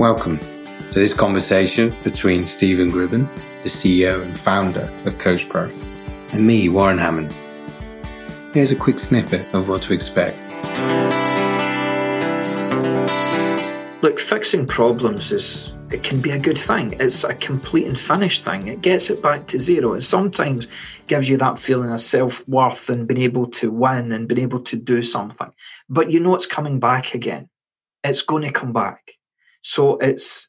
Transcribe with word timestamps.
Welcome 0.00 0.38
to 0.38 0.94
this 0.94 1.12
conversation 1.12 1.94
between 2.04 2.46
Stephen 2.46 2.90
Gribben, 2.90 3.28
the 3.62 3.68
CEO 3.68 4.22
and 4.22 4.40
founder 4.40 4.90
of 5.04 5.18
Coach 5.18 5.46
Pro, 5.46 5.68
and 6.32 6.46
me, 6.46 6.70
Warren 6.70 6.96
Hammond. 6.96 7.36
Here's 8.54 8.72
a 8.72 8.76
quick 8.76 8.98
snippet 8.98 9.46
of 9.52 9.68
what 9.68 9.82
to 9.82 9.92
expect. 9.92 10.38
Look, 14.02 14.18
fixing 14.18 14.66
problems 14.66 15.32
is 15.32 15.74
it 15.90 16.02
can 16.02 16.22
be 16.22 16.30
a 16.30 16.38
good 16.38 16.56
thing. 16.56 16.94
It's 16.98 17.22
a 17.22 17.34
complete 17.34 17.86
and 17.86 18.00
finished 18.00 18.42
thing. 18.42 18.68
It 18.68 18.80
gets 18.80 19.10
it 19.10 19.22
back 19.22 19.48
to 19.48 19.58
zero. 19.58 19.92
It 19.92 20.00
sometimes 20.00 20.66
gives 21.08 21.28
you 21.28 21.36
that 21.36 21.58
feeling 21.58 21.92
of 21.92 22.00
self 22.00 22.48
worth 22.48 22.88
and 22.88 23.06
being 23.06 23.20
able 23.20 23.48
to 23.48 23.70
win 23.70 24.12
and 24.12 24.26
being 24.26 24.40
able 24.40 24.60
to 24.60 24.76
do 24.76 25.02
something. 25.02 25.52
But 25.90 26.10
you 26.10 26.20
know 26.20 26.34
it's 26.36 26.46
coming 26.46 26.80
back 26.80 27.12
again. 27.12 27.50
It's 28.02 28.22
going 28.22 28.44
to 28.44 28.50
come 28.50 28.72
back. 28.72 29.19
So 29.62 29.98
it's 29.98 30.48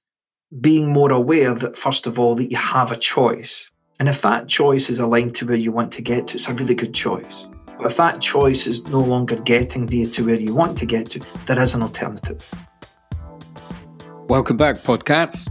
being 0.62 0.94
more 0.94 1.12
aware 1.12 1.54
that, 1.54 1.76
first 1.76 2.08
of 2.08 2.18
all, 2.18 2.34
that 2.36 2.50
you 2.50 2.56
have 2.56 2.94
a 2.94 2.96
choice. 2.96 3.70
And 4.00 4.08
if 4.08 4.22
that 4.22 4.48
choice 4.48 4.90
is 4.90 5.02
aligned 5.02 5.36
to 5.36 5.46
where 5.46 5.58
you 5.58 5.74
want 5.74 5.92
to 5.94 6.02
get 6.02 6.28
to, 6.28 6.38
it's 6.38 6.48
a 6.48 6.54
really 6.54 6.76
good 6.76 6.94
choice. 6.94 7.46
But 7.78 7.88
if 7.88 7.98
that 7.98 8.22
choice 8.22 8.68
is 8.68 8.88
no 8.88 9.02
longer 9.02 9.36
getting 9.42 9.92
you 9.92 10.06
to 10.06 10.26
where 10.26 10.40
you 10.40 10.56
want 10.56 10.78
to 10.78 10.86
get 10.86 11.08
to, 11.08 11.20
there 11.46 11.60
is 11.62 11.74
an 11.74 11.82
alternative. 11.82 12.50
Welcome 14.30 14.56
back, 14.56 14.78
Podcats. 14.78 15.50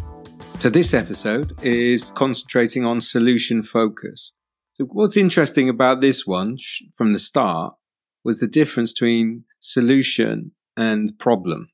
So, 0.58 0.70
this 0.70 0.94
episode 0.94 1.62
is 1.62 2.12
concentrating 2.12 2.86
on 2.86 3.02
solution 3.02 3.62
focus. 3.62 4.32
So, 4.74 4.86
what's 4.86 5.18
interesting 5.18 5.68
about 5.68 6.00
this 6.00 6.26
one 6.26 6.56
from 6.96 7.12
the 7.12 7.18
start 7.18 7.74
was 8.24 8.40
the 8.40 8.48
difference 8.48 8.94
between 8.94 9.44
solution 9.58 10.52
and 10.78 11.12
problem. 11.18 11.69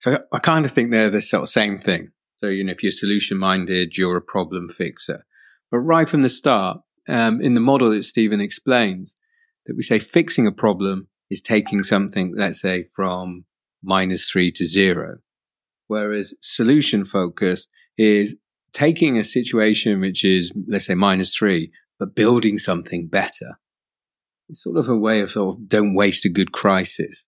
So 0.00 0.18
I 0.32 0.38
kind 0.38 0.64
of 0.64 0.72
think 0.72 0.90
they're 0.90 1.10
the 1.10 1.22
sort 1.22 1.44
of 1.44 1.48
same 1.50 1.78
thing. 1.78 2.10
So, 2.38 2.46
you 2.46 2.64
know, 2.64 2.72
if 2.72 2.82
you're 2.82 2.90
solution 2.90 3.36
minded, 3.36 3.98
you're 3.98 4.16
a 4.16 4.22
problem 4.22 4.70
fixer. 4.70 5.26
But 5.70 5.80
right 5.80 6.08
from 6.08 6.22
the 6.22 6.28
start, 6.30 6.80
um, 7.08 7.40
in 7.40 7.54
the 7.54 7.60
model 7.60 7.90
that 7.90 8.04
Stephen 8.04 8.40
explains, 8.40 9.18
that 9.66 9.76
we 9.76 9.82
say 9.82 9.98
fixing 9.98 10.46
a 10.46 10.52
problem 10.52 11.08
is 11.28 11.42
taking 11.42 11.82
something, 11.82 12.32
let's 12.34 12.60
say, 12.60 12.84
from 12.94 13.44
minus 13.82 14.30
three 14.30 14.50
to 14.52 14.66
zero. 14.66 15.18
Whereas 15.86 16.34
solution 16.40 17.04
focused 17.04 17.68
is 17.98 18.36
taking 18.72 19.18
a 19.18 19.24
situation 19.24 20.00
which 20.00 20.24
is, 20.24 20.50
let's 20.66 20.86
say, 20.86 20.94
minus 20.94 21.36
three, 21.36 21.72
but 21.98 22.14
building 22.14 22.56
something 22.56 23.06
better. 23.06 23.58
It's 24.48 24.62
sort 24.62 24.78
of 24.78 24.88
a 24.88 24.96
way 24.96 25.20
of 25.20 25.30
sort 25.30 25.56
of 25.56 25.68
don't 25.68 25.94
waste 25.94 26.24
a 26.24 26.30
good 26.30 26.52
crisis. 26.52 27.26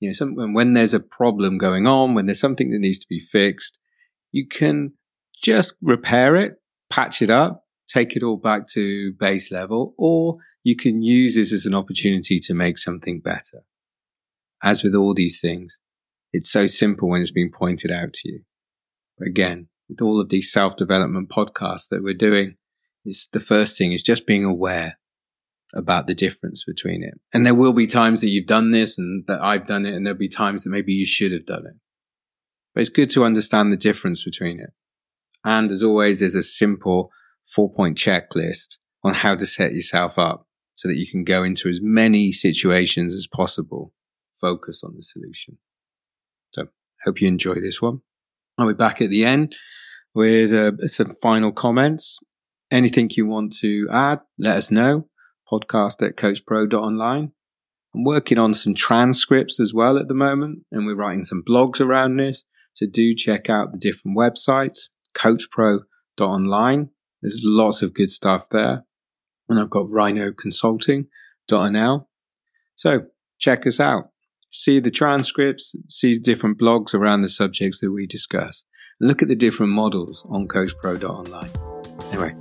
You 0.00 0.08
know, 0.08 0.12
some, 0.12 0.34
when 0.54 0.72
there's 0.72 0.94
a 0.94 1.00
problem 1.00 1.58
going 1.58 1.86
on, 1.86 2.14
when 2.14 2.26
there's 2.26 2.40
something 2.40 2.70
that 2.70 2.78
needs 2.78 2.98
to 2.98 3.06
be 3.08 3.20
fixed, 3.20 3.78
you 4.32 4.48
can 4.48 4.94
just 5.42 5.74
repair 5.82 6.36
it, 6.36 6.54
patch 6.88 7.22
it 7.22 7.30
up, 7.30 7.66
take 7.86 8.16
it 8.16 8.22
all 8.22 8.36
back 8.36 8.66
to 8.68 9.12
base 9.12 9.52
level, 9.52 9.94
or 9.98 10.36
you 10.64 10.76
can 10.76 11.02
use 11.02 11.36
this 11.36 11.52
as 11.52 11.66
an 11.66 11.74
opportunity 11.74 12.38
to 12.40 12.54
make 12.54 12.78
something 12.78 13.20
better. 13.20 13.64
As 14.62 14.82
with 14.82 14.94
all 14.94 15.14
these 15.14 15.40
things, 15.40 15.78
it's 16.32 16.50
so 16.50 16.66
simple 16.66 17.08
when 17.08 17.22
it's 17.22 17.30
being 17.30 17.50
pointed 17.52 17.90
out 17.90 18.12
to 18.14 18.28
you. 18.28 18.42
Again, 19.24 19.68
with 19.88 20.00
all 20.00 20.20
of 20.20 20.28
these 20.28 20.52
self 20.52 20.76
development 20.76 21.28
podcasts 21.28 21.88
that 21.90 22.02
we're 22.02 22.14
doing, 22.14 22.56
is 23.04 23.28
the 23.32 23.40
first 23.40 23.76
thing 23.76 23.92
is 23.92 24.02
just 24.02 24.26
being 24.26 24.44
aware 24.44 24.98
about 25.74 26.06
the 26.06 26.14
difference 26.14 26.64
between 26.66 27.02
it. 27.02 27.20
And 27.32 27.46
there 27.46 27.54
will 27.54 27.72
be 27.72 27.86
times 27.86 28.20
that 28.20 28.28
you've 28.28 28.46
done 28.46 28.70
this 28.70 28.98
and 28.98 29.24
that 29.26 29.40
I've 29.40 29.66
done 29.66 29.86
it, 29.86 29.94
and 29.94 30.04
there'll 30.04 30.18
be 30.18 30.28
times 30.28 30.64
that 30.64 30.70
maybe 30.70 30.92
you 30.92 31.06
should 31.06 31.32
have 31.32 31.46
done 31.46 31.66
it. 31.66 31.74
But 32.74 32.82
it's 32.82 32.90
good 32.90 33.10
to 33.10 33.24
understand 33.24 33.72
the 33.72 33.76
difference 33.76 34.24
between 34.24 34.60
it. 34.60 34.70
And 35.44 35.70
as 35.70 35.82
always, 35.82 36.20
there's 36.20 36.34
a 36.34 36.42
simple 36.42 37.10
four 37.44 37.72
point 37.72 37.96
checklist 37.96 38.76
on 39.02 39.14
how 39.14 39.34
to 39.34 39.46
set 39.46 39.72
yourself 39.72 40.18
up 40.18 40.46
so 40.74 40.88
that 40.88 40.96
you 40.96 41.06
can 41.10 41.24
go 41.24 41.42
into 41.42 41.68
as 41.68 41.80
many 41.82 42.32
situations 42.32 43.14
as 43.14 43.26
possible. 43.26 43.92
Focus 44.40 44.82
on 44.84 44.94
the 44.96 45.02
solution. 45.02 45.58
So 46.52 46.66
hope 47.04 47.20
you 47.20 47.28
enjoy 47.28 47.54
this 47.54 47.82
one. 47.82 48.00
I'll 48.58 48.68
be 48.68 48.74
back 48.74 49.00
at 49.00 49.10
the 49.10 49.24
end 49.24 49.56
with 50.14 50.52
uh, 50.52 50.88
some 50.88 51.14
final 51.22 51.52
comments. 51.52 52.18
Anything 52.70 53.10
you 53.12 53.26
want 53.26 53.54
to 53.60 53.88
add, 53.90 54.20
let 54.38 54.56
us 54.56 54.70
know 54.70 55.09
podcast 55.50 56.06
at 56.06 56.16
coachpro.online. 56.16 57.32
I'm 57.94 58.04
working 58.04 58.38
on 58.38 58.54
some 58.54 58.74
transcripts 58.74 59.58
as 59.58 59.74
well 59.74 59.98
at 59.98 60.06
the 60.08 60.14
moment, 60.14 60.60
and 60.70 60.86
we're 60.86 60.94
writing 60.94 61.24
some 61.24 61.42
blogs 61.46 61.80
around 61.80 62.16
this. 62.16 62.44
So 62.74 62.86
do 62.90 63.14
check 63.14 63.50
out 63.50 63.72
the 63.72 63.78
different 63.78 64.16
websites, 64.16 64.88
coachpro.online. 65.16 66.90
There's 67.20 67.40
lots 67.42 67.82
of 67.82 67.94
good 67.94 68.10
stuff 68.10 68.48
there. 68.50 68.84
And 69.48 69.58
I've 69.58 69.70
got 69.70 69.86
rhinoconsulting.nl. 69.86 72.06
So 72.76 73.00
check 73.38 73.66
us 73.66 73.80
out. 73.80 74.10
See 74.52 74.80
the 74.80 74.90
transcripts, 74.90 75.76
see 75.88 76.18
different 76.18 76.58
blogs 76.58 76.92
around 76.94 77.20
the 77.20 77.28
subjects 77.28 77.78
that 77.80 77.92
we 77.92 78.06
discuss. 78.06 78.64
Look 79.00 79.22
at 79.22 79.28
the 79.28 79.36
different 79.36 79.72
models 79.72 80.24
on 80.28 80.48
coachpro.online. 80.48 81.50
Anyway, 82.12 82.34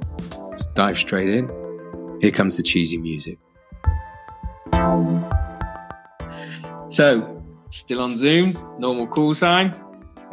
let's 0.49 0.65
dive 0.75 0.97
straight 0.97 1.29
in. 1.29 1.58
Here 2.21 2.31
comes 2.31 2.57
the 2.57 2.63
cheesy 2.63 2.97
music. 2.97 3.37
So, 6.91 7.41
still 7.71 8.01
on 8.01 8.17
Zoom, 8.17 8.57
normal 8.77 9.07
call 9.07 9.33
sign. 9.33 9.73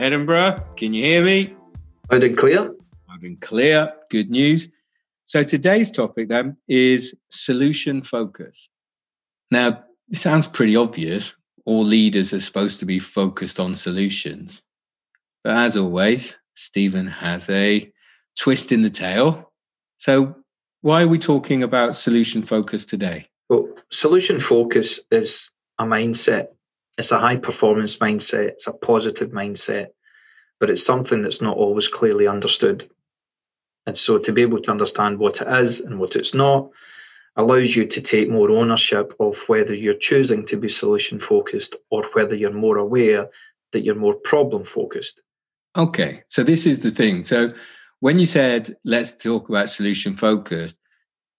Edinburgh, 0.01 0.57
can 0.77 0.93
you 0.93 1.05
hear 1.05 1.25
me? 1.25 1.55
I've 2.11 2.21
been 2.21 2.35
clear. 2.35 2.75
I've 3.09 3.21
been 3.21 3.37
clear. 3.37 3.93
Good 4.11 4.31
news. 4.31 4.69
So, 5.27 5.45
today's 5.45 5.91
topic 5.91 6.29
then 6.29 6.57
is 6.67 7.15
solution 7.31 8.03
focus. 8.03 8.69
Now, 9.53 9.85
it 10.11 10.17
sounds 10.17 10.49
pretty 10.49 10.75
obvious. 10.75 11.35
All 11.67 11.85
leaders 11.85 12.33
are 12.33 12.41
supposed 12.41 12.81
to 12.81 12.85
be 12.85 12.99
focused 12.99 13.61
on 13.61 13.77
solutions. 13.77 14.61
But 15.45 15.57
as 15.57 15.77
always, 15.77 16.35
Stephen 16.57 17.07
has 17.07 17.49
a 17.49 17.93
twist 18.37 18.73
in 18.73 18.83
the 18.83 18.91
tail. 18.91 19.53
So, 19.99 20.37
why 20.87 21.03
are 21.03 21.09
we 21.09 21.19
talking 21.19 21.65
about 21.65 21.97
solution 21.97 22.45
focus 22.45 22.85
today? 22.85 23.29
Well, 23.49 23.69
solution 23.91 24.39
focus 24.39 25.01
is 25.11 25.51
a 25.81 25.85
mindset. 25.85 26.47
It's 26.97 27.11
a 27.11 27.19
high 27.19 27.39
performance 27.39 27.97
mindset. 27.97 28.51
It's 28.51 28.69
a 28.69 28.73
positive 28.73 29.31
mindset, 29.31 29.89
but 30.61 30.71
it's 30.71 30.87
something 30.87 31.23
that's 31.23 31.43
not 31.43 31.57
always 31.57 31.89
clearly 31.89 32.29
understood. 32.29 32.89
And 33.85 33.99
so 33.99 34.21
to 34.21 34.33
be 34.33 34.43
able 34.43 34.61
to 34.61 34.71
understand 34.71 35.19
what 35.19 35.41
it 35.41 35.49
is 35.49 35.81
and 35.81 35.99
what 35.99 36.15
it's 36.15 36.35
not 36.35 36.71
allows 37.35 37.75
you 37.75 37.85
to 37.89 38.01
take 38.01 38.31
more 38.31 38.53
ownership 38.53 39.13
of 39.19 39.43
whether 39.49 39.75
you're 39.75 39.93
choosing 39.93 40.47
to 40.47 40.57
be 40.57 40.69
solution 40.69 41.19
focused 41.19 41.75
or 41.91 42.05
whether 42.13 42.37
you're 42.37 42.53
more 42.53 42.79
aware 42.79 43.29
that 43.73 43.81
you're 43.81 43.97
more 43.97 44.15
problem 44.15 44.63
focused. 44.63 45.21
Okay. 45.77 46.23
So 46.29 46.45
this 46.45 46.65
is 46.65 46.79
the 46.79 46.93
thing. 46.93 47.25
So 47.25 47.53
when 48.01 48.19
you 48.19 48.27
said 48.27 48.77
let's 48.85 49.13
talk 49.15 49.49
about 49.49 49.69
solution 49.69 50.17
focused, 50.17 50.77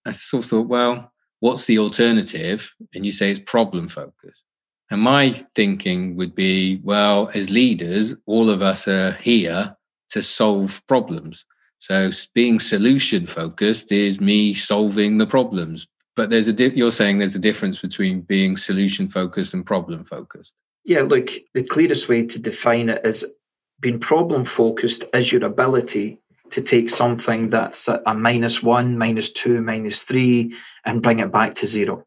I 0.04 0.12
sort 0.12 0.44
of 0.44 0.50
thought, 0.50 0.68
well, 0.68 1.12
what's 1.40 1.64
the 1.64 1.78
alternative? 1.78 2.72
And 2.94 3.04
you 3.04 3.12
say 3.12 3.30
it's 3.30 3.40
problem 3.40 3.88
focused. 3.88 4.42
And 4.90 5.02
my 5.02 5.44
thinking 5.54 6.16
would 6.16 6.34
be, 6.34 6.80
well, 6.82 7.30
as 7.34 7.50
leaders, 7.50 8.14
all 8.26 8.48
of 8.48 8.62
us 8.62 8.88
are 8.88 9.12
here 9.12 9.76
to 10.10 10.22
solve 10.22 10.80
problems. 10.88 11.44
So 11.78 12.10
being 12.34 12.58
solution 12.58 13.26
focused 13.26 13.92
is 13.92 14.20
me 14.20 14.54
solving 14.54 15.18
the 15.18 15.26
problems. 15.26 15.86
But 16.16 16.30
there's 16.30 16.48
a 16.48 16.52
di- 16.52 16.74
you're 16.74 16.90
saying 16.90 17.18
there's 17.18 17.36
a 17.36 17.38
difference 17.38 17.78
between 17.78 18.22
being 18.22 18.56
solution 18.56 19.08
focused 19.08 19.54
and 19.54 19.64
problem 19.64 20.04
focused. 20.04 20.52
Yeah, 20.84 21.02
look, 21.02 21.30
the 21.54 21.62
clearest 21.62 22.08
way 22.08 22.26
to 22.26 22.40
define 22.40 22.88
it 22.88 23.04
is 23.04 23.32
being 23.80 24.00
problem 24.00 24.44
focused 24.44 25.04
is 25.14 25.30
your 25.30 25.44
ability 25.44 26.20
to 26.50 26.62
take 26.62 26.88
something 26.88 27.50
that's 27.50 27.88
a 27.88 28.14
minus 28.14 28.62
one, 28.62 28.98
minus 28.98 29.30
two, 29.30 29.62
minus 29.62 30.04
three, 30.04 30.54
and 30.84 31.02
bring 31.02 31.18
it 31.18 31.32
back 31.32 31.54
to 31.54 31.66
zero. 31.66 32.04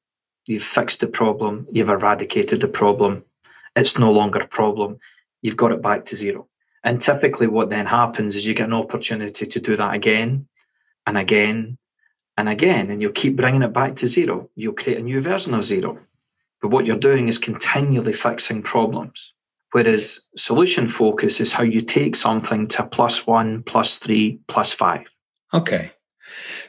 You've 0.47 0.63
fixed 0.63 1.01
the 1.01 1.07
problem, 1.07 1.67
you've 1.71 1.89
eradicated 1.89 2.61
the 2.61 2.67
problem. 2.67 3.23
It's 3.75 3.97
no 3.97 4.11
longer 4.11 4.39
a 4.39 4.47
problem. 4.47 4.99
You've 5.41 5.57
got 5.57 5.71
it 5.71 5.81
back 5.81 6.05
to 6.05 6.15
zero. 6.15 6.47
And 6.83 6.99
typically, 6.99 7.47
what 7.47 7.69
then 7.69 7.85
happens 7.85 8.35
is 8.35 8.45
you 8.45 8.53
get 8.53 8.67
an 8.67 8.73
opportunity 8.73 9.45
to 9.45 9.59
do 9.59 9.75
that 9.75 9.93
again 9.93 10.47
and 11.05 11.17
again 11.17 11.77
and 12.37 12.49
again, 12.49 12.89
and 12.89 13.01
you'll 13.01 13.11
keep 13.11 13.35
bringing 13.35 13.61
it 13.61 13.73
back 13.73 13.95
to 13.97 14.07
zero. 14.07 14.49
You'll 14.55 14.73
create 14.73 14.97
a 14.97 15.03
new 15.03 15.21
version 15.21 15.53
of 15.53 15.63
zero. 15.63 15.99
But 16.61 16.69
what 16.69 16.85
you're 16.85 16.97
doing 16.97 17.27
is 17.27 17.37
continually 17.37 18.13
fixing 18.13 18.61
problems. 18.61 19.33
Whereas 19.71 20.27
solution 20.35 20.87
focus 20.87 21.39
is 21.39 21.53
how 21.53 21.63
you 21.63 21.81
take 21.81 22.15
something 22.15 22.67
to 22.67 22.85
plus 22.85 23.25
one, 23.25 23.63
plus 23.63 23.97
three, 23.97 24.39
plus 24.47 24.73
five. 24.73 25.09
Okay. 25.53 25.91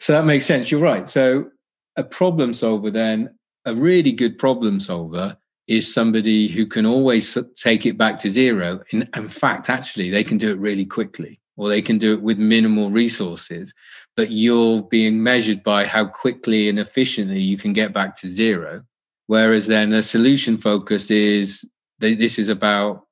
So 0.01 0.13
that 0.13 0.25
makes 0.25 0.47
sense. 0.47 0.71
You're 0.71 0.81
right. 0.81 1.09
So 1.09 1.51
a 1.97 2.05
problem 2.05 2.55
solver, 2.55 2.91
then, 2.91 3.35
a 3.65 3.75
really 3.75 4.13
good 4.13 4.39
problem 4.39 4.81
solver 4.81 5.37
is 5.69 5.93
somebody 5.93 6.49
who 6.49 6.67
can 6.67 6.87
always 6.87 7.37
take 7.57 7.87
it 7.87 7.97
back 7.97 8.21
to 8.21 8.31
zero. 8.31 8.81
In, 8.91 9.09
in 9.15 9.29
fact, 9.29 9.71
actually, 9.71 10.11
they 10.11 10.25
can 10.25 10.39
do 10.39 10.51
it 10.51 10.59
really 10.59 10.85
quickly 10.85 11.41
or 11.57 11.69
they 11.69 11.83
can 11.83 11.99
do 11.99 12.13
it 12.13 12.23
with 12.23 12.39
minimal 12.39 12.91
resources. 12.91 13.73
But 14.17 14.31
you're 14.31 14.83
being 14.83 15.23
measured 15.23 15.63
by 15.63 15.87
how 15.87 16.07
quickly 16.07 16.69
and 16.69 16.79
efficiently 16.79 17.41
you 17.41 17.57
can 17.57 17.73
get 17.73 17.93
back 17.93 18.21
to 18.21 18.29
zero. 18.29 18.83
Whereas 19.27 19.67
then 19.67 19.93
a 19.93 20.03
solution 20.03 20.57
focus 20.57 21.11
is 21.11 21.65
this 22.03 22.39
is 22.39 22.49
about 22.49 23.07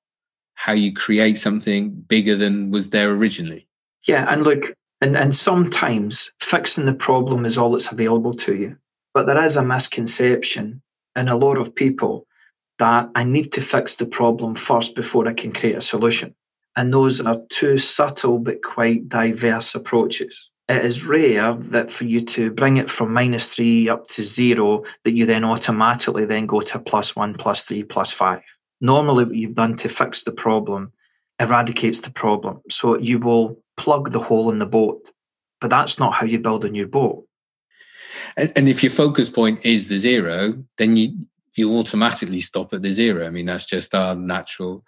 how 0.55 0.73
you 0.73 0.93
create 0.93 1.39
something 1.39 1.91
bigger 1.91 2.37
than 2.37 2.71
was 2.71 2.91
there 2.91 3.11
originally. 3.11 3.67
Yeah, 4.07 4.27
and 4.29 4.43
look, 4.43 4.65
and, 5.01 5.17
and 5.17 5.35
sometimes 5.35 6.31
fixing 6.41 6.85
the 6.85 6.95
problem 6.95 7.47
is 7.47 7.57
all 7.57 7.71
that's 7.73 7.91
available 7.91 8.35
to 8.35 8.55
you. 8.55 8.77
But 9.15 9.27
there 9.27 9.43
is 9.43 9.57
a 9.57 9.65
misconception 9.65 10.83
in 11.17 11.29
a 11.29 11.37
lot 11.37 11.57
of 11.57 11.75
people 11.75 12.27
that 12.79 13.11
I 13.15 13.25
need 13.25 13.53
to 13.53 13.61
fix 13.61 13.97
the 13.97 14.07
problem 14.07 14.55
first 14.55 14.95
before 14.95 15.29
I 15.29 15.33
can 15.33 15.53
create 15.53 15.77
a 15.77 15.83
solution. 15.83 16.35
And 16.77 16.93
those 16.93 17.21
are 17.21 17.41
two 17.49 17.79
subtle 17.79 18.39
but 18.39 18.63
quite 18.63 19.09
diverse 19.09 19.75
approaches. 19.75 20.51
It 20.69 20.85
is 20.85 21.05
rare 21.05 21.55
that 21.55 21.91
for 21.91 22.05
you 22.05 22.21
to 22.27 22.51
bring 22.53 22.77
it 22.77 22.89
from 22.89 23.13
minus 23.13 23.55
three 23.55 23.89
up 23.89 24.07
to 24.09 24.23
zero, 24.23 24.85
that 25.05 25.13
you 25.13 25.27
then 25.27 25.45
automatically 25.45 26.27
then 26.27 26.47
go 26.47 26.61
to 26.61 26.79
plus 26.79 27.17
one, 27.17 27.35
plus 27.35 27.65
three, 27.65 27.83
plus 27.83 28.13
five. 28.13 28.43
Normally, 28.81 29.25
what 29.25 29.35
you've 29.35 29.55
done 29.55 29.77
to 29.77 29.89
fix 29.89 30.23
the 30.23 30.33
problem 30.33 30.93
eradicates 31.41 32.01
the 32.01 32.13
problem. 32.13 32.61
So 32.71 32.99
you 32.99 33.19
will 33.19 33.59
plug 33.77 34.13
the 34.13 34.21
hole 34.21 34.51
in 34.51 34.59
the 34.59 34.67
boat. 34.67 35.11
But 35.61 35.71
that's 35.71 35.99
not 35.99 36.15
how 36.15 36.27
you 36.27 36.39
build 36.39 36.65
a 36.65 36.71
new 36.71 36.87
boat. 36.87 37.27
And, 38.37 38.53
and 38.57 38.69
if 38.69 38.83
your 38.83 38.93
focus 38.93 39.29
point 39.29 39.61
is 39.65 39.89
the 39.89 39.99
zero, 39.99 40.65
then 40.79 40.97
you 40.97 41.27
you 41.55 41.77
automatically 41.77 42.41
stop 42.41 42.73
at 42.73 42.83
the 42.83 42.93
zero. 42.93 43.27
I 43.27 43.31
mean, 43.31 43.47
that's 43.47 43.67
just 43.67 43.95
our 43.95 44.15
natural. 44.15 44.85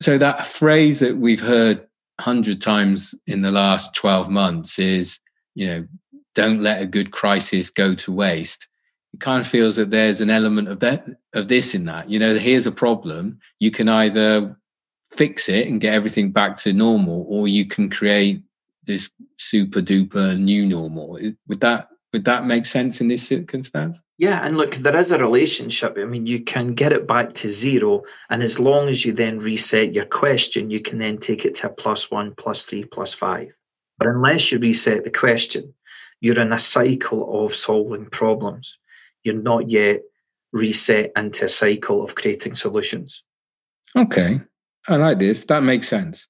So 0.00 0.18
that 0.18 0.46
phrase 0.46 0.98
that 1.00 1.16
we've 1.16 1.40
heard 1.40 1.86
hundred 2.20 2.60
times 2.60 3.14
in 3.26 3.42
the 3.42 3.50
last 3.50 3.94
twelve 3.94 4.30
months 4.30 4.78
is, 4.78 5.18
you 5.54 5.66
know, 5.66 5.86
don't 6.34 6.62
let 6.62 6.82
a 6.82 6.86
good 6.86 7.10
crisis 7.10 7.70
go 7.70 7.94
to 7.94 8.12
waste. 8.12 8.68
It 9.16 9.20
kind 9.20 9.40
of 9.40 9.46
feels 9.46 9.76
that 9.76 9.88
there's 9.88 10.20
an 10.20 10.28
element 10.28 10.68
of 10.68 10.80
that 10.80 11.06
of 11.32 11.48
this 11.48 11.74
in 11.74 11.86
that. 11.86 12.10
You 12.10 12.18
know, 12.18 12.36
here's 12.36 12.66
a 12.66 12.70
problem. 12.70 13.40
You 13.60 13.70
can 13.70 13.88
either 13.88 14.54
fix 15.10 15.48
it 15.48 15.68
and 15.68 15.80
get 15.80 15.94
everything 15.94 16.32
back 16.32 16.60
to 16.64 16.74
normal, 16.74 17.24
or 17.26 17.48
you 17.48 17.64
can 17.64 17.88
create 17.88 18.42
this 18.84 19.08
super 19.38 19.80
duper 19.80 20.38
new 20.38 20.66
normal. 20.66 21.18
Would 21.48 21.60
that 21.60 21.88
would 22.12 22.26
that 22.26 22.44
make 22.44 22.66
sense 22.66 23.00
in 23.00 23.08
this 23.08 23.26
circumstance? 23.26 23.96
Yeah, 24.18 24.46
and 24.46 24.58
look, 24.58 24.74
there 24.74 24.96
is 24.96 25.12
a 25.12 25.18
relationship. 25.18 25.96
I 25.96 26.04
mean, 26.04 26.26
you 26.26 26.42
can 26.42 26.74
get 26.74 26.92
it 26.92 27.08
back 27.08 27.32
to 27.34 27.48
zero, 27.48 28.02
and 28.28 28.42
as 28.42 28.60
long 28.60 28.88
as 28.88 29.06
you 29.06 29.14
then 29.14 29.38
reset 29.38 29.94
your 29.94 30.04
question, 30.04 30.68
you 30.68 30.80
can 30.80 30.98
then 30.98 31.16
take 31.16 31.46
it 31.46 31.54
to 31.56 31.68
a 31.68 31.72
plus 31.72 32.10
one, 32.10 32.34
plus 32.34 32.66
three, 32.66 32.84
plus 32.84 33.14
five. 33.14 33.48
But 33.96 34.08
unless 34.08 34.52
you 34.52 34.58
reset 34.58 35.04
the 35.04 35.10
question, 35.10 35.72
you're 36.20 36.38
in 36.38 36.52
a 36.52 36.58
cycle 36.58 37.44
of 37.46 37.54
solving 37.54 38.04
problems. 38.10 38.78
You're 39.26 39.42
not 39.42 39.68
yet 39.68 40.02
reset 40.52 41.10
into 41.16 41.46
a 41.46 41.48
cycle 41.48 42.04
of 42.04 42.14
creating 42.14 42.54
solutions. 42.54 43.24
Okay. 43.96 44.40
I 44.86 44.96
like 44.96 45.18
this. 45.18 45.44
That 45.46 45.64
makes 45.64 45.88
sense. 45.88 46.28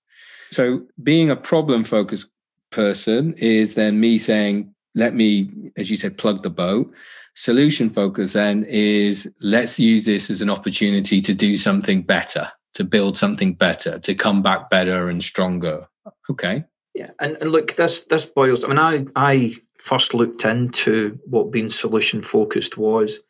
So 0.50 0.86
being 1.02 1.28
a 1.28 1.36
problem 1.36 1.84
focused 1.84 2.28
person 2.70 3.34
is 3.34 3.74
then 3.74 4.00
me 4.00 4.16
saying, 4.16 4.74
let 4.94 5.14
me, 5.14 5.50
as 5.76 5.90
you 5.90 5.98
said, 5.98 6.16
plug 6.16 6.42
the 6.42 6.48
boat. 6.48 6.90
Solution 7.34 7.90
focus 7.90 8.32
then 8.32 8.64
is 8.64 9.30
let's 9.42 9.78
use 9.78 10.06
this 10.06 10.30
as 10.30 10.40
an 10.40 10.48
opportunity 10.48 11.20
to 11.20 11.34
do 11.34 11.58
something 11.58 12.00
better, 12.00 12.50
to 12.72 12.82
build 12.82 13.18
something 13.18 13.52
better, 13.52 13.98
to 13.98 14.14
come 14.14 14.40
back 14.40 14.70
better 14.70 15.10
and 15.10 15.22
stronger. 15.22 15.86
Okay. 16.30 16.64
Yeah. 16.96 17.10
And, 17.20 17.36
and 17.40 17.50
look, 17.50 17.74
this 17.74 18.02
this 18.02 18.26
boils. 18.26 18.64
I 18.64 18.68
mean, 18.68 18.78
I 18.78 19.06
I 19.14 19.54
first 19.78 20.14
looked 20.14 20.44
into 20.44 21.18
what 21.26 21.52
being 21.52 21.70
solution 21.70 22.22
focused 22.22 22.76
was, 22.76 23.20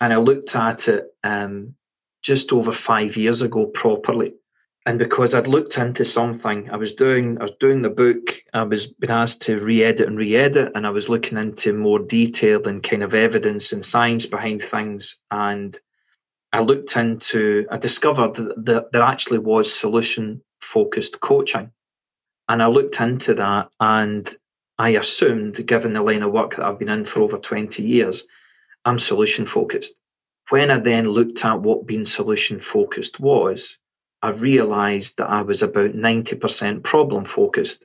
and 0.00 0.12
I 0.12 0.16
looked 0.16 0.54
at 0.56 0.88
it 0.88 1.06
um, 1.22 1.74
just 2.22 2.52
over 2.52 2.72
five 2.72 3.16
years 3.16 3.40
ago 3.42 3.66
properly 3.68 4.34
and 4.86 4.98
because 4.98 5.34
I'd 5.34 5.46
looked 5.46 5.78
into 5.78 6.04
something, 6.04 6.68
I 6.70 6.76
was 6.76 6.94
doing 6.94 7.38
I 7.38 7.44
was 7.44 7.52
doing 7.52 7.82
the 7.82 7.90
book. 7.90 8.42
I 8.52 8.64
was 8.64 8.86
been 8.86 9.10
asked 9.10 9.40
to 9.42 9.58
re-edit 9.58 10.06
and 10.06 10.18
re-edit, 10.18 10.72
and 10.74 10.86
I 10.86 10.90
was 10.90 11.08
looking 11.08 11.38
into 11.38 11.72
more 11.72 11.98
detail 11.98 12.68
and 12.68 12.82
kind 12.82 13.02
of 13.02 13.14
evidence 13.14 13.72
and 13.72 13.84
science 13.84 14.26
behind 14.26 14.60
things. 14.60 15.18
And 15.30 15.78
I 16.52 16.60
looked 16.60 16.96
into, 16.96 17.66
I 17.70 17.78
discovered 17.78 18.34
that 18.34 18.92
there 18.92 19.02
actually 19.02 19.38
was 19.38 19.72
solution 19.72 20.42
focused 20.60 21.20
coaching, 21.20 21.72
and 22.48 22.62
I 22.62 22.66
looked 22.66 23.00
into 23.00 23.34
that, 23.34 23.70
and 23.80 24.28
I 24.78 24.90
assumed, 24.90 25.66
given 25.66 25.92
the 25.92 26.02
line 26.02 26.22
of 26.22 26.32
work 26.32 26.56
that 26.56 26.64
I've 26.64 26.78
been 26.78 26.88
in 26.88 27.04
for 27.04 27.20
over 27.20 27.38
twenty 27.38 27.82
years, 27.82 28.24
I'm 28.84 28.98
solution 28.98 29.46
focused. 29.46 29.94
When 30.50 30.70
I 30.70 30.78
then 30.78 31.08
looked 31.08 31.44
at 31.44 31.62
what 31.62 31.86
being 31.86 32.04
solution 32.04 32.60
focused 32.60 33.18
was, 33.18 33.78
I 34.24 34.30
realized 34.30 35.18
that 35.18 35.30
I 35.30 35.42
was 35.42 35.60
about 35.62 35.92
90% 35.92 36.82
problem 36.82 37.24
focused 37.24 37.84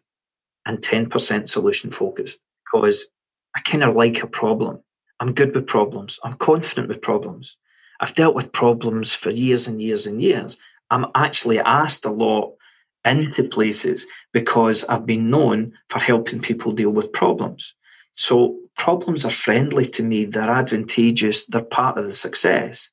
and 0.66 0.78
10% 0.78 1.50
solution 1.50 1.92
focused 1.92 2.40
because 2.66 3.08
I 3.56 3.62
kind 3.62 3.84
of 3.84 3.96
like 3.96 4.24
a 4.24 4.28
problem. 4.28 4.82
I'm 5.20 5.34
good 5.34 5.54
with 5.54 5.68
problems. 5.68 6.20
I'm 6.24 6.36
confident 6.36 6.88
with 6.88 7.02
problems. 7.02 7.58
I've 8.00 8.16
dealt 8.16 8.36
with 8.36 8.54
problems 8.54 9.14
for 9.14 9.32
years 9.32 9.68
and 9.68 9.82
years 9.82 10.08
and 10.08 10.22
years. 10.22 10.56
I'm 10.92 11.08
actually 11.16 11.60
asked 11.60 12.06
a 12.06 12.12
lot 12.12 12.54
into 13.06 13.44
places 13.44 14.06
because 14.34 14.84
I've 14.86 15.06
been 15.06 15.30
known 15.30 15.74
for 15.90 16.00
helping 16.00 16.42
people 16.42 16.72
deal 16.72 16.92
with 16.92 17.14
problems. 17.14 17.76
So 18.16 18.58
problems 18.76 19.24
are 19.24 19.32
friendly 19.32 19.86
to 19.86 20.04
me. 20.04 20.26
They're 20.26 20.50
advantageous. 20.50 21.46
They're 21.46 21.64
part 21.64 21.98
of 21.98 22.06
the 22.06 22.16
success. 22.16 22.90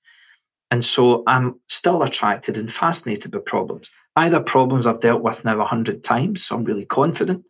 And 0.70 0.84
so 0.84 1.22
I'm 1.26 1.60
still 1.68 2.02
attracted 2.02 2.56
and 2.56 2.72
fascinated 2.72 3.32
by 3.32 3.40
problems. 3.44 3.90
Either 4.14 4.42
problems 4.42 4.86
I've 4.86 5.00
dealt 5.00 5.22
with 5.22 5.44
now 5.44 5.60
a 5.60 5.64
hundred 5.64 6.02
times, 6.02 6.46
so 6.46 6.56
I'm 6.56 6.64
really 6.64 6.86
confident, 6.86 7.44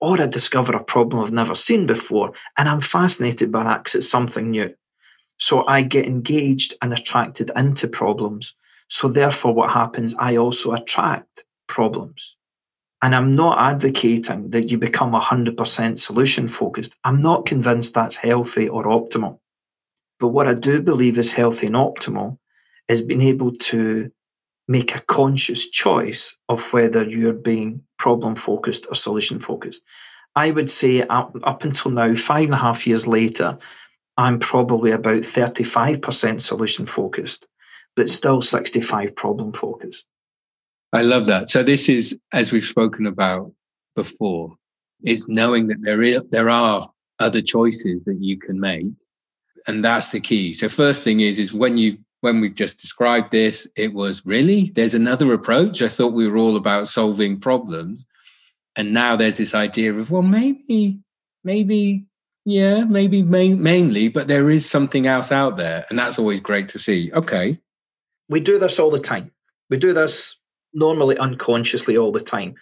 or 0.00 0.20
I 0.20 0.26
discover 0.26 0.74
a 0.74 0.84
problem 0.84 1.22
I've 1.22 1.32
never 1.32 1.54
seen 1.54 1.86
before, 1.86 2.32
and 2.58 2.68
I'm 2.68 2.80
fascinated 2.80 3.50
by 3.50 3.64
that 3.64 3.84
because 3.84 3.94
it's 3.96 4.10
something 4.10 4.50
new. 4.50 4.74
So 5.38 5.66
I 5.66 5.82
get 5.82 6.06
engaged 6.06 6.74
and 6.82 6.92
attracted 6.92 7.50
into 7.56 7.88
problems. 7.88 8.54
So 8.88 9.08
therefore, 9.08 9.54
what 9.54 9.70
happens, 9.70 10.14
I 10.18 10.36
also 10.36 10.72
attract 10.72 11.44
problems. 11.66 12.36
And 13.02 13.14
I'm 13.14 13.32
not 13.32 13.58
advocating 13.58 14.50
that 14.50 14.70
you 14.70 14.78
become 14.78 15.12
100% 15.12 15.98
solution 15.98 16.46
focused. 16.46 16.94
I'm 17.02 17.20
not 17.20 17.46
convinced 17.46 17.94
that's 17.94 18.16
healthy 18.16 18.68
or 18.68 18.84
optimal. 18.84 19.40
But 20.20 20.28
what 20.28 20.46
I 20.46 20.54
do 20.54 20.80
believe 20.80 21.18
is 21.18 21.32
healthy 21.32 21.66
and 21.66 21.74
optimal 21.74 22.38
is 22.88 23.02
being 23.02 23.22
able 23.22 23.52
to 23.56 24.12
make 24.68 24.94
a 24.94 25.00
conscious 25.00 25.68
choice 25.68 26.36
of 26.48 26.72
whether 26.72 27.02
you're 27.02 27.32
being 27.32 27.82
problem 27.98 28.36
focused 28.36 28.86
or 28.88 28.94
solution 28.94 29.40
focused. 29.40 29.82
I 30.36 30.50
would 30.50 30.70
say 30.70 31.02
up, 31.02 31.36
up 31.42 31.64
until 31.64 31.90
now, 31.90 32.14
five 32.14 32.44
and 32.44 32.54
a 32.54 32.58
half 32.58 32.86
years 32.86 33.06
later, 33.06 33.58
I'm 34.16 34.38
probably 34.38 34.92
about 34.92 35.22
35% 35.22 36.40
solution 36.40 36.86
focused, 36.86 37.46
but 37.96 38.08
still 38.08 38.40
65 38.40 39.16
problem 39.16 39.52
focused. 39.52 40.06
I 40.92 41.02
love 41.02 41.26
that. 41.26 41.50
So 41.50 41.62
this 41.62 41.88
is, 41.88 42.18
as 42.32 42.52
we've 42.52 42.64
spoken 42.64 43.06
about 43.06 43.52
before, 43.96 44.54
is 45.04 45.26
knowing 45.28 45.68
that 45.68 45.82
there 45.82 46.02
is, 46.02 46.20
there 46.30 46.50
are 46.50 46.90
other 47.18 47.42
choices 47.42 48.02
that 48.04 48.18
you 48.20 48.38
can 48.38 48.60
make. 48.60 48.86
And 49.66 49.84
that's 49.84 50.10
the 50.10 50.20
key. 50.20 50.54
So 50.54 50.68
first 50.68 51.02
thing 51.02 51.20
is, 51.20 51.38
is 51.38 51.52
when 51.52 51.78
you 51.78 51.98
when 52.22 52.40
we've 52.40 52.54
just 52.54 52.78
described 52.78 53.32
this, 53.32 53.66
it 53.74 53.94
was 53.94 54.24
really, 54.24 54.70
there's 54.76 54.94
another 54.94 55.32
approach. 55.32 55.82
I 55.82 55.88
thought 55.88 56.12
we 56.12 56.28
were 56.28 56.38
all 56.38 56.56
about 56.56 56.86
solving 56.86 57.40
problems. 57.40 58.04
And 58.76 58.94
now 58.94 59.16
there's 59.16 59.36
this 59.36 59.54
idea 59.54 59.92
of, 59.92 60.12
well, 60.12 60.22
maybe, 60.22 61.00
maybe, 61.42 62.06
yeah, 62.44 62.84
maybe 62.84 63.22
main, 63.24 63.60
mainly, 63.60 64.06
but 64.06 64.28
there 64.28 64.50
is 64.50 64.70
something 64.70 65.08
else 65.08 65.32
out 65.32 65.56
there. 65.56 65.84
And 65.90 65.98
that's 65.98 66.16
always 66.16 66.38
great 66.38 66.68
to 66.70 66.78
see. 66.78 67.12
Okay. 67.12 67.58
We 68.28 68.40
do 68.40 68.60
this 68.60 68.78
all 68.78 68.92
the 68.92 69.00
time. 69.00 69.32
We 69.68 69.76
do 69.76 69.92
this 69.92 70.36
normally 70.74 71.16
unconsciously 71.18 71.96
all 71.96 72.12
the 72.12 72.20
time. 72.20 72.54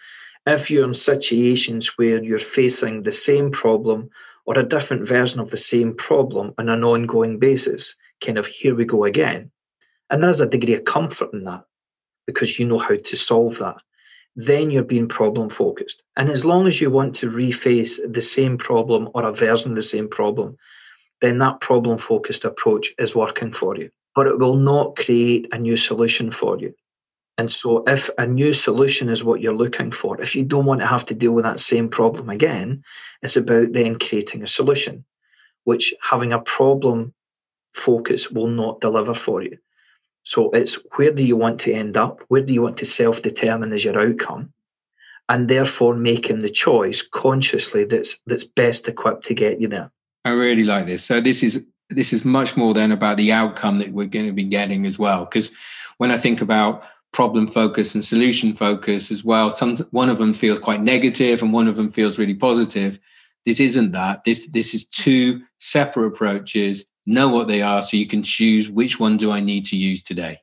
If 0.45 0.71
you're 0.71 0.87
in 0.87 0.93
situations 0.93 1.97
where 1.97 2.23
you're 2.23 2.39
facing 2.39 3.03
the 3.03 3.11
same 3.11 3.51
problem 3.51 4.09
or 4.45 4.57
a 4.57 4.67
different 4.67 5.07
version 5.07 5.39
of 5.39 5.51
the 5.51 5.57
same 5.57 5.93
problem 5.95 6.53
on 6.57 6.69
an 6.69 6.83
ongoing 6.83 7.39
basis, 7.39 7.95
kind 8.23 8.37
of 8.37 8.47
here 8.47 8.75
we 8.75 8.85
go 8.85 9.05
again. 9.05 9.51
And 10.09 10.23
there's 10.23 10.41
a 10.41 10.49
degree 10.49 10.73
of 10.73 10.85
comfort 10.85 11.29
in 11.33 11.43
that 11.45 11.63
because 12.25 12.59
you 12.59 12.67
know 12.67 12.79
how 12.79 12.95
to 12.95 13.17
solve 13.17 13.59
that. 13.59 13.77
Then 14.35 14.71
you're 14.71 14.83
being 14.83 15.07
problem 15.07 15.49
focused. 15.49 16.03
And 16.17 16.29
as 16.29 16.45
long 16.45 16.67
as 16.67 16.81
you 16.81 16.89
want 16.89 17.15
to 17.15 17.29
reface 17.29 17.99
the 18.11 18.21
same 18.21 18.57
problem 18.57 19.09
or 19.13 19.23
a 19.23 19.31
version 19.33 19.71
of 19.71 19.75
the 19.75 19.83
same 19.83 20.07
problem, 20.07 20.57
then 21.21 21.37
that 21.37 21.59
problem 21.59 21.97
focused 21.97 22.45
approach 22.45 22.89
is 22.97 23.15
working 23.15 23.51
for 23.51 23.77
you. 23.77 23.91
but 24.15 24.27
it 24.27 24.39
will 24.39 24.55
not 24.55 24.95
create 24.95 25.47
a 25.51 25.57
new 25.57 25.75
solution 25.75 26.31
for 26.31 26.59
you. 26.59 26.73
And 27.37 27.51
so, 27.51 27.83
if 27.87 28.09
a 28.17 28.27
new 28.27 28.53
solution 28.53 29.09
is 29.09 29.23
what 29.23 29.41
you're 29.41 29.53
looking 29.53 29.91
for, 29.91 30.19
if 30.21 30.35
you 30.35 30.43
don't 30.45 30.65
want 30.65 30.81
to 30.81 30.87
have 30.87 31.05
to 31.07 31.15
deal 31.15 31.33
with 31.33 31.45
that 31.45 31.59
same 31.59 31.89
problem 31.89 32.29
again, 32.29 32.83
it's 33.21 33.37
about 33.37 33.73
then 33.73 33.97
creating 33.97 34.43
a 34.43 34.47
solution, 34.47 35.05
which 35.63 35.93
having 36.01 36.33
a 36.33 36.41
problem 36.41 37.13
focus 37.73 38.29
will 38.29 38.47
not 38.47 38.81
deliver 38.81 39.13
for 39.13 39.41
you. 39.41 39.57
So, 40.23 40.49
it's 40.51 40.77
where 40.97 41.13
do 41.13 41.25
you 41.25 41.35
want 41.35 41.59
to 41.61 41.73
end 41.73 41.97
up? 41.97 42.21
Where 42.27 42.41
do 42.41 42.53
you 42.53 42.61
want 42.61 42.77
to 42.77 42.85
self 42.85 43.21
determine 43.21 43.71
as 43.71 43.85
your 43.85 43.99
outcome? 43.99 44.53
And 45.29 45.47
therefore, 45.49 45.95
making 45.95 46.39
the 46.39 46.49
choice 46.49 47.01
consciously 47.01 47.85
that's 47.85 48.19
that's 48.27 48.43
best 48.43 48.87
equipped 48.87 49.25
to 49.25 49.33
get 49.33 49.61
you 49.61 49.67
there. 49.67 49.91
I 50.25 50.31
really 50.31 50.63
like 50.63 50.85
this. 50.85 51.03
So 51.03 51.21
this 51.21 51.41
is 51.41 51.65
this 51.89 52.13
is 52.13 52.23
much 52.23 52.55
more 52.55 52.73
than 52.73 52.91
about 52.91 53.17
the 53.17 53.31
outcome 53.31 53.79
that 53.79 53.91
we're 53.91 54.05
going 54.05 54.27
to 54.27 54.33
be 54.33 54.43
getting 54.43 54.85
as 54.85 54.99
well. 54.99 55.25
Because 55.25 55.51
when 55.97 56.11
I 56.11 56.17
think 56.17 56.41
about 56.41 56.83
problem 57.11 57.47
focus 57.47 57.93
and 57.93 58.03
solution 58.03 58.53
focus 58.53 59.11
as 59.11 59.23
well. 59.23 59.51
Some 59.51 59.77
one 59.91 60.09
of 60.09 60.17
them 60.17 60.33
feels 60.33 60.59
quite 60.59 60.81
negative 60.81 61.41
and 61.41 61.53
one 61.53 61.67
of 61.67 61.75
them 61.75 61.91
feels 61.91 62.17
really 62.17 62.35
positive. 62.35 62.99
This 63.45 63.59
isn't 63.59 63.91
that. 63.91 64.23
This 64.23 64.49
this 64.51 64.73
is 64.73 64.85
two 64.85 65.41
separate 65.59 66.07
approaches. 66.07 66.85
Know 67.05 67.29
what 67.29 67.47
they 67.47 67.61
are 67.61 67.81
so 67.81 67.97
you 67.97 68.07
can 68.07 68.23
choose 68.23 68.69
which 68.69 68.99
one 68.99 69.17
do 69.17 69.31
I 69.31 69.39
need 69.39 69.65
to 69.65 69.75
use 69.75 70.01
today. 70.01 70.39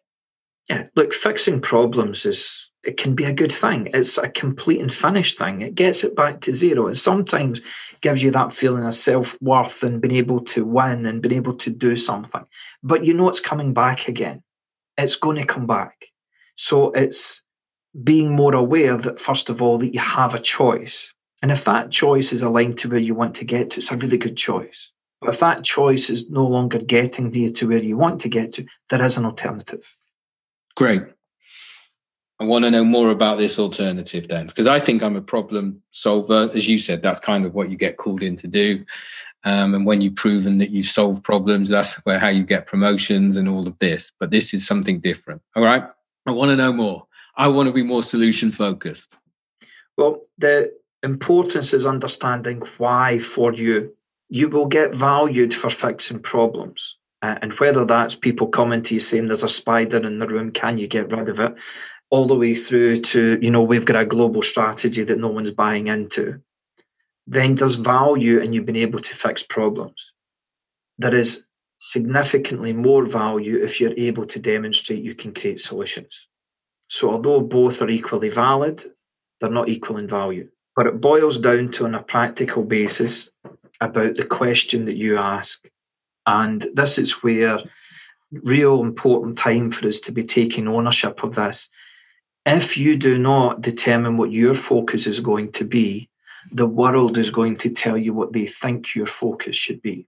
Yeah, 0.69 0.89
look, 0.97 1.15
fixing 1.15 1.61
problems 1.61 2.27
is 2.27 2.71
it 2.85 2.97
can 2.97 3.15
be 3.15 3.25
a 3.25 3.33
good 3.33 3.53
thing. 3.53 3.89
It's 3.95 4.19
a 4.19 4.29
complete 4.29 4.81
and 4.81 4.93
finished 4.93 5.39
thing. 5.39 5.63
It 5.63 5.75
gets 5.75 6.05
it 6.05 6.15
back 6.15 6.41
to 6.43 6.53
zero. 6.53 6.89
It 6.89 6.97
sometimes 6.97 7.61
gives 8.01 8.23
you 8.23 8.31
that 8.33 8.53
feeling 8.53 8.85
of 8.85 8.95
self 8.95 9.41
worth 9.41 9.83
and 9.83 10.01
being 10.03 10.15
able 10.15 10.41
to 10.41 10.65
win 10.65 11.07
and 11.07 11.23
being 11.23 11.35
able 11.35 11.55
to 11.55 11.71
do 11.71 11.97
something. 11.97 12.45
But 12.83 13.05
you 13.05 13.15
know 13.15 13.29
it's 13.29 13.41
coming 13.41 13.73
back 13.73 14.09
again. 14.09 14.43
It's 14.97 15.17
going 15.17 15.37
to 15.37 15.45
come 15.45 15.67
back. 15.67 16.07
So 16.61 16.91
it's 16.91 17.41
being 18.03 18.35
more 18.35 18.53
aware 18.55 18.97
that, 18.97 19.21
first 19.21 19.49
of 19.49 19.63
all, 19.63 19.79
that 19.79 19.95
you 19.95 20.01
have 20.01 20.35
a 20.35 20.41
choice. 20.41 21.15
And 21.41 21.53
if 21.53 21.65
that 21.65 21.93
choice 21.93 22.33
is 22.33 22.43
aligned 22.43 22.79
to 22.79 22.89
where 22.89 22.99
you 22.99 23.15
want 23.15 23.37
to 23.37 23.45
get 23.45 23.71
to, 23.71 23.79
it's 23.79 23.93
a 23.93 23.97
really 23.97 24.19
good 24.19 24.37
choice. 24.37 24.91
But 25.21 25.35
if 25.35 25.41
that 25.41 25.63
choice 25.63 26.11
is 26.11 26.31
no 26.31 26.45
longer 26.45 26.79
getting 26.79 27.33
you 27.33 27.53
to 27.53 27.69
where 27.69 27.83
you 27.83 27.97
want 27.97 28.21
to 28.23 28.29
get 28.29 28.53
to, 28.55 28.67
there 28.91 29.03
is 29.03 29.17
an 29.17 29.25
alternative. 29.25 29.97
Great. 30.77 31.03
I 32.41 32.45
want 32.45 32.65
to 32.65 32.73
know 32.73 32.85
more 32.85 33.11
about 33.11 33.39
this 33.39 33.57
alternative 33.59 34.27
then, 34.27 34.49
because 34.49 34.67
I 34.67 34.81
think 34.81 35.03
I'm 35.03 35.17
a 35.17 35.23
problem 35.23 35.83
solver. 35.93 36.51
As 36.55 36.69
you 36.69 36.79
said, 36.79 37.03
that's 37.03 37.21
kind 37.21 37.47
of 37.47 37.55
what 37.55 37.71
you 37.71 37.77
get 37.77 37.99
called 37.99 38.23
in 38.23 38.37
to 38.37 38.49
do. 38.49 38.85
Um, 39.45 39.75
and 39.75 39.87
when 39.87 40.01
you've 40.01 40.17
proven 40.17 40.59
that 40.59 40.71
you've 40.71 40.87
solved 40.87 41.23
problems, 41.23 41.69
that's 41.69 41.93
where 42.05 42.19
how 42.19 42.29
you 42.29 42.43
get 42.43 42.67
promotions 42.67 43.37
and 43.37 43.49
all 43.49 43.67
of 43.69 43.79
this. 43.79 44.11
But 44.19 44.31
this 44.33 44.53
is 44.53 44.67
something 44.67 44.99
different. 44.99 45.41
All 45.55 45.63
right. 45.63 45.85
I 46.29 46.33
want 46.33 46.51
to 46.51 46.57
know 46.57 46.73
more. 46.73 47.07
I 47.37 47.49
want 47.49 47.69
to 47.69 47.73
be 47.73 47.83
more 47.83 48.03
solution 48.03 48.53
focused. 48.53 49.09
Well, 49.97 50.23
the 50.37 50.73
importance 51.03 51.73
is 51.73 51.87
understanding 51.87 52.63
why 52.79 53.19
for 53.19 53.55
you. 53.55 53.95
You 54.29 54.49
will 54.51 54.67
get 54.67 54.95
valued 54.95 55.55
for 55.55 55.71
fixing 55.71 56.21
problems. 56.21 56.99
Uh, 57.23 57.37
and 57.43 57.53
whether 57.55 57.85
that's 57.85 58.15
people 58.15 58.47
coming 58.47 58.83
to 58.83 58.95
you 58.95 59.01
saying 59.01 59.27
there's 59.27 59.43
a 59.43 59.49
spider 59.49 60.05
in 60.07 60.19
the 60.19 60.29
room, 60.29 60.51
can 60.53 60.79
you 60.79 60.87
get 60.87 61.11
rid 61.11 61.29
of 61.29 61.41
it? 61.41 61.55
All 62.11 62.27
the 62.27 62.37
way 62.37 62.55
through 62.55 63.01
to, 63.01 63.39
you 63.41 63.51
know, 63.51 63.63
we've 63.63 63.87
got 63.87 64.01
a 64.01 64.07
global 64.07 64.43
strategy 64.43 65.03
that 65.03 65.19
no 65.19 65.29
one's 65.29 65.51
buying 65.51 65.89
into. 65.89 66.41
Then 67.27 67.57
there's 67.57 67.75
value 67.75 68.41
in 68.41 68.53
you 68.53 68.63
being 68.63 68.77
able 68.77 69.01
to 69.01 69.17
fix 69.17 69.43
problems. 69.43 70.13
There 70.99 71.15
is 71.15 71.47
significantly 71.79 72.73
more 72.73 73.07
value 73.07 73.57
if 73.57 73.81
you're 73.81 73.95
able 73.97 74.27
to 74.27 74.39
demonstrate 74.41 75.03
you 75.03 75.15
can 75.15 75.33
create 75.33 75.61
solutions. 75.61 76.27
So, 76.89 77.11
although 77.11 77.41
both 77.41 77.81
are 77.81 77.89
equally 77.89 78.29
valid, 78.29 78.83
they're 79.41 79.51
not 79.51 79.69
equal 79.69 79.97
in 79.97 80.09
value. 80.09 80.49
But 80.75 80.87
it 80.87 81.01
boils 81.01 81.39
down 81.39 81.71
to, 81.73 81.85
on 81.85 81.95
a 81.95 82.03
practical 82.03 82.65
basis, 82.65 83.31
about 83.81 84.17
the 84.17 84.27
question 84.27 84.85
that 84.87 84.97
you 84.97 85.17
ask. 85.17 85.69
And 86.27 86.65
this 86.75 86.99
is 86.99 87.23
where 87.23 87.59
real 88.33 88.83
important 88.83 89.39
time 89.39 89.71
for 89.71 89.87
us 89.87 90.01
to 90.01 90.13
be 90.13 90.23
taking 90.23 90.69
ownership 90.69 91.23
of 91.23 91.35
this. 91.35 91.69
If 92.45 92.77
you 92.77 92.97
do 92.97 93.19
not 93.19 93.61
determine 93.61 94.17
what 94.17 94.33
your 94.33 94.55
focus 94.55 95.07
is 95.07 95.21
going 95.21 95.53
to 95.53 95.65
be, 95.65 96.11
the 96.51 96.67
world 96.67 97.19
is 97.19 97.31
going 97.31 97.57
to 97.59 97.71
tell 97.71 97.97
you 97.97 98.13
what 98.13 98.33
they 98.33 98.47
think 98.47 98.95
your 98.95 99.07
focus 99.07 99.57
should 99.57 99.83
be. 99.83 100.07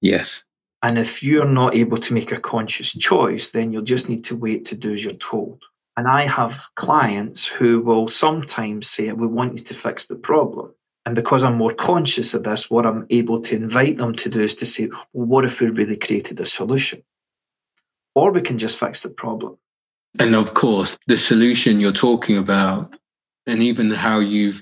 Yes. 0.00 0.42
And 0.84 0.98
if 0.98 1.22
you're 1.22 1.48
not 1.48 1.74
able 1.74 1.96
to 1.96 2.12
make 2.12 2.30
a 2.30 2.38
conscious 2.38 2.92
choice, 2.92 3.48
then 3.48 3.72
you'll 3.72 3.84
just 3.84 4.10
need 4.10 4.22
to 4.24 4.36
wait 4.36 4.66
to 4.66 4.76
do 4.76 4.92
as 4.92 5.02
you're 5.02 5.14
told. 5.14 5.64
And 5.96 6.06
I 6.06 6.24
have 6.24 6.68
clients 6.74 7.46
who 7.46 7.80
will 7.80 8.06
sometimes 8.06 8.90
say, 8.90 9.10
We 9.10 9.26
want 9.26 9.56
you 9.56 9.64
to 9.64 9.72
fix 9.72 10.04
the 10.04 10.16
problem. 10.16 10.74
And 11.06 11.14
because 11.14 11.42
I'm 11.42 11.56
more 11.56 11.72
conscious 11.72 12.34
of 12.34 12.44
this, 12.44 12.68
what 12.68 12.84
I'm 12.84 13.06
able 13.08 13.40
to 13.40 13.56
invite 13.56 13.96
them 13.96 14.14
to 14.14 14.28
do 14.28 14.42
is 14.42 14.54
to 14.56 14.66
say, 14.66 14.90
Well, 15.14 15.26
what 15.26 15.46
if 15.46 15.58
we 15.58 15.70
really 15.70 15.96
created 15.96 16.38
a 16.38 16.44
solution? 16.44 17.02
Or 18.14 18.30
we 18.30 18.42
can 18.42 18.58
just 18.58 18.78
fix 18.78 19.00
the 19.00 19.08
problem. 19.08 19.56
And 20.18 20.34
of 20.34 20.52
course, 20.52 20.98
the 21.06 21.16
solution 21.16 21.80
you're 21.80 21.92
talking 21.92 22.36
about, 22.36 22.94
and 23.46 23.62
even 23.62 23.90
how 23.90 24.18
you've 24.18 24.60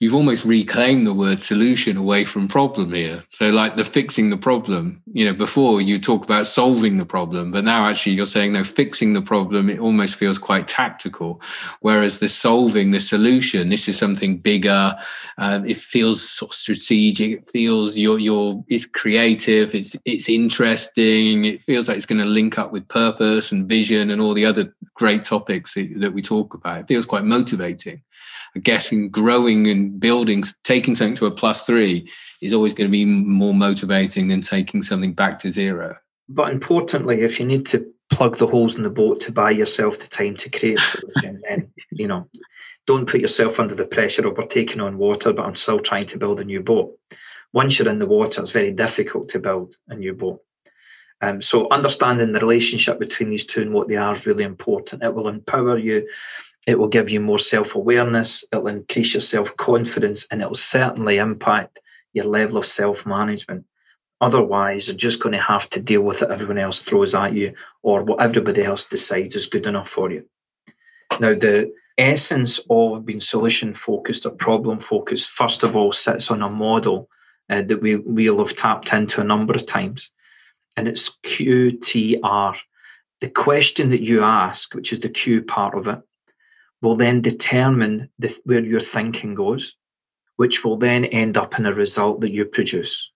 you've 0.00 0.14
almost 0.14 0.46
reclaimed 0.46 1.06
the 1.06 1.12
word 1.12 1.42
solution 1.42 1.98
away 1.98 2.24
from 2.24 2.48
problem 2.48 2.92
here. 2.92 3.22
So, 3.28 3.50
like 3.50 3.76
the 3.76 3.84
fixing 3.84 4.30
the 4.30 4.38
problem, 4.38 5.02
you 5.12 5.26
know, 5.26 5.34
before 5.34 5.82
you 5.82 6.00
talk 6.00 6.24
about 6.24 6.46
solving 6.46 6.96
the 6.96 7.04
problem, 7.04 7.52
but 7.52 7.64
now 7.64 7.86
actually 7.86 8.12
you're 8.12 8.24
saying 8.24 8.54
no, 8.54 8.64
fixing 8.64 9.12
the 9.12 9.20
problem, 9.20 9.68
it 9.68 9.78
almost 9.78 10.14
feels 10.14 10.38
quite 10.38 10.66
tactical. 10.66 11.42
Whereas 11.80 12.18
the 12.18 12.30
solving, 12.30 12.90
the 12.90 13.00
solution, 13.00 13.68
this 13.68 13.88
is 13.88 13.98
something 13.98 14.38
bigger. 14.38 14.96
Um, 15.36 15.66
it 15.66 15.76
feels 15.76 16.28
sort 16.28 16.52
of 16.52 16.58
strategic. 16.58 17.32
It 17.32 17.50
feels 17.50 17.96
you're, 17.96 18.18
you're, 18.18 18.64
it's 18.68 18.86
creative. 18.86 19.74
It's, 19.74 19.94
it's 20.06 20.30
interesting. 20.30 21.44
It 21.44 21.62
feels 21.64 21.88
like 21.88 21.98
it's 21.98 22.06
going 22.06 22.22
to 22.22 22.24
link 22.24 22.58
up 22.58 22.72
with 22.72 22.88
purpose 22.88 23.52
and 23.52 23.68
vision 23.68 24.10
and 24.10 24.20
all 24.20 24.32
the 24.32 24.46
other 24.46 24.74
great 24.94 25.26
topics 25.26 25.74
that 25.74 26.12
we 26.14 26.22
talk 26.22 26.54
about. 26.54 26.80
It 26.80 26.88
feels 26.88 27.06
quite 27.06 27.24
motivating 27.24 28.00
getting, 28.62 29.10
growing 29.10 29.68
and 29.68 30.00
building, 30.00 30.44
taking 30.64 30.94
something 30.94 31.16
to 31.16 31.26
a 31.26 31.30
plus 31.30 31.64
three 31.64 32.10
is 32.40 32.52
always 32.52 32.72
going 32.72 32.88
to 32.88 32.92
be 32.92 33.04
more 33.04 33.54
motivating 33.54 34.28
than 34.28 34.40
taking 34.40 34.82
something 34.82 35.12
back 35.12 35.38
to 35.40 35.50
zero. 35.50 35.96
But 36.28 36.52
importantly, 36.52 37.22
if 37.22 37.38
you 37.38 37.46
need 37.46 37.66
to 37.66 37.86
plug 38.10 38.38
the 38.38 38.46
holes 38.46 38.76
in 38.76 38.82
the 38.82 38.90
boat 38.90 39.20
to 39.20 39.32
buy 39.32 39.50
yourself 39.50 39.98
the 39.98 40.06
time 40.06 40.36
to 40.36 40.50
create 40.50 40.80
something, 40.80 41.40
then, 41.48 41.72
you 41.90 42.08
know, 42.08 42.28
don't 42.86 43.08
put 43.08 43.20
yourself 43.20 43.60
under 43.60 43.74
the 43.74 43.86
pressure 43.86 44.26
of 44.26 44.36
we're 44.36 44.46
taking 44.46 44.80
on 44.80 44.98
water, 44.98 45.32
but 45.32 45.46
I'm 45.46 45.56
still 45.56 45.78
trying 45.78 46.06
to 46.06 46.18
build 46.18 46.40
a 46.40 46.44
new 46.44 46.62
boat. 46.62 46.96
Once 47.52 47.78
you're 47.78 47.88
in 47.88 47.98
the 47.98 48.06
water, 48.06 48.40
it's 48.40 48.50
very 48.50 48.72
difficult 48.72 49.28
to 49.30 49.38
build 49.38 49.76
a 49.88 49.96
new 49.96 50.14
boat. 50.14 50.40
Um, 51.20 51.42
so 51.42 51.68
understanding 51.70 52.32
the 52.32 52.40
relationship 52.40 52.98
between 52.98 53.28
these 53.28 53.44
two 53.44 53.60
and 53.60 53.74
what 53.74 53.88
they 53.88 53.96
are 53.96 54.14
is 54.14 54.26
really 54.26 54.44
important. 54.44 55.02
It 55.02 55.14
will 55.14 55.28
empower 55.28 55.76
you 55.76 56.08
it 56.66 56.78
will 56.78 56.88
give 56.88 57.08
you 57.10 57.20
more 57.20 57.38
self 57.38 57.74
awareness, 57.74 58.44
it'll 58.52 58.68
increase 58.68 59.14
your 59.14 59.20
self 59.20 59.56
confidence, 59.56 60.26
and 60.30 60.42
it'll 60.42 60.54
certainly 60.54 61.18
impact 61.18 61.80
your 62.12 62.26
level 62.26 62.58
of 62.58 62.66
self 62.66 63.06
management. 63.06 63.64
Otherwise, 64.20 64.86
you're 64.86 64.96
just 64.96 65.20
going 65.20 65.32
to 65.32 65.40
have 65.40 65.68
to 65.70 65.82
deal 65.82 66.02
with 66.02 66.20
what 66.20 66.30
everyone 66.30 66.58
else 66.58 66.80
throws 66.80 67.14
at 67.14 67.32
you 67.32 67.54
or 67.82 68.04
what 68.04 68.20
everybody 68.20 68.62
else 68.62 68.84
decides 68.84 69.34
is 69.34 69.46
good 69.46 69.66
enough 69.66 69.88
for 69.88 70.10
you. 70.10 70.28
Now, 71.18 71.34
the 71.34 71.72
essence 71.96 72.60
of 72.68 73.06
being 73.06 73.20
solution 73.20 73.72
focused 73.72 74.26
or 74.26 74.32
problem 74.32 74.78
focused, 74.78 75.30
first 75.30 75.62
of 75.62 75.74
all, 75.74 75.92
sits 75.92 76.30
on 76.30 76.42
a 76.42 76.50
model 76.50 77.08
uh, 77.48 77.62
that 77.62 77.80
we, 77.80 77.96
we'll 77.96 78.38
have 78.38 78.56
tapped 78.56 78.92
into 78.92 79.20
a 79.20 79.24
number 79.24 79.54
of 79.54 79.66
times, 79.66 80.10
and 80.76 80.86
it's 80.86 81.10
QTR. 81.24 82.58
The 83.20 83.30
question 83.30 83.90
that 83.90 84.02
you 84.02 84.22
ask, 84.22 84.74
which 84.74 84.92
is 84.92 85.00
the 85.00 85.08
Q 85.08 85.42
part 85.42 85.74
of 85.74 85.86
it, 85.88 86.00
will 86.82 86.96
then 86.96 87.20
determine 87.20 88.10
the, 88.18 88.34
where 88.44 88.64
your 88.64 88.80
thinking 88.80 89.34
goes, 89.34 89.76
which 90.36 90.64
will 90.64 90.76
then 90.76 91.04
end 91.06 91.36
up 91.36 91.58
in 91.58 91.66
a 91.66 91.74
result 91.74 92.20
that 92.20 92.32
you 92.32 92.44
produce. 92.46 93.12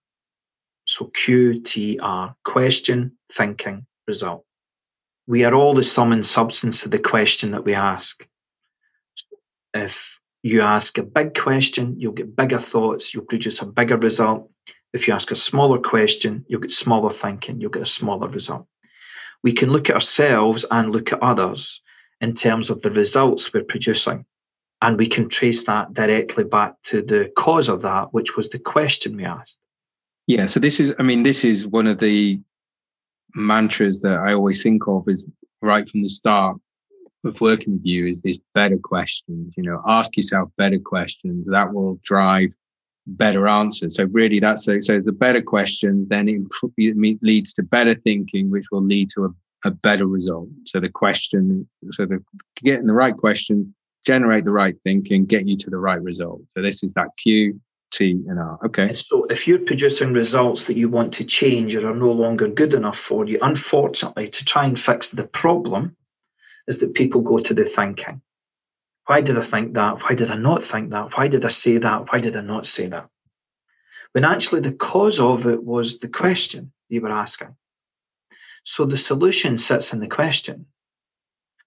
So 0.85 1.07
QTR, 1.07 2.35
question, 2.45 3.13
thinking, 3.33 3.87
result. 4.07 4.45
We 5.27 5.45
are 5.45 5.55
all 5.55 5.73
the 5.73 5.83
sum 5.83 6.13
and 6.13 6.27
substance 6.27 6.85
of 6.85 6.91
the 6.91 6.99
question 6.99 7.53
that 7.53 7.65
we 7.65 7.73
ask. 7.73 8.29
If 9.73 10.21
you 10.43 10.61
ask 10.61 10.99
a 10.99 11.03
big 11.03 11.35
question, 11.35 11.99
you'll 11.99 12.13
get 12.13 12.37
bigger 12.37 12.59
thoughts, 12.59 13.15
you'll 13.15 13.25
produce 13.25 13.63
a 13.63 13.67
bigger 13.67 13.97
result. 13.97 14.51
If 14.93 15.09
you 15.09 15.15
ask 15.15 15.31
a 15.31 15.37
smaller 15.37 15.79
question, 15.79 16.45
you'll 16.47 16.61
get 16.61 16.71
smaller 16.71 17.11
thinking, 17.11 17.61
you'll 17.61 17.71
get 17.71 17.83
a 17.83 17.87
smaller 17.87 18.29
result. 18.29 18.67
We 19.43 19.53
can 19.53 19.71
look 19.71 19.89
at 19.89 19.97
ourselves 19.97 20.67
and 20.71 20.93
look 20.93 21.13
at 21.13 21.23
others 21.23 21.81
in 22.25 22.35
terms 22.35 22.71
of 22.71 22.81
the 22.83 22.91
results 22.91 23.53
we're 23.53 23.63
producing. 23.63 24.25
And 24.83 24.99
we 24.99 25.07
can 25.07 25.29
trace 25.29 25.65
that 25.65 25.93
directly 25.93 26.45
back 26.45 26.75
to 26.85 27.03
the 27.03 27.31
cause 27.37 27.69
of 27.69 27.83
that, 27.83 28.13
which 28.13 28.37
was 28.37 28.49
the 28.49 28.59
question 28.59 29.17
we 29.17 29.25
asked. 29.25 29.59
Yeah. 30.27 30.47
So 30.47 30.59
this 30.59 30.81
is, 30.81 30.95
I 30.99 31.03
mean, 31.03 31.23
this 31.23 31.45
is 31.45 31.67
one 31.67 31.87
of 31.87 32.01
the 32.01 32.41
mantras 33.35 34.01
that 34.01 34.19
I 34.27 34.33
always 34.33 34.63
think 34.63 34.89
of 34.89 35.09
is 35.09 35.25
right 35.61 35.89
from 35.89 36.03
the 36.03 36.09
start 36.09 36.57
of 37.25 37.41
working 37.41 37.75
with 37.75 37.87
you 37.87 38.07
is 38.07 38.21
this 38.21 38.39
better 38.55 38.79
questions. 38.79 39.55
You 39.57 39.65
know, 39.65 39.83
ask 39.87 40.17
yourself 40.17 40.51
better 40.57 40.79
questions 40.79 41.47
that 41.51 41.73
will 41.73 42.01
drive 42.03 42.51
better 43.07 43.47
answers. 43.47 43.97
So 43.97 44.05
really, 44.05 44.41
that's 44.41 44.65
so 44.65 44.79
the 44.79 45.13
better 45.13 45.43
question 45.43 46.07
then 46.09 46.29
it 46.29 47.19
leads 47.23 47.53
to 47.55 47.63
better 47.63 47.95
thinking, 47.95 48.51
which 48.51 48.67
will 48.71 48.83
lead 48.83 49.11
to 49.11 49.27
a, 49.27 49.29
a 49.65 49.71
better 49.71 50.07
result. 50.07 50.49
So 50.67 50.81
the 50.81 50.89
question, 50.89 51.69
so 51.91 52.07
the 52.07 52.23
getting 52.57 52.87
the 52.87 52.95
right 52.95 53.17
question, 53.17 53.75
generate 54.07 54.45
the 54.45 54.51
right 54.51 54.77
thinking, 54.85 55.25
get 55.25 55.49
you 55.49 55.57
to 55.57 55.71
the 55.71 55.79
right 55.79 56.01
result. 56.03 56.43
So 56.55 56.63
this 56.63 56.83
is 56.83 56.93
that 56.95 57.09
Q, 57.17 57.61
T, 57.91 58.23
and 58.29 58.39
R. 58.39 58.59
Okay. 58.67 58.83
And 58.83 58.99
so 58.99 59.25
if 59.25 59.49
you're 59.49 59.65
producing 59.65 60.13
results 60.13 60.67
that 60.67 60.77
you 60.77 60.89
want 60.89 61.15
to 61.15 61.25
change 61.25 61.75
or 61.75 61.87
are 61.87 61.97
no 61.97 62.13
longer 62.13 62.49
good 62.51 62.75
enough 62.75 62.99
for 62.99 63.27
you, 63.27 63.39
unfortunately, 63.41 64.29
to 64.29 64.45
try 64.45 64.67
and 64.67 64.79
fix 64.79 65.09
the 65.09 65.27
problem, 65.27 65.97
is 66.67 66.81
that 66.81 66.95
people 66.95 67.23
go 67.23 67.39
to 67.39 67.55
the 67.55 67.65
thinking. 67.65 68.21
Why 69.07 69.21
did 69.21 69.39
I 69.39 69.43
think 69.43 69.75
that? 69.75 70.03
Why 70.03 70.15
did 70.15 70.31
I 70.31 70.37
not 70.37 70.63
think 70.63 70.91
that? 70.91 71.17
Why 71.17 71.29
did 71.29 71.45
I 71.45 71.51
say 71.51 71.79
that? 71.79 72.13
Why 72.13 72.21
did 72.21 72.37
I 72.37 72.41
not 72.41 72.67
say 72.67 72.87
that? 72.89 73.09
When 74.13 74.25
actually 74.25 74.61
the 74.61 74.73
cause 74.73 75.19
of 75.19 75.47
it 75.47 75.65
was 75.65 75.99
the 75.99 76.09
question 76.09 76.73
you 76.89 77.01
were 77.01 77.11
asking. 77.11 77.57
So 78.65 78.85
the 78.85 78.97
solution 78.97 79.59
sits 79.59 79.93
in 79.93 80.01
the 80.01 80.09
question 80.09 80.67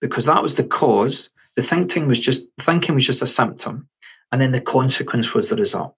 because 0.01 0.25
that 0.25 0.41
was 0.41 0.55
the 0.55 0.63
cause. 0.63 1.29
The 1.55 1.63
thinking 1.63 2.07
was 2.07 2.19
just, 2.19 2.49
thinking 2.59 2.95
was 2.95 3.05
just 3.05 3.21
a 3.21 3.27
symptom. 3.27 3.87
And 4.31 4.41
then 4.41 4.51
the 4.51 4.61
consequence 4.61 5.33
was 5.33 5.49
the 5.49 5.55
result. 5.55 5.95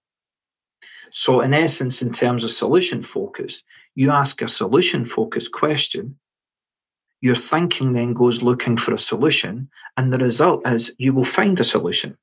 So 1.10 1.40
in 1.40 1.52
essence, 1.52 2.00
in 2.00 2.12
terms 2.12 2.44
of 2.44 2.52
solution 2.52 3.02
focus, 3.02 3.64
you 3.96 4.10
ask 4.10 4.40
a 4.40 4.48
solution 4.48 5.04
focused 5.04 5.50
question 5.50 6.16
your 7.20 7.36
thinking 7.36 7.92
then 7.92 8.14
goes 8.14 8.42
looking 8.42 8.76
for 8.76 8.94
a 8.94 8.98
solution, 8.98 9.68
and 9.96 10.10
the 10.10 10.18
result 10.18 10.66
is 10.66 10.94
you 10.98 11.12
will 11.12 11.24
find 11.24 11.60
a 11.60 11.64
solution. 11.64 12.16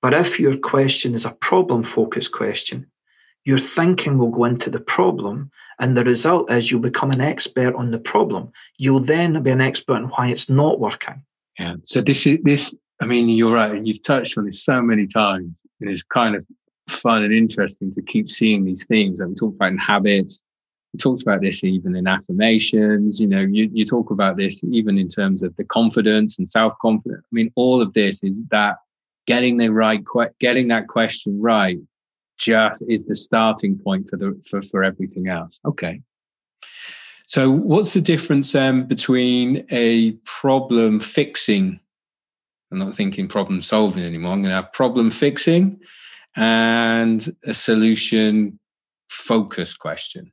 But 0.00 0.14
if 0.14 0.40
your 0.40 0.56
question 0.56 1.14
is 1.14 1.24
a 1.24 1.36
problem 1.40 1.82
focused 1.82 2.32
question, 2.32 2.90
your 3.44 3.58
thinking 3.58 4.18
will 4.18 4.30
go 4.30 4.44
into 4.44 4.70
the 4.70 4.80
problem, 4.80 5.50
and 5.80 5.96
the 5.96 6.04
result 6.04 6.50
is 6.50 6.70
you'll 6.70 6.80
become 6.80 7.10
an 7.10 7.20
expert 7.20 7.74
on 7.74 7.90
the 7.90 7.98
problem. 7.98 8.50
You'll 8.78 9.00
then 9.00 9.42
be 9.42 9.50
an 9.50 9.60
expert 9.60 9.94
on 9.94 10.08
why 10.10 10.28
it's 10.28 10.48
not 10.48 10.80
working. 10.80 11.22
Yeah. 11.58 11.76
So 11.84 12.00
this 12.00 12.26
is 12.26 12.38
this. 12.42 12.74
I 13.00 13.06
mean, 13.06 13.28
you're 13.28 13.52
right, 13.52 13.72
and 13.72 13.86
you've 13.86 14.02
touched 14.02 14.38
on 14.38 14.46
this 14.46 14.64
so 14.64 14.80
many 14.80 15.06
times. 15.06 15.50
It's 15.80 16.02
kind 16.02 16.36
of 16.36 16.46
fun 16.88 17.22
and 17.22 17.32
interesting 17.32 17.92
to 17.94 18.02
keep 18.02 18.30
seeing 18.30 18.64
these 18.64 18.84
themes. 18.86 19.20
And 19.20 19.30
we 19.30 19.34
talk 19.34 19.54
about 19.54 19.72
in 19.72 19.78
habits, 19.78 20.40
we 20.92 20.98
talked 20.98 21.22
about 21.22 21.40
this 21.40 21.64
even 21.64 21.96
in 21.96 22.06
affirmations. 22.06 23.20
You 23.20 23.26
know, 23.26 23.40
you, 23.40 23.68
you 23.72 23.84
talk 23.84 24.10
about 24.10 24.36
this 24.36 24.62
even 24.64 24.96
in 24.96 25.08
terms 25.08 25.42
of 25.42 25.54
the 25.56 25.64
confidence 25.64 26.38
and 26.38 26.48
self 26.48 26.72
confidence. 26.80 27.24
I 27.24 27.32
mean, 27.32 27.52
all 27.56 27.80
of 27.80 27.92
this 27.94 28.20
is 28.22 28.32
that 28.50 28.76
getting 29.26 29.56
the 29.56 29.68
right, 29.68 30.02
getting 30.38 30.68
that 30.68 30.88
question 30.88 31.40
right, 31.40 31.78
just 32.38 32.82
is 32.88 33.04
the 33.06 33.14
starting 33.14 33.78
point 33.78 34.08
for 34.10 34.16
the 34.16 34.40
for 34.48 34.62
for 34.62 34.82
everything 34.84 35.28
else. 35.28 35.58
Okay. 35.64 36.00
So, 37.26 37.50
what's 37.50 37.94
the 37.94 38.00
difference 38.00 38.54
um, 38.54 38.84
between 38.84 39.66
a 39.70 40.12
problem 40.24 41.00
fixing? 41.00 41.80
I'm 42.70 42.78
not 42.78 42.94
thinking 42.94 43.28
problem 43.28 43.62
solving 43.62 44.04
anymore. 44.04 44.32
I'm 44.32 44.42
going 44.42 44.50
to 44.50 44.56
have 44.56 44.72
problem 44.72 45.10
fixing 45.10 45.80
and 46.36 47.34
a 47.44 47.54
solution 47.54 48.58
focused 49.08 49.78
question. 49.78 50.32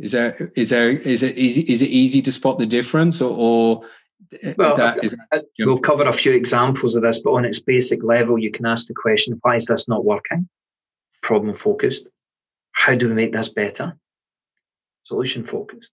Is 0.00 0.12
there 0.12 0.52
is 0.54 0.68
there 0.68 0.90
is 0.90 1.22
it 1.22 1.36
easy 1.36 1.62
is 1.62 1.82
it 1.82 1.88
easy 1.88 2.22
to 2.22 2.30
spot 2.30 2.58
the 2.58 2.66
difference 2.66 3.20
or, 3.20 3.34
or 3.36 3.82
well, 4.56 4.76
that, 4.76 4.96
that 5.32 5.44
we'll 5.60 5.78
cover 5.78 6.04
a 6.04 6.12
few 6.12 6.32
examples 6.32 6.94
of 6.94 7.02
this, 7.02 7.20
but 7.20 7.30
on 7.30 7.44
its 7.44 7.58
basic 7.58 8.02
level, 8.04 8.38
you 8.38 8.50
can 8.50 8.66
ask 8.66 8.86
the 8.86 8.94
question: 8.94 9.38
Why 9.42 9.56
is 9.56 9.66
this 9.66 9.88
not 9.88 10.04
working? 10.04 10.48
Problem 11.28 11.52
focused. 11.52 12.08
How 12.72 12.94
do 12.94 13.10
we 13.10 13.14
make 13.14 13.34
this 13.34 13.50
better? 13.50 13.98
Solution 15.02 15.44
focused. 15.44 15.90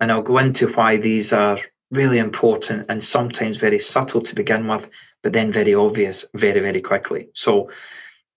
And 0.00 0.10
I'll 0.10 0.22
go 0.22 0.38
into 0.38 0.68
why 0.68 0.96
these 0.96 1.30
are 1.34 1.58
really 1.90 2.18
important 2.18 2.86
and 2.88 3.04
sometimes 3.04 3.58
very 3.58 3.78
subtle 3.78 4.22
to 4.22 4.34
begin 4.34 4.66
with, 4.66 4.88
but 5.22 5.34
then 5.34 5.52
very 5.52 5.74
obvious 5.74 6.24
very 6.34 6.60
very 6.60 6.80
quickly. 6.80 7.28
So, 7.34 7.68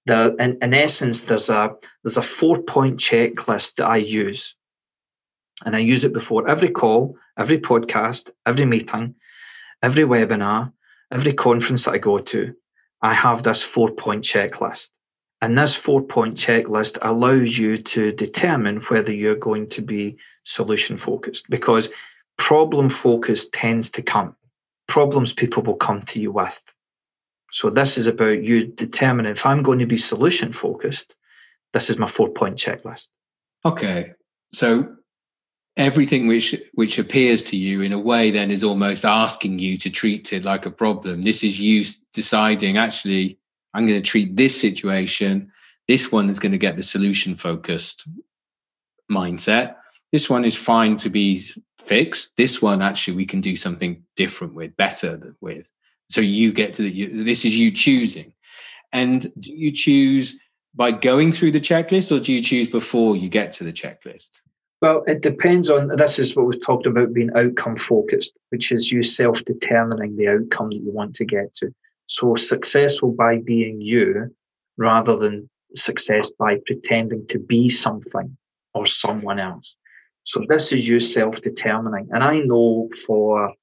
the 0.08 0.36
in, 0.40 0.58
in 0.62 0.74
essence, 0.74 1.22
there's 1.22 1.50
a 1.50 1.74
there's 2.04 2.18
a 2.18 2.22
four 2.38 2.64
point 2.64 3.00
checklist 3.00 3.76
that 3.76 3.88
I 3.88 3.96
use 3.96 4.56
and 5.66 5.74
I 5.74 5.80
use 5.80 6.04
it 6.04 6.12
before 6.12 6.50
every 6.50 6.72
call, 6.82 7.16
every 7.38 7.60
podcast, 7.60 8.30
every 8.46 8.66
meeting, 8.66 9.16
every 9.82 10.04
webinar, 10.04 10.74
every 11.14 11.32
conference 11.32 11.86
that 11.86 11.94
I 11.94 11.98
go 11.98 12.18
to. 12.20 12.56
I 13.02 13.14
have 13.14 13.44
this 13.44 13.64
four 13.64 13.92
point 13.92 14.26
checklist. 14.26 14.90
And 15.42 15.58
this 15.58 15.76
four 15.76 16.02
point 16.02 16.36
checklist 16.36 16.98
allows 17.02 17.58
you 17.58 17.78
to 17.78 18.12
determine 18.12 18.82
whether 18.84 19.14
you're 19.14 19.36
going 19.36 19.70
to 19.70 19.82
be 19.82 20.18
solution 20.44 20.98
focused 20.98 21.50
because 21.50 21.90
problem 22.38 22.90
focus 22.90 23.48
tends 23.50 23.90
to 23.92 24.02
come. 24.02 24.36
Problems 24.88 25.34
people 25.34 25.64
will 25.64 25.78
come 25.78 26.02
to 26.02 26.20
you 26.20 26.32
with. 26.32 26.74
So 27.52 27.70
this 27.70 27.98
is 27.98 28.08
about 28.08 28.44
you 28.44 28.68
determining 28.68 29.32
if 29.32 29.46
I'm 29.46 29.64
going 29.64 29.80
to 29.80 29.86
be 29.86 29.98
solution 29.98 30.52
focused, 30.52 31.16
this 31.74 31.90
is 31.90 31.98
my 31.98 32.08
four 32.08 32.30
point 32.30 32.58
checklist. 32.58 33.08
Okay. 33.64 34.14
So 34.54 34.96
everything 35.80 36.28
which 36.28 36.56
which 36.74 37.00
appears 37.00 37.44
to 37.44 37.56
you 37.56 37.82
in 37.82 37.94
a 37.94 38.00
way 38.00 38.32
then 38.32 38.52
is 38.52 38.64
almost 38.64 39.06
asking 39.06 39.60
you 39.60 39.78
to 39.78 39.90
treat 39.90 40.34
it 40.34 40.44
like 40.44 40.66
a 40.66 40.72
problem 40.72 41.24
this 41.24 41.42
is 41.42 41.60
you 41.60 41.86
deciding 42.14 42.78
actually 42.78 43.39
i'm 43.74 43.86
going 43.86 44.02
to 44.02 44.08
treat 44.08 44.36
this 44.36 44.60
situation 44.60 45.52
this 45.90 46.12
one 46.12 46.30
is 46.30 46.38
going 46.38 46.52
to 46.52 46.60
get 46.60 46.78
the 46.78 46.84
solution 46.84 47.36
focused 47.36 48.06
mindset. 49.10 49.76
This 50.12 50.30
one 50.30 50.46
is 50.46 50.56
fine 50.56 50.98
to 50.98 51.10
be 51.10 51.50
fixed. 51.80 52.30
This 52.38 52.62
one 52.62 52.84
actually 52.84 53.18
we 53.18 53.26
can 53.26 53.42
do 53.42 53.56
something 53.56 54.04
different 54.16 54.54
with 54.54 54.78
better 54.78 55.36
with. 55.42 55.68
So 56.12 56.22
you 56.22 56.54
get 56.54 56.76
to 56.76 56.84
the 56.84 56.92
you, 56.92 57.24
this 57.24 57.44
is 57.44 57.60
you 57.60 57.72
choosing. 57.72 58.34
And 58.92 59.32
do 59.40 59.52
you 59.52 59.72
choose 59.72 60.38
by 60.76 60.92
going 60.92 61.32
through 61.32 61.52
the 61.52 61.60
checklist 61.60 62.16
or 62.16 62.24
do 62.24 62.34
you 62.34 62.42
choose 62.44 62.68
before 62.68 63.16
you 63.16 63.28
get 63.28 63.54
to 63.54 63.64
the 63.64 63.74
checklist? 63.74 64.30
Well, 64.84 65.04
it 65.08 65.24
depends 65.24 65.72
on 65.72 65.88
this 65.88 66.20
is 66.20 66.36
what 66.36 66.46
we've 66.46 66.64
talked 66.64 66.86
about 66.86 67.14
being 67.14 67.32
outcome 67.36 67.76
focused, 67.76 68.34
which 68.50 68.72
is 68.72 68.92
you 68.92 69.02
self 69.02 69.44
determining 69.44 70.18
the 70.18 70.28
outcome 70.28 70.70
that 70.70 70.78
you 70.84 70.92
want 70.92 71.16
to 71.16 71.26
get 71.26 71.54
to. 71.56 71.74
So 72.10 72.34
successful 72.34 73.12
by 73.12 73.38
being 73.38 73.82
you 73.82 74.36
rather 74.78 75.16
than 75.16 75.48
success 75.76 76.32
by 76.40 76.58
pretending 76.66 77.28
to 77.28 77.38
be 77.38 77.70
something 77.70 78.36
or 78.74 78.88
someone 78.88 79.38
else. 79.38 79.76
So 80.24 80.44
this 80.50 80.72
is 80.72 80.90
you 80.90 81.00
self 81.00 81.40
determining. 81.42 82.08
And 82.12 82.24
I 82.24 82.40
know 82.40 82.90
for 83.06 83.54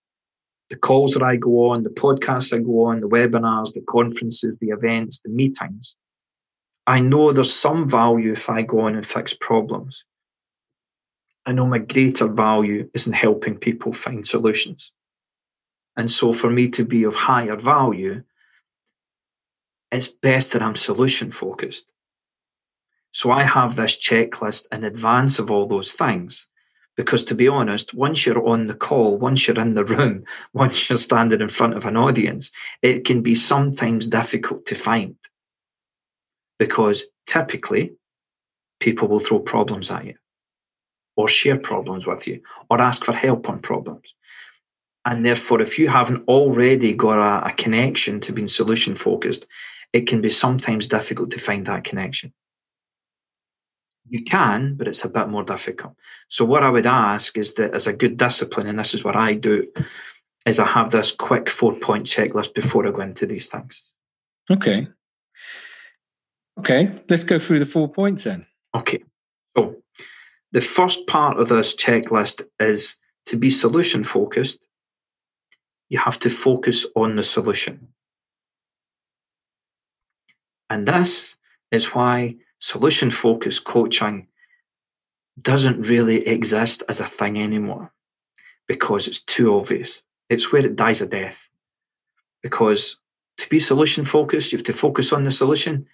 the 0.71 0.77
calls 0.77 1.15
that 1.15 1.25
I 1.25 1.35
go 1.35 1.71
on, 1.71 1.83
the 1.83 1.91
podcasts 1.91 2.57
I 2.57 2.61
go 2.61 2.85
on, 2.85 3.01
the 3.01 3.09
webinars, 3.09 3.73
the 3.73 3.83
conferences, 3.91 4.57
the 4.61 4.69
events, 4.69 5.21
the 5.25 5.31
meetings, 5.31 5.97
I 6.87 7.01
know 7.01 7.33
there's 7.33 7.53
some 7.53 7.91
value 7.91 8.33
if 8.33 8.49
I 8.49 8.63
go 8.63 8.83
on 8.83 8.95
and 8.95 9.05
fix 9.05 9.35
problems. 9.35 10.05
I 11.45 11.53
know 11.53 11.67
my 11.67 11.79
greater 11.79 12.29
value 12.29 12.89
is 12.95 13.09
in 13.09 13.13
helping 13.13 13.59
people 13.59 13.93
find 13.93 14.25
solutions. 14.25 14.93
And 15.97 16.13
so 16.13 16.33
for 16.33 16.49
me 16.49 16.71
to 16.71 16.85
be 16.85 17.03
of 17.03 17.17
higher 17.17 17.57
value, 17.57 18.23
it's 19.91 20.09
best 20.09 20.53
that 20.53 20.63
I'm 20.63 20.77
solution 20.77 21.31
focused. 21.31 21.87
So 23.13 23.31
I 23.31 23.45
have 23.45 23.77
this 23.77 23.97
checklist 23.97 24.67
in 24.73 24.85
advance 24.85 25.39
of 25.39 25.51
all 25.51 25.67
those 25.67 25.93
things. 25.93 26.49
Because 26.97 27.25
to 27.25 27.35
be 27.35 27.47
honest, 27.47 27.95
once 27.95 28.25
you're 28.25 28.47
on 28.47 28.65
the 28.65 28.75
call, 28.75 29.19
once 29.19 29.47
you're 29.47 29.59
in 29.59 29.75
the 29.75 29.85
room, 29.85 30.25
once 30.53 30.89
you're 30.89 30.99
standing 30.99 31.41
in 31.41 31.49
front 31.49 31.75
of 31.75 31.85
an 31.85 31.97
audience, 31.97 32.51
it 32.83 33.05
can 33.05 33.23
be 33.23 33.35
sometimes 33.35 34.09
difficult 34.09 34.65
to 34.67 34.75
find. 34.75 35.17
Because 36.59 37.05
typically 37.27 37.97
people 38.81 39.09
will 39.09 39.21
throw 39.21 39.41
problems 39.41 39.91
at 39.91 40.07
you 40.07 40.15
or 41.17 41.29
share 41.29 41.59
problems 41.59 42.07
with 42.07 42.27
you 42.27 42.41
or 42.71 42.81
ask 42.81 43.05
for 43.05 43.13
help 43.13 43.49
on 43.49 43.61
problems. 43.61 44.15
And 45.05 45.25
therefore, 45.25 45.63
if 45.63 45.79
you 45.79 45.89
haven't 45.89 46.27
already 46.27 46.93
got 46.93 47.19
a, 47.19 47.47
a 47.47 47.53
connection 47.53 48.21
to 48.21 48.33
being 48.33 48.49
solution 48.49 48.95
focused, 48.95 49.47
it 49.97 50.07
can 50.07 50.21
be 50.21 50.29
sometimes 50.29 50.89
difficult 50.89 51.31
to 51.31 51.41
find 51.41 51.65
that 51.65 51.85
connection. 51.85 52.35
You 54.09 54.23
can, 54.23 54.75
but 54.77 54.87
it's 54.87 55.07
a 55.07 55.09
bit 55.09 55.29
more 55.29 55.43
difficult. 55.43 55.95
So, 56.29 56.45
what 56.45 56.63
I 56.63 56.69
would 56.71 56.87
ask 56.87 57.39
is 57.39 57.55
that 57.55 57.73
as 57.73 57.87
a 57.87 57.97
good 57.97 58.19
discipline, 58.19 58.67
and 58.67 58.79
this 58.79 58.93
is 58.93 59.03
what 59.03 59.17
I 59.17 59.33
do, 59.33 59.73
is 60.45 60.61
I 60.61 60.67
have 60.67 60.91
this 60.91 61.13
quick 61.13 61.49
four 61.49 61.75
point 61.77 62.05
checklist 62.07 62.53
before 62.55 62.87
I 62.87 62.91
go 62.91 63.01
into 63.01 63.27
these 63.27 63.49
things. 63.49 63.91
Okay. 64.51 64.87
Okay, 66.59 66.93
let's 67.09 67.25
go 67.25 67.39
through 67.39 67.61
the 67.61 67.67
four 67.67 67.89
points 67.89 68.25
then. 68.25 68.47
Okay. 68.75 69.03
So, 69.57 69.77
the 70.53 70.61
first 70.61 71.07
part 71.07 71.39
of 71.39 71.49
this 71.49 71.75
checklist 71.75 72.43
is 72.61 73.01
to 73.27 73.39
be 73.39 73.49
solution 73.49 74.05
focused, 74.05 74.61
you 75.89 75.99
have 75.99 76.19
to 76.19 76.31
focus 76.31 76.87
on 76.95 77.17
the 77.17 77.23
solution. 77.23 77.89
And 80.71 80.87
this 80.87 81.37
is 81.71 81.95
why 81.95 82.37
solution 82.59 83.11
focused 83.11 83.65
coaching 83.65 84.29
doesn't 85.41 85.87
really 85.89 86.27
exist 86.27 86.83
as 86.89 87.01
a 87.01 87.05
thing 87.05 87.39
anymore 87.39 87.93
because 88.67 89.07
it's 89.07 89.23
too 89.23 89.55
obvious. 89.55 90.03
It's 90.29 90.53
where 90.53 90.65
it 90.65 90.77
dies 90.77 91.01
a 91.01 91.09
death. 91.09 91.49
Because 92.43 92.99
to 93.39 93.49
be 93.49 93.61
solution 93.61 94.05
focused, 94.05 94.53
you 94.53 94.59
have 94.59 94.67
to 94.67 94.73
focus 94.73 95.13
on 95.13 95.25
the 95.25 95.31
solution. 95.31 95.87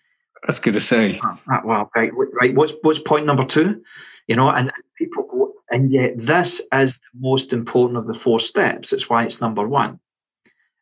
That's 0.46 0.58
good 0.58 0.74
to 0.74 0.80
say. 0.80 1.20
Ah, 1.22 1.38
ah, 1.48 1.60
well, 1.64 1.90
right, 1.94 2.10
right. 2.40 2.54
What's 2.54 2.74
what's 2.82 2.98
point 2.98 3.26
number 3.26 3.44
two? 3.44 3.82
You 4.26 4.36
know, 4.36 4.50
and 4.50 4.72
people 4.96 5.26
go, 5.30 5.52
and 5.70 5.90
yet 5.90 6.14
this 6.16 6.60
is 6.72 6.94
the 6.94 7.20
most 7.20 7.52
important 7.52 7.98
of 7.98 8.06
the 8.06 8.14
four 8.14 8.40
steps. 8.40 8.92
It's 8.92 9.08
why 9.08 9.24
it's 9.24 9.40
number 9.40 9.66
one. 9.66 10.00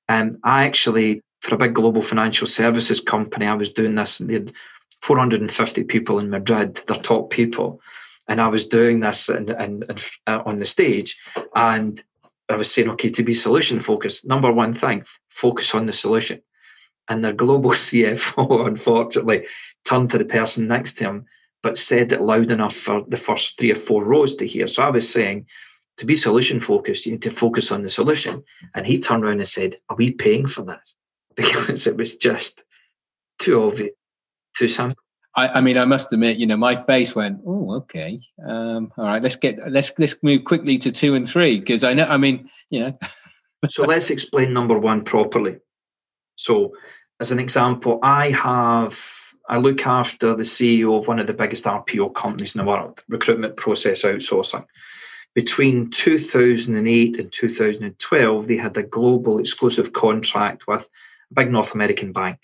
And 0.08 0.34
um, 0.34 0.40
I 0.42 0.64
actually, 0.64 1.22
for 1.40 1.54
a 1.54 1.58
big 1.58 1.74
global 1.74 2.02
financial 2.02 2.46
services 2.46 3.00
company, 3.00 3.46
I 3.46 3.54
was 3.54 3.72
doing 3.72 3.94
this, 3.94 4.20
and 4.20 4.28
they 4.28 4.34
had 4.34 4.52
450 5.02 5.84
people 5.84 6.18
in 6.18 6.30
Madrid, 6.30 6.76
their 6.86 6.96
top 6.96 7.30
people, 7.30 7.80
and 8.28 8.40
I 8.40 8.48
was 8.48 8.68
doing 8.68 9.00
this 9.00 9.28
and, 9.28 9.50
and, 9.50 9.84
uh, 10.26 10.42
on 10.46 10.58
the 10.58 10.66
stage, 10.66 11.18
and 11.54 12.02
I 12.48 12.56
was 12.56 12.72
saying, 12.72 12.88
okay, 12.90 13.10
to 13.10 13.22
be 13.22 13.34
solution 13.34 13.78
focused, 13.80 14.26
number 14.26 14.52
one 14.52 14.74
thing, 14.74 15.04
focus 15.28 15.74
on 15.74 15.86
the 15.86 15.92
solution. 15.92 16.42
And 17.08 17.24
the 17.24 17.32
global 17.32 17.70
CFO, 17.84 18.66
unfortunately, 18.66 19.46
turned 19.84 20.10
to 20.10 20.18
the 20.18 20.24
person 20.24 20.68
next 20.68 20.94
to 20.94 21.04
him, 21.04 21.24
but 21.62 21.78
said 21.78 22.12
it 22.12 22.20
loud 22.20 22.50
enough 22.50 22.74
for 22.74 23.02
the 23.06 23.16
first 23.16 23.58
three 23.58 23.72
or 23.72 23.76
four 23.76 24.06
rows 24.06 24.34
to 24.36 24.46
hear. 24.46 24.66
So 24.66 24.82
I 24.82 24.90
was 24.90 25.10
saying, 25.10 25.46
to 25.98 26.06
be 26.06 26.14
solution 26.14 26.60
focused, 26.60 27.04
you 27.04 27.12
need 27.12 27.22
to 27.22 27.30
focus 27.30 27.70
on 27.70 27.82
the 27.82 27.90
solution. 27.90 28.42
And 28.74 28.86
he 28.86 28.98
turned 28.98 29.24
around 29.24 29.40
and 29.40 29.48
said, 29.48 29.76
Are 29.90 29.96
we 29.96 30.10
paying 30.10 30.46
for 30.46 30.62
this? 30.62 30.96
Because 31.36 31.86
it 31.86 31.96
was 31.96 32.16
just 32.16 32.64
too 33.38 33.62
obvious, 33.62 33.92
too 34.56 34.68
simple. 34.68 35.02
I, 35.36 35.48
I, 35.48 35.60
mean, 35.60 35.78
I 35.78 35.84
must 35.84 36.12
admit, 36.12 36.38
you 36.38 36.46
know, 36.46 36.56
my 36.56 36.82
face 36.84 37.14
went, 37.14 37.40
"Oh, 37.46 37.74
okay, 37.76 38.20
um, 38.44 38.92
all 38.98 39.06
right, 39.06 39.22
let's 39.22 39.36
get 39.36 39.70
let's 39.70 39.92
let's 39.98 40.16
move 40.22 40.44
quickly 40.44 40.76
to 40.78 40.90
two 40.90 41.14
and 41.14 41.28
three 41.28 41.60
because 41.60 41.84
I 41.84 41.94
know, 41.94 42.04
I 42.04 42.16
mean, 42.16 42.50
you 42.68 42.80
know." 42.80 42.98
so 43.68 43.84
let's 43.84 44.10
explain 44.10 44.52
number 44.52 44.78
one 44.78 45.04
properly. 45.04 45.58
So, 46.34 46.74
as 47.20 47.30
an 47.30 47.38
example, 47.38 48.00
I 48.02 48.30
have 48.30 48.98
I 49.48 49.58
look 49.58 49.86
after 49.86 50.34
the 50.34 50.44
CEO 50.44 50.96
of 50.96 51.08
one 51.08 51.18
of 51.18 51.26
the 51.26 51.34
biggest 51.34 51.64
RPO 51.64 52.14
companies 52.14 52.54
in 52.54 52.58
the 52.58 52.64
world, 52.64 53.02
recruitment 53.08 53.56
process 53.56 54.02
outsourcing. 54.02 54.64
Between 55.34 55.90
2008 55.90 57.18
and 57.18 57.32
2012, 57.32 58.46
they 58.46 58.56
had 58.56 58.76
a 58.76 58.82
global 58.82 59.38
exclusive 59.38 59.92
contract 59.92 60.66
with 60.66 60.88
big 61.34 61.50
North 61.50 61.74
American 61.74 62.12
bank 62.12 62.38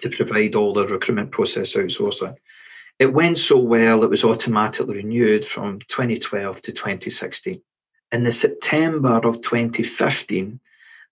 to 0.00 0.10
provide 0.10 0.54
all 0.54 0.72
the 0.72 0.86
recruitment 0.86 1.30
process 1.30 1.74
outsourcing. 1.74 2.36
It 2.98 3.12
went 3.12 3.38
so 3.38 3.58
well, 3.58 4.02
it 4.02 4.10
was 4.10 4.24
automatically 4.24 4.96
renewed 4.96 5.44
from 5.44 5.80
2012 5.80 6.62
to 6.62 6.72
2016. 6.72 7.60
In 8.12 8.22
the 8.24 8.32
September 8.32 9.20
of 9.24 9.42
2015, 9.42 10.60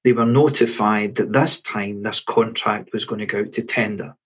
they 0.02 0.12
were 0.12 0.26
notified 0.26 1.16
that 1.16 1.32
this 1.32 1.60
time 1.60 2.02
this 2.02 2.20
contract 2.20 2.90
was 2.92 3.04
going 3.04 3.20
to 3.20 3.26
go 3.26 3.40
out 3.40 3.52
to 3.52 3.62
tender 3.62 4.16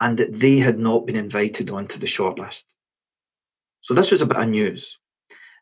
and 0.00 0.16
that 0.18 0.34
they 0.34 0.58
had 0.58 0.78
not 0.78 1.06
been 1.06 1.16
invited 1.16 1.70
onto 1.70 1.98
the 1.98 2.06
shortlist. 2.06 2.64
So 3.80 3.94
this 3.94 4.10
was 4.10 4.22
a 4.22 4.26
bit 4.26 4.36
of 4.36 4.48
news. 4.48 4.98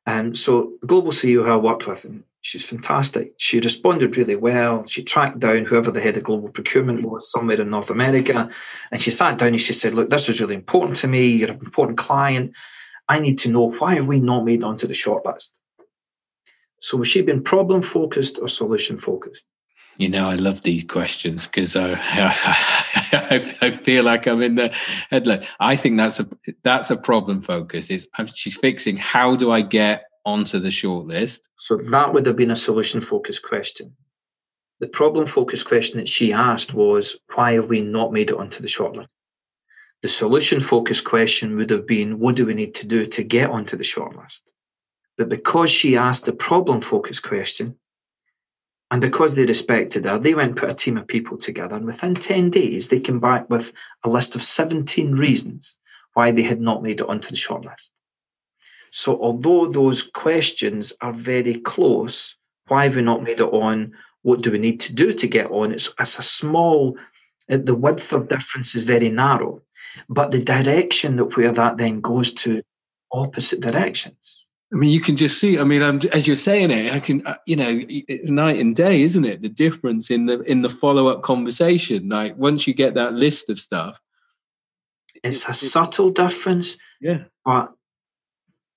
Um, 0.06 0.34
so 0.34 0.72
the 0.80 0.86
global 0.86 1.10
CEO 1.10 1.44
who 1.44 1.50
I 1.50 1.56
worked 1.56 1.86
with, 1.86 2.06
she's 2.40 2.64
fantastic. 2.64 3.34
She 3.38 3.60
responded 3.60 4.16
really 4.16 4.36
well. 4.36 4.86
She 4.86 5.02
tracked 5.02 5.40
down 5.40 5.64
whoever 5.64 5.90
the 5.90 6.00
head 6.00 6.16
of 6.16 6.24
global 6.24 6.48
procurement 6.48 7.04
was 7.04 7.30
somewhere 7.30 7.60
in 7.60 7.70
North 7.70 7.90
America. 7.90 8.48
And 8.90 9.00
she 9.00 9.10
sat 9.10 9.38
down 9.38 9.48
and 9.48 9.60
she 9.60 9.72
said, 9.72 9.94
Look, 9.94 10.10
this 10.10 10.28
is 10.28 10.40
really 10.40 10.54
important 10.54 10.96
to 10.98 11.08
me. 11.08 11.26
You're 11.26 11.50
an 11.50 11.58
important 11.58 11.98
client. 11.98 12.54
I 13.08 13.20
need 13.20 13.38
to 13.40 13.50
know 13.50 13.70
why 13.72 13.94
have 13.94 14.06
we 14.06 14.20
not 14.20 14.44
made 14.44 14.64
onto 14.64 14.86
the 14.86 14.94
shortlist? 14.94 15.50
So 16.80 16.98
was 16.98 17.08
she 17.08 17.22
been 17.22 17.42
problem 17.42 17.82
focused 17.82 18.38
or 18.40 18.48
solution 18.48 18.96
focused? 18.96 19.42
You 19.98 20.10
know, 20.10 20.28
I 20.28 20.34
love 20.34 20.62
these 20.62 20.84
questions 20.84 21.46
because 21.46 21.74
I, 21.74 21.92
uh, 21.92 21.96
I, 23.12 23.56
I, 23.62 23.70
feel 23.70 24.04
like 24.04 24.26
I'm 24.26 24.42
in 24.42 24.56
the 24.56 24.74
headline. 25.08 25.46
I 25.58 25.74
think 25.76 25.96
that's 25.96 26.20
a 26.20 26.28
that's 26.62 26.90
a 26.90 26.98
problem 26.98 27.40
focus. 27.40 27.88
Is 27.88 28.06
um, 28.18 28.26
she's 28.26 28.56
fixing 28.56 28.98
how 28.98 29.36
do 29.36 29.50
I 29.50 29.62
get 29.62 30.04
onto 30.26 30.58
the 30.58 30.68
shortlist. 30.68 31.40
So 31.58 31.76
that 31.76 32.12
would 32.12 32.26
have 32.26 32.36
been 32.36 32.50
a 32.50 32.56
solution 32.56 33.00
focused 33.00 33.42
question. 33.42 33.96
The 34.80 34.88
problem 34.88 35.26
focused 35.26 35.66
question 35.66 35.98
that 35.98 36.08
she 36.08 36.34
asked 36.34 36.74
was, 36.74 37.18
why 37.34 37.52
have 37.52 37.70
we 37.70 37.80
not 37.80 38.12
made 38.12 38.30
it 38.30 38.36
onto 38.36 38.60
the 38.60 38.68
shortlist? 38.68 39.06
The 40.02 40.08
solution 40.08 40.60
focused 40.60 41.04
question 41.04 41.56
would 41.56 41.70
have 41.70 41.86
been, 41.86 42.18
what 42.18 42.36
do 42.36 42.44
we 42.44 42.52
need 42.52 42.74
to 42.74 42.86
do 42.86 43.06
to 43.06 43.22
get 43.22 43.48
onto 43.48 43.76
the 43.76 43.84
shortlist? 43.84 44.40
But 45.16 45.30
because 45.30 45.70
she 45.70 45.96
asked 45.96 46.26
the 46.26 46.34
problem 46.34 46.82
focused 46.82 47.22
question, 47.22 47.78
and 48.90 49.00
because 49.00 49.34
they 49.34 49.46
respected 49.46 50.04
her, 50.04 50.18
they 50.18 50.34
went 50.34 50.50
and 50.50 50.56
put 50.56 50.70
a 50.70 50.74
team 50.74 50.96
of 50.96 51.08
people 51.08 51.38
together. 51.38 51.74
And 51.74 51.86
within 51.86 52.14
10 52.14 52.50
days, 52.50 52.88
they 52.88 53.00
came 53.00 53.18
back 53.18 53.48
with 53.50 53.72
a 54.04 54.08
list 54.08 54.34
of 54.34 54.42
17 54.42 55.12
reasons 55.12 55.76
why 56.12 56.30
they 56.30 56.42
had 56.42 56.60
not 56.60 56.82
made 56.82 57.00
it 57.00 57.08
onto 57.08 57.30
the 57.30 57.36
shortlist. 57.36 57.90
So 58.96 59.20
although 59.20 59.66
those 59.66 60.02
questions 60.02 60.90
are 61.02 61.12
very 61.12 61.56
close, 61.56 62.34
why 62.68 62.84
have 62.84 62.96
we 62.96 63.02
not 63.02 63.22
made 63.22 63.40
it 63.40 63.52
on? 63.52 63.92
What 64.22 64.40
do 64.40 64.50
we 64.50 64.58
need 64.58 64.80
to 64.80 64.94
do 64.94 65.12
to 65.12 65.28
get 65.28 65.50
on? 65.50 65.72
It's, 65.72 65.92
it's 66.00 66.18
a 66.18 66.22
small, 66.22 66.96
uh, 67.50 67.58
the 67.62 67.76
width 67.76 68.14
of 68.14 68.30
difference 68.30 68.74
is 68.74 68.84
very 68.84 69.10
narrow, 69.10 69.60
but 70.08 70.30
the 70.30 70.42
direction 70.42 71.16
that 71.16 71.36
where 71.36 71.52
that 71.52 71.76
then 71.76 72.00
goes 72.00 72.32
to 72.44 72.62
opposite 73.12 73.60
directions. 73.60 74.46
I 74.72 74.76
mean, 74.76 74.88
you 74.88 75.02
can 75.02 75.18
just 75.18 75.38
see. 75.38 75.58
I 75.58 75.64
mean, 75.64 75.82
I'm, 75.82 76.00
as 76.14 76.26
you're 76.26 76.34
saying 76.34 76.70
it, 76.70 76.90
I 76.90 76.98
can, 76.98 77.24
uh, 77.26 77.36
you 77.46 77.56
know, 77.56 77.82
it's 77.88 78.30
night 78.30 78.58
and 78.58 78.74
day, 78.74 79.02
isn't 79.02 79.26
it? 79.26 79.42
The 79.42 79.50
difference 79.50 80.10
in 80.10 80.24
the 80.24 80.40
in 80.40 80.62
the 80.62 80.70
follow 80.70 81.08
up 81.08 81.22
conversation. 81.22 82.08
Like 82.08 82.34
once 82.38 82.66
you 82.66 82.72
get 82.72 82.94
that 82.94 83.12
list 83.12 83.50
of 83.50 83.60
stuff, 83.60 84.00
it's 85.22 85.46
a 85.46 85.52
subtle 85.52 86.10
difference. 86.10 86.78
Yeah, 87.00 87.24
but 87.44 87.76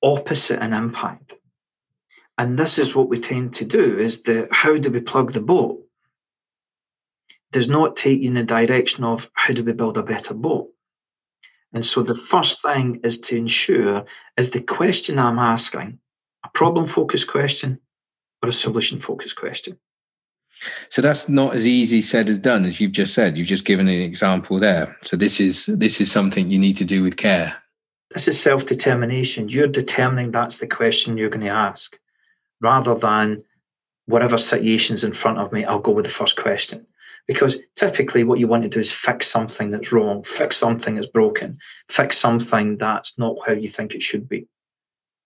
opposite 0.02 0.64
in 0.64 0.74
impact. 0.74 1.38
And 2.38 2.58
this 2.58 2.78
is 2.78 2.96
what 2.96 3.10
we 3.10 3.20
tend 3.20 3.54
to 3.56 3.66
do 3.66 3.98
is 3.98 4.24
the 4.24 4.48
how 4.52 4.78
do 4.78 4.90
we 4.90 5.02
plug 5.02 5.34
the 5.34 5.42
boat? 5.42 5.84
Does 7.52 7.68
not 7.68 7.96
take 7.96 8.22
you 8.22 8.30
in 8.30 8.36
the 8.36 8.44
direction 8.44 9.04
of 9.04 9.30
how 9.34 9.54
do 9.54 9.64
we 9.64 9.74
build 9.74 9.98
a 9.98 10.04
better 10.04 10.34
boat? 10.34 10.70
And 11.74 11.86
so 11.86 12.02
the 12.02 12.16
first 12.16 12.62
thing 12.62 13.00
is 13.04 13.20
to 13.22 13.36
ensure 13.36 14.06
is 14.38 14.52
the 14.52 14.62
question 14.62 15.20
I'm 15.20 15.38
asking 15.38 16.00
a 16.44 16.50
problem 16.50 16.86
focused 16.86 17.28
question 17.28 17.80
or 18.42 18.50
a 18.50 18.54
solution 18.54 19.00
focused 19.00 19.36
question? 19.36 19.78
So 20.90 21.02
that's 21.02 21.30
not 21.30 21.56
as 21.56 21.66
easy 21.66 22.02
said 22.02 22.28
as 22.28 22.40
done 22.40 22.66
as 22.66 22.82
you've 22.82 22.92
just 22.92 23.14
said. 23.14 23.38
You've 23.38 23.48
just 23.48 23.66
given 23.66 23.88
an 23.88 24.02
example 24.02 24.60
there. 24.60 24.98
So 25.04 25.16
this 25.16 25.40
is 25.40 25.66
this 25.68 26.02
is 26.02 26.12
something 26.12 26.52
you 26.52 26.60
need 26.60 26.78
to 26.78 26.86
do 26.86 27.04
with 27.04 27.18
care. 27.18 27.56
This 28.12 28.28
is 28.28 28.39
self 28.39 28.65
determination. 28.65 29.50
You're 29.50 29.67
determining 29.67 30.32
that's 30.32 30.58
the 30.58 30.67
question 30.67 31.17
you're 31.17 31.30
going 31.30 31.45
to 31.45 31.50
ask 31.50 32.00
rather 32.62 32.95
than 32.95 33.39
whatever 34.06 34.38
situation's 34.38 35.04
in 35.04 35.13
front 35.13 35.38
of 35.38 35.54
me, 35.54 35.63
I'll 35.63 35.80
go 35.80 35.91
with 35.91 36.06
the 36.06 36.12
first 36.12 36.36
question. 36.36 36.86
Because 37.28 37.62
typically, 37.76 38.24
what 38.24 38.39
you 38.39 38.48
want 38.48 38.63
to 38.63 38.69
do 38.69 38.80
is 38.80 38.91
fix 38.91 39.28
something 39.28 39.69
that's 39.69 39.91
wrong, 39.91 40.24
fix 40.24 40.58
something 40.58 40.95
that's 40.95 41.08
broken, 41.08 41.58
fix 41.88 42.17
something 42.17 42.78
that's 42.78 43.19
not 43.19 43.38
how 43.45 43.54
you 43.54 43.67
think 43.67 43.93
it 43.93 44.02
should 44.02 44.28
be. 44.28 44.48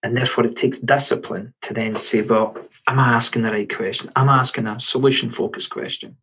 And 0.04 0.18
therefore, 0.18 0.46
it 0.46 0.58
takes 0.58 0.80
discipline 0.80 1.54
to 1.62 1.74
then 1.74 1.96
say, 1.96 2.22
well, 2.22 2.58
am 2.88 3.00
I 3.00 3.14
asking 3.14 3.44
the 3.44 3.52
right 3.52 3.74
question? 3.74 4.10
I'm 4.18 4.28
asking 4.28 4.68
a 4.68 4.82
solution 4.82 5.30
focused 5.30 5.70
question? 5.70 6.18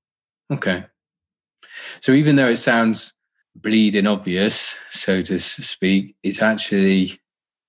Okay. 0.53 0.85
So 2.03 2.13
even 2.13 2.37
though 2.37 2.49
it 2.49 2.59
sounds 2.59 3.15
bleeding 3.57 4.07
obvious, 4.07 4.75
so 4.93 5.23
to 5.23 5.39
speak, 5.39 6.17
it's 6.23 6.43
actually, 6.43 7.21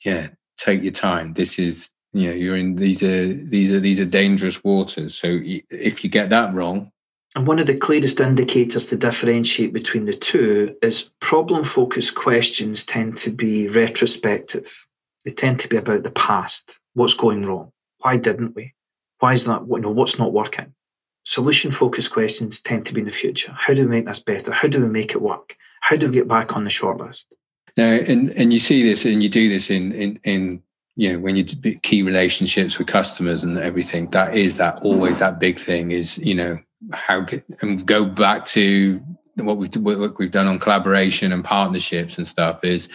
yeah, 0.04 0.30
take 0.58 0.84
your 0.84 0.92
time. 0.92 1.34
This 1.34 1.60
is, 1.60 1.90
you 2.14 2.28
know, 2.28 2.34
you're 2.34 2.58
in 2.58 2.76
these 2.76 3.02
are 3.04 3.34
these 3.34 3.72
are 3.72 3.80
these 3.80 4.00
are 4.00 4.06
dangerous 4.06 4.64
waters. 4.64 5.16
So 5.16 5.40
if 5.44 6.04
you 6.04 6.10
get 6.10 6.30
that 6.30 6.54
wrong, 6.54 6.92
and 7.36 7.48
one 7.48 7.60
of 7.60 7.68
the 7.68 7.78
clearest 7.78 8.20
indicators 8.20 8.86
to 8.88 8.98
differentiate 8.98 9.72
between 9.72 10.06
the 10.06 10.14
two 10.14 10.76
is 10.82 11.12
problem 11.22 11.64
focused 11.64 12.14
questions 12.16 12.84
tend 12.84 13.16
to 13.18 13.30
be 13.30 13.70
retrospective. 13.70 14.86
They 15.24 15.32
tend 15.32 15.60
to 15.62 15.70
be 15.70 15.78
about 15.78 16.04
the 16.04 16.12
past. 16.12 16.78
What's 16.94 17.14
going 17.14 17.46
wrong? 17.46 17.72
Why 18.00 18.18
didn't 18.18 18.56
we? 18.56 18.74
Why 19.20 19.34
is 19.34 19.46
that, 19.46 19.66
you 19.70 19.80
know, 19.80 19.92
what's 19.92 20.20
not 20.20 20.34
working? 20.34 20.74
Solution 21.24 21.72
focused 21.72 22.12
questions 22.12 22.60
tend 22.60 22.86
to 22.88 22.94
be 22.94 23.00
in 23.00 23.06
the 23.06 23.14
future. 23.14 23.54
How 23.56 23.74
do 23.74 23.84
we 23.84 23.90
make 23.90 24.06
this 24.06 24.20
better? 24.20 24.52
How 24.52 24.68
do 24.68 24.82
we 24.82 24.90
make 24.90 25.12
it 25.12 25.22
work? 25.22 25.56
How 25.82 25.98
do 25.98 26.08
we 26.08 26.14
get 26.14 26.28
back 26.28 26.56
on 26.56 26.64
the 26.64 26.70
shortlist? 26.70 27.26
Now, 27.78 27.92
and, 27.92 28.30
and 28.32 28.52
you 28.54 28.60
see 28.60 28.84
this 28.84 29.06
and 29.06 29.22
you 29.22 29.30
do 29.30 29.50
this 29.50 29.70
in, 29.70 29.92
in, 29.94 30.20
in 30.24 30.64
you 30.96 31.14
know 31.14 31.20
when 31.20 31.36
you 31.36 31.46
key 31.84 32.04
relationships 32.04 32.78
with 32.78 32.88
customers 32.88 33.44
and 33.44 33.58
everything 33.58 34.10
that 34.12 34.36
is 34.36 34.58
that 34.58 34.82
always 34.82 35.20
that 35.20 35.40
big 35.40 35.58
thing 35.58 35.92
is 35.92 36.18
you 36.18 36.36
know 36.36 36.60
how 36.92 37.26
and 37.62 37.86
go 37.86 38.04
back 38.04 38.46
to 38.48 39.02
what 39.36 39.58
we've 39.58 39.74
what 39.78 40.18
we've 40.20 40.32
done 40.32 40.48
on 40.48 40.60
collaboration 40.60 41.32
and 41.32 41.44
partnerships 41.44 42.18
and 42.18 42.28
stuff 42.28 42.64
is 42.64 42.90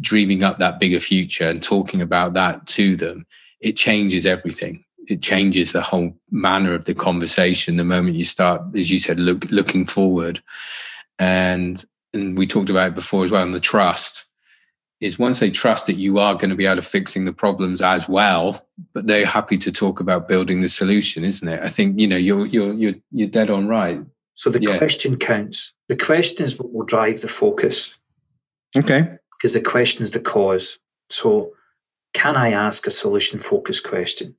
dreaming 0.00 0.42
up 0.42 0.58
that 0.58 0.80
bigger 0.80 1.00
future 1.00 1.48
and 1.48 1.62
talking 1.62 2.00
about 2.00 2.34
that 2.34 2.66
to 2.66 2.96
them. 2.96 3.26
It 3.60 3.76
changes 3.76 4.26
everything. 4.26 4.84
It 5.06 5.22
changes 5.22 5.72
the 5.72 5.82
whole 5.82 6.16
manner 6.30 6.74
of 6.74 6.86
the 6.86 6.94
conversation 6.94 7.76
the 7.76 7.84
moment 7.84 8.16
you 8.16 8.24
start 8.24 8.62
as 8.74 8.90
you 8.90 8.98
said 8.98 9.20
look 9.20 9.44
looking 9.50 9.86
forward. 9.86 10.42
And 11.18 11.84
and 12.14 12.38
we 12.38 12.46
talked 12.46 12.70
about 12.70 12.88
it 12.88 12.94
before 12.94 13.24
as 13.24 13.30
well 13.30 13.42
and 13.42 13.54
the 13.54 13.60
trust 13.60 14.24
is 15.00 15.18
once 15.18 15.38
they 15.38 15.50
trust 15.50 15.86
that 15.86 15.96
you 15.96 16.18
are 16.18 16.34
going 16.34 16.48
to 16.48 16.56
be 16.56 16.64
able 16.64 16.76
to 16.76 16.82
fixing 16.82 17.24
the 17.24 17.32
problems 17.32 17.82
as 17.82 18.08
well 18.08 18.64
but 18.92 19.06
they're 19.06 19.26
happy 19.26 19.58
to 19.58 19.70
talk 19.70 20.00
about 20.00 20.28
building 20.28 20.60
the 20.60 20.68
solution 20.68 21.24
isn't 21.24 21.48
it? 21.48 21.60
I 21.62 21.68
think 21.68 22.00
you 22.00 22.08
know 22.08 22.16
you're 22.16 22.46
you're 22.46 22.72
you're, 22.74 22.94
you're 23.10 23.28
dead 23.28 23.50
on 23.50 23.68
right. 23.68 24.00
So 24.34 24.50
the 24.50 24.60
yeah. 24.60 24.78
question 24.78 25.16
counts. 25.16 25.72
The 25.88 25.96
question 25.96 26.44
is 26.44 26.58
what 26.58 26.72
will 26.72 26.84
drive 26.84 27.20
the 27.20 27.28
focus. 27.28 27.96
Okay. 28.74 29.08
Because 29.36 29.54
the 29.54 29.60
question 29.60 30.02
is 30.02 30.10
the 30.10 30.20
cause. 30.20 30.78
So 31.10 31.52
can 32.14 32.36
i 32.36 32.50
ask 32.50 32.86
a 32.86 32.90
solution 32.90 33.38
focused 33.38 33.84
question 33.84 34.36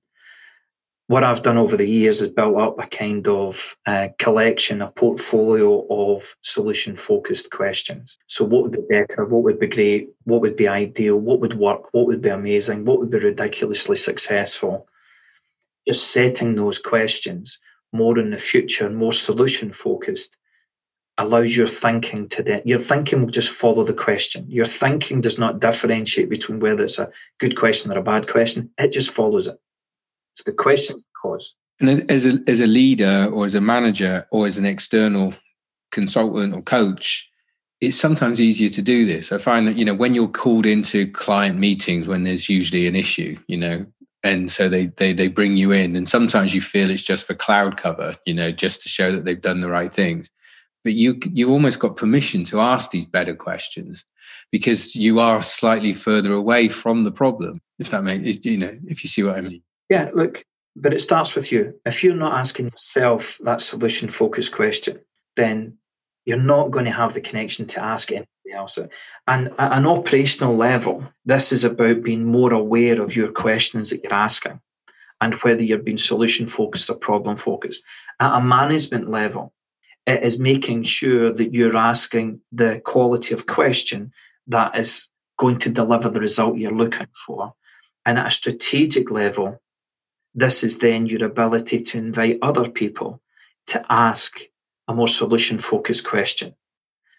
what 1.08 1.24
I've 1.24 1.44
done 1.44 1.58
over 1.58 1.78
the 1.78 1.88
years 1.88 2.20
is 2.20 2.30
built 2.30 2.58
up 2.58 2.80
a 2.80 2.88
kind 2.88 3.28
of 3.28 3.76
uh, 3.86 4.10
collection, 4.18 4.82
a 4.82 4.92
portfolio 4.92 5.86
of 5.90 6.36
solution 6.42 6.96
focused 6.96 7.52
questions. 7.52 8.18
So, 8.28 8.44
what 8.44 8.64
would 8.64 8.72
be 8.72 8.82
better? 8.90 9.26
What 9.26 9.44
would 9.44 9.60
be 9.60 9.68
great? 9.68 10.10
What 10.24 10.42
would 10.42 10.56
be 10.56 10.68
ideal? 10.68 11.20
What 11.20 11.40
would 11.42 11.54
work? 11.54 11.94
What 11.94 12.08
would 12.08 12.22
be 12.22 12.30
amazing? 12.30 12.86
What 12.86 13.00
would 13.00 13.12
be 13.12 13.20
ridiculously 13.20 13.98
successful? 13.98 14.88
Just 15.88 16.12
setting 16.12 16.56
those 16.56 16.80
questions 16.80 17.60
more 17.94 18.18
in 18.18 18.32
the 18.32 18.38
future, 18.38 18.86
and 18.86 18.98
more 18.98 19.14
solution 19.14 19.72
focused, 19.72 20.38
allows 21.18 21.56
your 21.56 21.68
thinking 21.68 22.28
to 22.30 22.44
then, 22.44 22.62
your 22.66 22.80
thinking 22.80 23.22
will 23.22 23.30
just 23.30 23.52
follow 23.52 23.84
the 23.84 23.94
question. 23.94 24.46
Your 24.50 24.66
thinking 24.66 25.22
does 25.22 25.38
not 25.38 25.62
differentiate 25.62 26.30
between 26.30 26.60
whether 26.60 26.84
it's 26.84 27.00
a 27.00 27.12
good 27.40 27.56
question 27.56 27.92
or 27.92 27.98
a 28.00 28.04
bad 28.04 28.28
question, 28.28 28.72
it 28.78 28.92
just 28.92 29.12
follows 29.12 29.48
it. 29.48 29.58
So 30.36 30.44
the 30.46 30.54
question 30.54 30.96
of 30.96 31.04
cause. 31.22 31.56
And 31.80 32.10
as 32.10 32.26
a 32.26 32.40
as 32.48 32.62
a 32.62 32.68
leader 32.68 33.28
or 33.34 33.46
as 33.46 33.56
a 33.56 33.62
manager 33.62 34.28
or 34.32 34.48
as 34.48 34.58
an 34.58 34.66
external 34.66 35.34
consultant 35.92 36.54
or 36.54 36.62
coach, 36.62 37.28
it's 37.82 37.98
sometimes 37.98 38.40
easier 38.40 38.70
to 38.70 38.82
do 38.82 39.06
this. 39.06 39.32
I 39.32 39.38
find 39.38 39.68
that, 39.68 39.78
you 39.78 39.86
know, 39.86 39.94
when 39.94 40.14
you're 40.14 40.28
called 40.28 40.66
into 40.66 41.12
client 41.12 41.58
meetings 41.58 42.08
when 42.08 42.24
there's 42.24 42.50
usually 42.50 42.88
an 42.88 42.96
issue, 42.96 43.38
you 43.48 43.58
know, 43.58 43.86
and 44.24 44.50
so 44.50 44.70
they 44.70 44.88
they 44.88 45.14
they 45.14 45.28
bring 45.28 45.58
you 45.58 45.72
in 45.72 45.96
and 45.96 46.08
sometimes 46.08 46.54
you 46.54 46.62
feel 46.62 46.90
it's 46.90 47.04
just 47.04 47.28
for 47.28 47.34
cloud 47.34 47.78
cover, 47.78 48.16
you 48.26 48.34
know, 48.34 48.52
just 48.52 48.82
to 48.82 48.90
show 48.90 49.12
that 49.12 49.26
they've 49.26 49.42
done 49.42 49.60
the 49.60 49.70
right 49.70 49.94
things. 49.94 50.30
But 50.84 50.94
you 50.94 51.20
you've 51.26 51.52
almost 51.52 51.80
got 51.80 51.98
permission 51.98 52.44
to 52.46 52.62
ask 52.62 52.92
these 52.92 53.06
better 53.06 53.36
questions 53.36 54.06
because 54.52 54.96
you 54.96 55.20
are 55.20 55.42
slightly 55.42 55.94
further 55.94 56.32
away 56.32 56.70
from 56.70 57.04
the 57.04 57.12
problem, 57.12 57.62
if 57.80 57.90
that 57.92 58.04
makes 58.04 58.46
you 58.46 58.58
know, 58.58 58.78
if 58.88 59.04
you 59.04 59.10
see 59.10 59.24
what 59.24 59.38
I 59.38 59.42
mean. 59.42 59.62
Yeah, 59.90 60.10
look, 60.14 60.44
but 60.76 60.94
it 60.94 61.02
starts 61.02 61.36
with 61.36 61.52
you. 61.52 61.80
If 61.86 62.04
you're 62.04 62.16
not 62.16 62.34
asking 62.34 62.66
yourself 62.66 63.38
that 63.44 63.62
solution 63.62 64.10
focused 64.10 64.52
question, 64.52 65.00
then 65.36 65.78
you're 66.26 66.42
not 66.42 66.72
going 66.72 66.86
to 66.86 66.92
have 66.92 67.14
the 67.14 67.22
connection 67.22 67.68
to 67.68 67.84
ask 67.84 68.12
anything 68.12 68.28
else. 68.54 68.78
And 69.28 69.48
at 69.60 69.78
an 69.78 69.86
operational 69.86 70.56
level, 70.56 71.14
this 71.24 71.52
is 71.52 71.64
about 71.64 72.04
being 72.04 72.26
more 72.26 72.52
aware 72.52 73.02
of 73.02 73.16
your 73.16 73.32
questions 73.32 73.92
that 73.92 74.04
you're 74.04 74.14
asking 74.14 74.60
and 75.22 75.36
whether 75.36 75.64
you're 75.64 75.78
being 75.78 75.98
solution 75.98 76.48
focused 76.48 76.90
or 76.90 76.98
problem 76.98 77.38
focused. 77.38 77.84
At 78.20 78.38
a 78.38 78.44
management 78.44 79.08
level, 79.08 79.54
it 80.08 80.24
is 80.24 80.40
making 80.40 80.84
sure 80.84 81.32
that 81.32 81.54
you're 81.54 81.78
asking 81.78 82.42
the 82.52 82.82
quality 82.84 83.34
of 83.34 83.46
question 83.46 84.12
that 84.48 84.76
is 84.76 85.10
going 85.38 85.58
to 85.60 85.70
deliver 85.70 86.10
the 86.10 86.20
result 86.20 86.58
you're 86.58 86.72
looking 86.72 87.08
for. 87.26 87.54
And 88.06 88.18
at 88.20 88.28
a 88.28 88.32
strategic 88.32 89.10
level, 89.10 89.62
this 90.36 90.64
is 90.64 90.80
then 90.80 91.06
your 91.08 91.24
ability 91.24 91.82
to 91.82 91.98
invite 91.98 92.38
other 92.42 92.70
people 92.70 93.22
to 93.68 93.84
ask 93.90 94.42
a 94.88 94.94
more 94.94 95.08
solution 95.08 95.58
focused 95.58 96.04
question. 96.04 96.54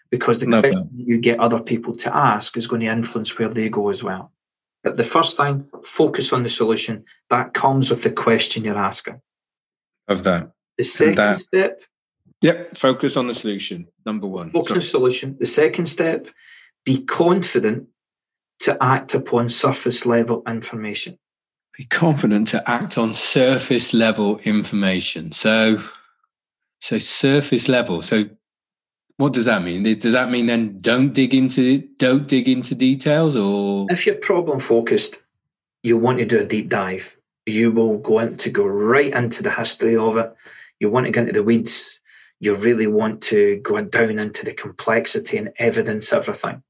Because 0.09 0.39
the 0.39 0.45
no, 0.45 0.61
question 0.61 0.89
you 0.95 1.19
get 1.19 1.39
other 1.39 1.61
people 1.61 1.97
to 1.97 2.15
ask 2.15 2.55
is 2.55 2.67
going 2.67 2.81
to 2.81 2.87
influence 2.87 3.37
where 3.37 3.49
they 3.49 3.67
go 3.67 3.89
as 3.89 4.03
well. 4.03 4.31
But 4.83 4.95
the 4.95 5.03
first 5.03 5.35
thing, 5.35 5.67
focus 5.83 6.31
on 6.31 6.43
the 6.43 6.49
solution. 6.49 7.03
That 7.29 7.53
comes 7.53 7.89
with 7.89 8.03
the 8.03 8.11
question 8.11 8.63
you're 8.63 8.77
asking. 8.77 9.19
Of 10.07 10.23
that. 10.23 10.51
The 10.77 10.85
second 10.85 11.15
that, 11.15 11.35
step. 11.35 11.83
Yep, 12.41 12.77
focus 12.77 13.17
on 13.17 13.27
the 13.27 13.33
solution. 13.33 13.87
Number 14.05 14.27
one. 14.27 14.51
Focus 14.51 14.71
on 14.71 14.77
the 14.77 14.81
solution. 14.83 15.37
The 15.39 15.47
second 15.47 15.87
step, 15.87 16.27
be 16.85 17.03
confident 17.03 17.89
to 18.59 18.81
act 18.81 19.13
upon 19.13 19.49
surface 19.49 20.05
level 20.05 20.43
information 20.47 21.17
be 21.77 21.85
confident 21.85 22.47
to 22.47 22.69
act 22.69 22.97
on 22.97 23.13
surface 23.13 23.93
level 23.93 24.39
information. 24.39 25.31
So, 25.31 25.83
so 26.81 26.97
surface 26.97 27.69
level. 27.69 28.01
So, 28.01 28.25
what 29.17 29.33
does 29.33 29.45
that 29.45 29.63
mean? 29.63 29.83
Does 29.83 30.13
that 30.13 30.31
mean 30.31 30.47
then 30.47 30.79
don't 30.79 31.13
dig 31.13 31.33
into 31.33 31.79
don't 31.97 32.27
dig 32.27 32.49
into 32.49 32.73
details, 32.73 33.35
or 33.35 33.87
if 33.89 34.05
you're 34.05 34.15
problem 34.15 34.59
focused, 34.59 35.17
you 35.83 35.97
want 35.97 36.19
to 36.19 36.25
do 36.25 36.39
a 36.39 36.45
deep 36.45 36.69
dive. 36.69 37.15
You 37.45 37.71
will 37.71 37.99
go 37.99 38.27
to 38.27 38.49
go 38.49 38.65
right 38.65 39.13
into 39.13 39.43
the 39.43 39.51
history 39.51 39.95
of 39.95 40.17
it. 40.17 40.35
You 40.79 40.89
want 40.89 41.05
to 41.05 41.11
get 41.11 41.21
into 41.21 41.33
the 41.33 41.43
weeds. 41.43 41.99
You 42.39 42.55
really 42.55 42.87
want 42.87 43.21
to 43.23 43.57
go 43.57 43.83
down 43.83 44.19
into 44.19 44.45
the 44.45 44.53
complexity 44.53 45.37
and 45.37 45.49
evidence 45.57 46.11
everything. 46.11 46.61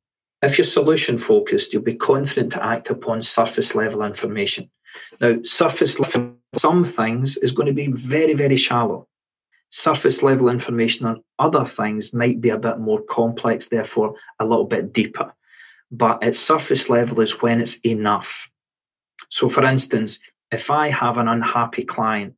If 0.42 0.58
you're 0.58 0.66
solution 0.66 1.18
focused, 1.18 1.74
you'll 1.74 1.82
be 1.82 1.96
confident 1.96 2.52
to 2.54 2.64
act 2.64 2.90
upon 2.90 3.24
surface 3.24 3.74
level 3.74 4.04
information. 4.04 4.70
Now, 5.20 5.38
surface 5.44 6.00
level, 6.00 6.36
some 6.54 6.84
things 6.84 7.38
is 7.38 7.52
going 7.52 7.68
to 7.68 7.74
be 7.74 7.92
very, 7.92 8.34
very 8.34 8.58
shallow. 8.58 9.08
Surface 9.70 10.24
level 10.24 10.50
information 10.50 11.06
on 11.06 11.24
other 11.40 11.66
things 11.66 12.14
might 12.14 12.40
be 12.40 12.50
a 12.50 12.60
bit 12.60 12.80
more 12.80 13.02
complex, 13.02 13.68
therefore 13.68 14.16
a 14.40 14.46
little 14.46 14.66
bit 14.66 14.94
deeper. 14.94 15.34
But 15.92 16.24
at 16.24 16.36
surface 16.36 16.90
level 16.90 17.22
is 17.22 17.42
when 17.42 17.60
it's 17.60 17.76
enough. 17.86 18.50
So, 19.30 19.50
for 19.50 19.64
instance, 19.64 20.20
if 20.52 20.72
I 20.72 20.88
have 20.88 21.18
an 21.18 21.28
unhappy 21.28 21.84
client, 21.84 22.36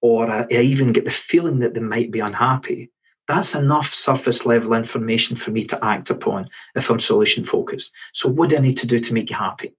or 0.00 0.28
I 0.28 0.46
even 0.50 0.92
get 0.92 1.04
the 1.04 1.12
feeling 1.12 1.60
that 1.60 1.74
they 1.74 1.80
might 1.80 2.10
be 2.10 2.18
unhappy, 2.18 2.90
that's 3.28 3.54
enough 3.54 3.94
surface 3.94 4.44
level 4.44 4.74
information 4.74 5.36
for 5.36 5.52
me 5.52 5.64
to 5.66 5.84
act 5.84 6.10
upon 6.10 6.48
if 6.74 6.90
I'm 6.90 6.98
solution 6.98 7.44
focused. 7.44 7.92
So, 8.12 8.28
what 8.28 8.50
do 8.50 8.56
I 8.56 8.60
need 8.60 8.78
to 8.78 8.86
do 8.86 8.98
to 8.98 9.14
make 9.14 9.30
you 9.30 9.36
happy? 9.36 9.74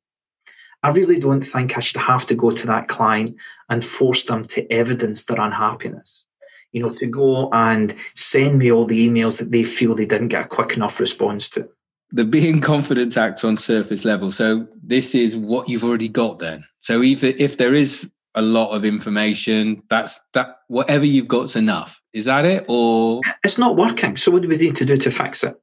I 0.83 0.91
really 0.91 1.17
don't 1.17 1.41
think 1.41 1.77
I 1.77 1.81
should 1.81 2.01
have 2.01 2.27
to 2.27 2.35
go 2.35 2.51
to 2.51 2.67
that 2.67 2.89
client 2.89 3.35
and 3.69 3.83
force 3.83 4.23
them 4.23 4.43
to 4.45 4.71
evidence 4.71 5.23
their 5.23 5.39
unhappiness. 5.39 6.25
You 6.73 6.81
know, 6.81 6.93
to 6.95 7.07
go 7.07 7.49
and 7.51 7.95
send 8.15 8.59
me 8.59 8.71
all 8.71 8.85
the 8.85 9.07
emails 9.07 9.39
that 9.39 9.51
they 9.51 9.63
feel 9.63 9.95
they 9.95 10.05
didn't 10.05 10.29
get 10.29 10.45
a 10.45 10.49
quick 10.49 10.75
enough 10.75 10.99
response 10.99 11.47
to. 11.49 11.69
The 12.11 12.25
being 12.25 12.61
confident 12.61 13.15
acts 13.15 13.43
on 13.43 13.57
surface 13.57 14.05
level. 14.05 14.31
So 14.31 14.67
this 14.83 15.15
is 15.15 15.37
what 15.37 15.69
you've 15.69 15.83
already 15.83 16.09
got 16.09 16.39
then. 16.39 16.65
So 16.81 17.01
even 17.01 17.35
if 17.37 17.57
there 17.57 17.73
is 17.73 18.09
a 18.35 18.41
lot 18.41 18.71
of 18.71 18.83
information, 18.83 19.83
that's 19.89 20.19
that 20.33 20.57
whatever 20.67 21.05
you've 21.05 21.27
got's 21.27 21.55
enough. 21.55 21.99
Is 22.11 22.25
that 22.25 22.45
it? 22.45 22.65
Or 22.67 23.21
it's 23.43 23.57
not 23.57 23.75
working. 23.75 24.17
So 24.17 24.31
what 24.31 24.41
do 24.41 24.47
we 24.47 24.57
need 24.57 24.75
to 24.75 24.85
do 24.85 24.97
to 24.97 25.11
fix 25.11 25.43
it? 25.43 25.55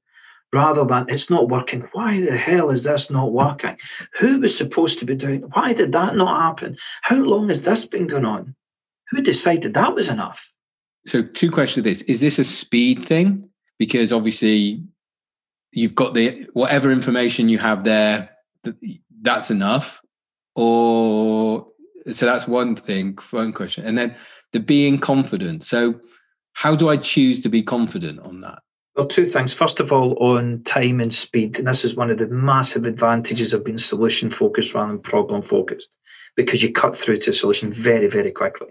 Rather 0.52 0.84
than 0.84 1.06
it's 1.08 1.30
not 1.30 1.48
working. 1.48 1.88
Why 1.92 2.20
the 2.20 2.36
hell 2.36 2.70
is 2.70 2.84
this 2.84 3.10
not 3.10 3.32
working? 3.32 3.76
Who 4.18 4.40
was 4.40 4.56
supposed 4.56 4.98
to 4.98 5.04
be 5.04 5.14
doing? 5.14 5.42
Why 5.52 5.72
did 5.72 5.92
that 5.92 6.16
not 6.16 6.40
happen? 6.40 6.76
How 7.02 7.22
long 7.22 7.48
has 7.48 7.62
this 7.62 7.84
been 7.84 8.06
going 8.06 8.24
on? 8.24 8.54
Who 9.10 9.22
decided 9.22 9.74
that 9.74 9.94
was 9.94 10.08
enough? 10.08 10.52
So, 11.06 11.22
two 11.22 11.50
questions: 11.50 11.84
This 11.84 12.02
is 12.02 12.20
this 12.20 12.38
a 12.38 12.44
speed 12.44 13.04
thing? 13.04 13.48
Because 13.78 14.12
obviously, 14.12 14.82
you've 15.72 15.94
got 15.94 16.14
the 16.14 16.48
whatever 16.52 16.90
information 16.90 17.48
you 17.48 17.58
have 17.58 17.84
there. 17.84 18.30
That's 19.22 19.50
enough, 19.50 20.00
or 20.54 21.66
so 22.10 22.26
that's 22.26 22.46
one 22.46 22.76
thing. 22.76 23.18
One 23.30 23.52
question, 23.52 23.86
and 23.86 23.96
then 23.96 24.14
the 24.52 24.60
being 24.60 24.98
confident. 24.98 25.64
So, 25.64 26.00
how 26.52 26.76
do 26.76 26.88
I 26.88 26.96
choose 26.96 27.40
to 27.42 27.48
be 27.48 27.62
confident 27.62 28.20
on 28.20 28.42
that? 28.42 28.60
Well, 28.96 29.06
two 29.06 29.24
things. 29.24 29.54
First 29.54 29.80
of 29.80 29.92
all, 29.92 30.14
on 30.22 30.62
time 30.64 31.00
and 31.00 31.12
speed. 31.12 31.58
And 31.58 31.66
this 31.66 31.84
is 31.84 31.94
one 31.94 32.10
of 32.10 32.18
the 32.18 32.28
massive 32.28 32.86
advantages 32.86 33.52
of 33.52 33.64
being 33.64 33.78
solution 33.78 34.30
focused 34.30 34.74
rather 34.74 34.92
than 34.92 35.00
problem 35.00 35.42
focused 35.42 35.90
because 36.36 36.62
you 36.62 36.72
cut 36.72 36.96
through 36.96 37.18
to 37.18 37.30
a 37.30 37.34
solution 37.34 37.72
very, 37.72 38.08
very 38.08 38.32
quickly. 38.32 38.68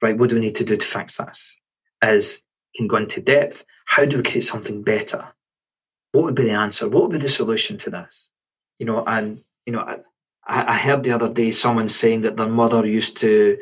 Right? 0.00 0.18
What 0.18 0.30
do 0.30 0.36
we 0.36 0.40
need 0.40 0.56
to 0.56 0.64
do 0.64 0.76
to 0.76 0.86
fix 0.86 1.16
this? 1.16 1.56
Is 2.02 2.42
can 2.74 2.88
go 2.88 2.96
into 2.96 3.20
depth. 3.20 3.64
How 3.84 4.04
do 4.04 4.16
we 4.16 4.22
create 4.22 4.44
something 4.44 4.82
better? 4.82 5.34
What 6.12 6.24
would 6.24 6.34
be 6.34 6.44
the 6.44 6.52
answer? 6.52 6.88
What 6.88 7.02
would 7.02 7.12
be 7.12 7.18
the 7.18 7.28
solution 7.28 7.78
to 7.78 7.90
this? 7.90 8.30
You 8.78 8.86
know, 8.86 9.04
and 9.06 9.42
you 9.66 9.72
know, 9.72 9.82
I, 9.82 10.02
I 10.46 10.76
heard 10.78 11.04
the 11.04 11.12
other 11.12 11.32
day 11.32 11.52
someone 11.52 11.88
saying 11.88 12.22
that 12.22 12.36
their 12.36 12.48
mother 12.48 12.84
used 12.86 13.16
to, 13.18 13.58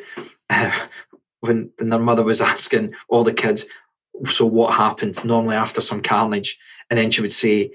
when, 1.41 1.71
when 1.77 1.89
their 1.91 1.99
mother 1.99 2.25
was 2.25 2.41
asking 2.41 2.95
all 3.09 3.25
the 3.25 3.35
kids, 3.35 3.67
so 4.27 4.47
what 4.47 4.75
happened 4.75 5.25
normally 5.25 5.57
after 5.57 5.81
some 5.81 6.01
carnage? 6.01 6.59
And 6.89 6.99
then 6.99 7.11
she 7.11 7.21
would 7.21 7.33
say, 7.33 7.71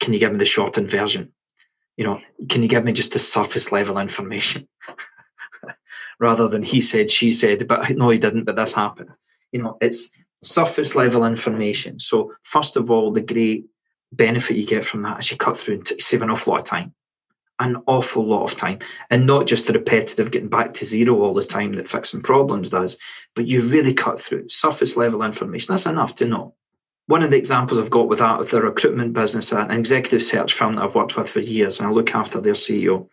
can 0.00 0.12
you 0.12 0.20
give 0.20 0.32
me 0.32 0.38
the 0.38 0.44
shortened 0.44 0.90
version? 0.90 1.32
You 1.96 2.04
know, 2.04 2.20
can 2.48 2.62
you 2.62 2.68
give 2.68 2.84
me 2.84 2.92
just 2.92 3.12
the 3.12 3.18
surface 3.18 3.72
level 3.72 3.98
information? 3.98 4.68
Rather 6.20 6.48
than 6.48 6.62
he 6.62 6.80
said, 6.80 7.10
she 7.10 7.30
said, 7.30 7.66
but 7.66 7.90
no, 7.90 8.10
he 8.10 8.18
didn't, 8.18 8.44
but 8.44 8.56
this 8.56 8.74
happened. 8.74 9.10
You 9.52 9.62
know, 9.62 9.78
it's 9.80 10.10
surface 10.42 10.94
level 10.94 11.24
information. 11.24 11.98
So 11.98 12.32
first 12.42 12.76
of 12.76 12.90
all, 12.90 13.10
the 13.10 13.22
great 13.22 13.66
benefit 14.12 14.56
you 14.56 14.66
get 14.66 14.84
from 14.84 15.02
that 15.02 15.20
is 15.20 15.30
you 15.30 15.36
cut 15.36 15.56
through 15.56 15.74
and 15.76 15.86
save 15.86 16.22
an 16.22 16.30
awful 16.30 16.52
lot 16.52 16.60
of 16.60 16.66
time 16.66 16.94
an 17.60 17.76
awful 17.86 18.24
lot 18.24 18.50
of 18.50 18.56
time 18.56 18.78
and 19.10 19.26
not 19.26 19.46
just 19.46 19.66
the 19.66 19.72
repetitive 19.72 20.30
getting 20.30 20.48
back 20.48 20.72
to 20.72 20.84
zero 20.84 21.20
all 21.20 21.34
the 21.34 21.44
time 21.44 21.72
that 21.74 21.86
fixing 21.86 22.22
problems 22.22 22.70
does, 22.70 22.96
but 23.34 23.46
you 23.46 23.68
really 23.68 23.92
cut 23.92 24.20
through 24.20 24.48
surface 24.48 24.96
level 24.96 25.22
information. 25.22 25.72
That's 25.72 25.86
enough 25.86 26.14
to 26.16 26.24
know. 26.24 26.54
One 27.06 27.22
of 27.22 27.30
the 27.30 27.36
examples 27.36 27.78
I've 27.78 27.90
got 27.90 28.08
with 28.08 28.20
that 28.20 28.38
with 28.38 28.50
the 28.50 28.62
recruitment 28.62 29.12
business, 29.12 29.52
an 29.52 29.70
executive 29.70 30.22
search 30.22 30.54
firm 30.54 30.74
that 30.74 30.84
I've 30.84 30.94
worked 30.94 31.16
with 31.16 31.28
for 31.28 31.40
years, 31.40 31.78
and 31.78 31.86
I 31.86 31.90
look 31.90 32.14
after 32.14 32.40
their 32.40 32.54
CEO. 32.54 33.08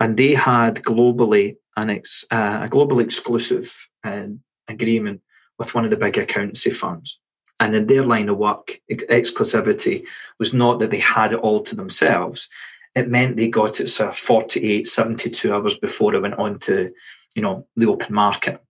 And 0.00 0.16
they 0.16 0.32
had 0.32 0.76
globally 0.76 1.56
an 1.76 1.90
ex, 1.90 2.24
uh, 2.30 2.60
a 2.62 2.68
global 2.68 2.98
exclusive 2.98 3.88
uh, 4.02 4.26
agreement 4.68 5.20
with 5.58 5.74
one 5.74 5.84
of 5.84 5.90
the 5.90 5.96
big 5.96 6.18
accountancy 6.18 6.70
firms. 6.70 7.20
And 7.60 7.74
in 7.74 7.86
their 7.86 8.04
line 8.04 8.28
of 8.28 8.38
work, 8.38 8.80
exclusivity 8.90 10.04
was 10.38 10.52
not 10.52 10.80
that 10.80 10.90
they 10.90 10.98
had 10.98 11.32
it 11.32 11.38
all 11.38 11.62
to 11.62 11.76
themselves 11.76 12.48
it 12.94 13.08
meant 13.08 13.36
they 13.36 13.48
got 13.48 13.80
it 13.80 13.88
sort 13.88 14.10
of 14.10 14.16
48, 14.16 14.86
72 14.86 15.52
hours 15.52 15.76
before 15.78 16.14
it 16.14 16.22
went 16.22 16.38
on 16.38 16.58
to, 16.60 16.92
you 17.34 17.42
know, 17.42 17.66
the 17.76 17.86
open 17.86 18.14
market. 18.14 18.62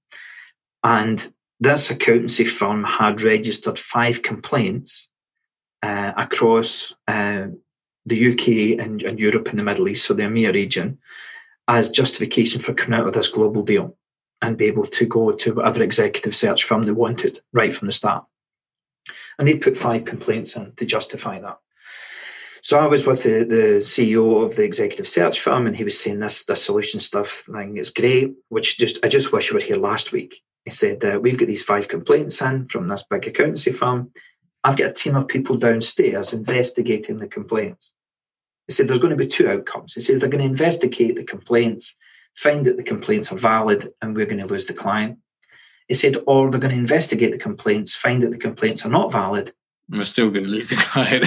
And 0.83 1.33
this 1.61 1.91
accountancy 1.91 2.45
firm 2.45 2.85
had 2.85 3.21
registered 3.21 3.79
five 3.79 4.23
complaints 4.23 5.09
uh, 5.83 6.13
across 6.17 6.95
uh, 7.07 7.49
the 8.07 8.33
UK 8.33 8.85
and, 8.85 9.03
and, 9.03 9.21
Europe 9.21 9.49
and 9.49 9.59
the 9.59 9.63
Middle 9.63 9.89
East, 9.89 10.07
so 10.07 10.15
the 10.15 10.25
EMEA 10.25 10.53
region, 10.53 10.99
as 11.69 11.91
justification 11.91 12.61
for 12.61 12.75
coming 12.75 12.99
out 12.99 13.07
of 13.07 13.15
this 13.15 13.29
global 13.29 13.63
deal 13.63 13.97
and 14.43 14.59
be 14.59 14.67
able 14.67 14.87
to 14.87 15.07
go 15.07 15.33
to 15.33 15.55
whatever 15.55 15.83
executive 15.83 16.37
search 16.37 16.65
firm 16.65 16.83
they 16.83 16.93
wanted 16.93 17.41
right 17.53 17.73
from 17.73 17.87
the 17.87 17.93
start. 17.93 18.25
And 19.39 19.49
they 19.49 19.59
put 19.59 19.77
five 19.77 20.05
complaints 20.05 20.57
in 20.57 20.73
to 20.77 20.85
justify 20.87 21.41
that. 21.41 21.59
So 22.65 22.79
I 22.79 22.87
was 22.87 23.07
with 23.07 23.25
the, 23.25 23.45
the 23.45 23.81
CEO 23.83 24.43
of 24.43 24.57
the 24.57 24.65
executive 24.65 25.07
search 25.07 25.39
firm, 25.39 25.67
and 25.67 25.77
he 25.77 25.85
was 25.85 26.01
saying 26.01 26.21
this 26.21 26.45
this 26.45 26.65
solution 26.65 26.99
stuff 26.99 27.45
thing 27.53 27.77
is 27.77 27.91
great. 27.91 28.33
Which 28.49 28.79
just 28.79 29.05
I 29.05 29.09
just 29.09 29.33
wish 29.33 29.51
you 29.51 29.57
were 29.57 29.63
here 29.63 29.77
last 29.77 30.13
week. 30.13 30.43
He 30.65 30.71
said 30.71 31.05
uh, 31.05 31.21
we've 31.21 31.39
got 31.39 31.47
these 31.47 31.63
five 31.63 31.89
complaints 31.89 32.41
in 32.41 32.67
from 32.69 32.89
this 32.89 33.05
big 33.09 33.27
accountancy 33.27 33.71
firm. 33.71 34.13
I've 34.65 34.79
got 34.79 34.93
a 34.93 34.95
team 34.95 35.15
of 35.15 35.29
people 35.29 35.59
downstairs 35.59 36.33
investigating 36.33 37.19
the 37.19 37.29
complaints. 37.29 37.93
He 38.67 38.73
said 38.73 38.89
there's 38.89 38.99
going 38.99 39.15
to 39.15 39.23
be 39.23 39.29
two 39.29 39.47
outcomes. 39.47 39.93
He 39.93 40.01
says 40.01 40.21
they're 40.21 40.31
going 40.31 40.43
to 40.43 40.51
investigate 40.51 41.17
the 41.17 41.25
complaints, 41.25 41.95
find 42.35 42.65
that 42.65 42.79
the 42.79 42.83
complaints 42.83 43.31
are 43.31 43.37
valid, 43.37 43.89
and 44.01 44.17
we're 44.17 44.25
going 44.25 44.41
to 44.41 44.47
lose 44.47 44.65
the 44.65 44.73
client. 44.73 45.19
He 45.87 45.95
said, 45.95 46.17
or 46.27 46.51
they're 46.51 46.59
going 46.59 46.73
to 46.73 46.81
investigate 46.81 47.33
the 47.33 47.37
complaints, 47.37 47.95
find 47.95 48.23
that 48.23 48.31
the 48.31 48.39
complaints 48.39 48.87
are 48.87 48.91
not 48.91 49.13
valid, 49.13 49.53
we're 49.89 50.05
still 50.05 50.31
going 50.31 50.45
to 50.45 50.51
lose 50.51 50.69
the 50.69 50.77
client. 50.77 51.27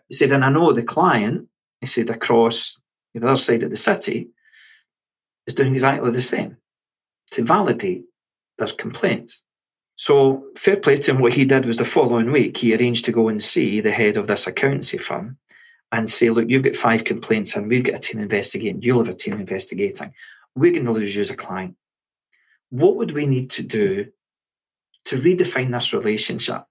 he 0.08 0.14
said, 0.14 0.32
and 0.32 0.44
I 0.44 0.50
know 0.50 0.72
the 0.72 0.82
client, 0.82 1.48
he 1.80 1.86
said, 1.86 2.10
across 2.10 2.78
the 3.14 3.26
other 3.26 3.36
side 3.36 3.62
of 3.62 3.70
the 3.70 3.76
city 3.76 4.30
is 5.46 5.54
doing 5.54 5.72
exactly 5.72 6.10
the 6.10 6.20
same 6.20 6.58
to 7.30 7.44
validate 7.44 8.04
their 8.58 8.68
complaints. 8.68 9.42
So 9.96 10.46
fair 10.56 10.76
play 10.76 10.96
to 10.96 11.10
him. 11.12 11.20
What 11.20 11.32
he 11.32 11.44
did 11.44 11.66
was 11.66 11.76
the 11.76 11.84
following 11.84 12.30
week, 12.30 12.58
he 12.58 12.76
arranged 12.76 13.04
to 13.06 13.12
go 13.12 13.28
and 13.28 13.42
see 13.42 13.80
the 13.80 13.90
head 13.90 14.16
of 14.16 14.26
this 14.26 14.46
accountancy 14.46 14.98
firm 14.98 15.38
and 15.90 16.08
say, 16.08 16.30
look, 16.30 16.48
you've 16.48 16.62
got 16.62 16.74
five 16.74 17.04
complaints 17.04 17.56
and 17.56 17.68
we've 17.68 17.84
got 17.84 17.96
a 17.96 18.00
team 18.00 18.20
investigating. 18.20 18.82
You'll 18.82 19.02
have 19.04 19.12
a 19.12 19.16
team 19.16 19.34
investigating. 19.34 20.12
We're 20.54 20.72
going 20.72 20.84
to 20.84 20.92
lose 20.92 21.16
you 21.16 21.22
as 21.22 21.30
a 21.30 21.36
client. 21.36 21.76
What 22.70 22.96
would 22.96 23.12
we 23.12 23.26
need 23.26 23.50
to 23.50 23.62
do 23.62 24.12
to 25.06 25.16
redefine 25.16 25.72
this 25.72 25.92
relationship 25.92 26.64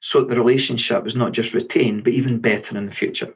so 0.00 0.20
that 0.20 0.34
the 0.34 0.40
relationship 0.40 1.06
is 1.06 1.14
not 1.14 1.32
just 1.32 1.54
retained, 1.54 2.04
but 2.04 2.12
even 2.12 2.40
better 2.40 2.76
in 2.76 2.86
the 2.86 2.92
future. 2.92 3.34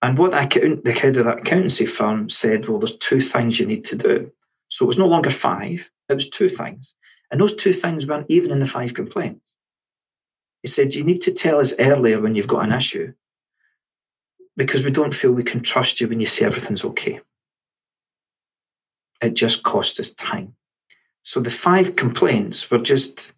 And 0.00 0.16
what 0.16 0.30
the 0.30 0.98
head 1.00 1.16
of 1.16 1.24
that 1.24 1.40
accountancy 1.40 1.86
firm 1.86 2.30
said, 2.30 2.68
well, 2.68 2.78
there's 2.78 2.96
two 2.96 3.20
things 3.20 3.58
you 3.58 3.66
need 3.66 3.84
to 3.86 3.96
do. 3.96 4.32
So 4.68 4.84
it 4.84 4.88
was 4.88 4.98
no 4.98 5.08
longer 5.08 5.30
five, 5.30 5.90
it 6.08 6.14
was 6.14 6.28
two 6.28 6.48
things. 6.48 6.94
And 7.30 7.40
those 7.40 7.56
two 7.56 7.72
things 7.72 8.06
weren't 8.06 8.30
even 8.30 8.50
in 8.52 8.60
the 8.60 8.66
five 8.66 8.94
complaints. 8.94 9.40
He 10.62 10.68
said, 10.68 10.94
you 10.94 11.04
need 11.04 11.22
to 11.22 11.32
tell 11.32 11.58
us 11.58 11.74
earlier 11.78 12.20
when 12.20 12.34
you've 12.34 12.46
got 12.46 12.64
an 12.64 12.72
issue 12.72 13.14
because 14.56 14.84
we 14.84 14.90
don't 14.90 15.14
feel 15.14 15.32
we 15.32 15.44
can 15.44 15.60
trust 15.60 16.00
you 16.00 16.08
when 16.08 16.20
you 16.20 16.26
say 16.26 16.44
everything's 16.44 16.84
okay. 16.84 17.20
It 19.22 19.34
just 19.34 19.62
cost 19.62 20.00
us 20.00 20.12
time. 20.12 20.54
So 21.22 21.40
the 21.40 21.50
five 21.50 21.96
complaints 21.96 22.70
were 22.70 22.78
just 22.78 23.32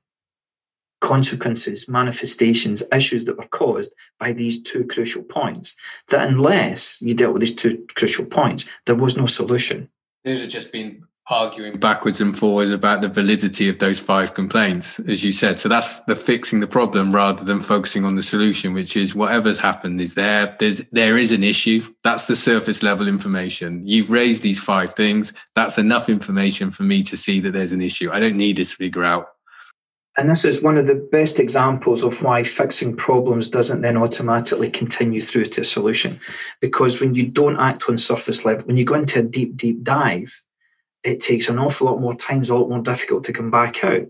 consequences, 1.00 1.88
manifestations, 1.88 2.82
issues 2.92 3.24
that 3.24 3.38
were 3.38 3.48
caused 3.48 3.92
by 4.18 4.32
these 4.32 4.62
two 4.62 4.86
crucial 4.86 5.22
points. 5.22 5.74
That 6.08 6.30
unless 6.30 7.00
you 7.00 7.14
dealt 7.14 7.32
with 7.32 7.42
these 7.42 7.54
two 7.54 7.86
crucial 7.94 8.26
points, 8.26 8.64
there 8.86 8.96
was 8.96 9.16
no 9.16 9.26
solution. 9.26 9.90
These 10.24 10.40
have 10.42 10.50
just 10.50 10.72
been 10.72 11.04
arguing 11.30 11.78
backwards 11.78 12.20
and 12.20 12.36
forwards 12.36 12.72
about 12.72 13.00
the 13.00 13.08
validity 13.08 13.68
of 13.68 13.78
those 13.78 13.98
five 13.98 14.34
complaints, 14.34 14.98
as 15.00 15.22
you 15.22 15.30
said. 15.30 15.58
So 15.58 15.68
that's 15.68 16.00
the 16.00 16.16
fixing 16.16 16.60
the 16.60 16.66
problem 16.66 17.14
rather 17.14 17.44
than 17.44 17.60
focusing 17.60 18.04
on 18.04 18.16
the 18.16 18.22
solution, 18.22 18.74
which 18.74 18.96
is 18.96 19.14
whatever's 19.14 19.58
happened 19.58 20.00
is 20.00 20.14
there. 20.14 20.56
There's 20.58 20.82
there 20.90 21.16
is 21.16 21.32
an 21.32 21.44
issue. 21.44 21.82
That's 22.02 22.24
the 22.24 22.36
surface 22.36 22.82
level 22.82 23.06
information. 23.06 23.86
You've 23.86 24.10
raised 24.10 24.42
these 24.42 24.60
five 24.60 24.94
things. 24.94 25.32
That's 25.54 25.78
enough 25.78 26.08
information 26.08 26.70
for 26.70 26.82
me 26.82 27.02
to 27.04 27.16
see 27.16 27.40
that 27.40 27.52
there's 27.52 27.72
an 27.72 27.80
issue. 27.80 28.10
I 28.10 28.20
don't 28.20 28.36
need 28.36 28.56
to 28.56 28.64
figure 28.64 29.04
out 29.04 29.28
and 30.18 30.28
this 30.28 30.44
is 30.44 30.62
one 30.62 30.76
of 30.76 30.86
the 30.86 31.08
best 31.12 31.38
examples 31.38 32.02
of 32.02 32.22
why 32.22 32.42
fixing 32.42 32.96
problems 32.96 33.48
doesn't 33.48 33.80
then 33.80 33.96
automatically 33.96 34.68
continue 34.68 35.20
through 35.20 35.46
to 35.46 35.60
a 35.60 35.64
solution. 35.64 36.18
Because 36.60 37.00
when 37.00 37.14
you 37.14 37.28
don't 37.28 37.60
act 37.60 37.84
on 37.88 37.96
surface 37.96 38.44
level, 38.44 38.66
when 38.66 38.76
you 38.76 38.84
go 38.84 38.94
into 38.94 39.20
a 39.20 39.22
deep, 39.22 39.56
deep 39.56 39.82
dive, 39.82 40.42
it 41.04 41.20
takes 41.20 41.48
an 41.48 41.58
awful 41.58 41.86
lot 41.86 42.00
more 42.00 42.14
time, 42.14 42.40
it's 42.40 42.50
a 42.50 42.56
lot 42.56 42.68
more 42.68 42.82
difficult 42.82 43.24
to 43.24 43.32
come 43.32 43.50
back 43.50 43.84
out. 43.84 44.06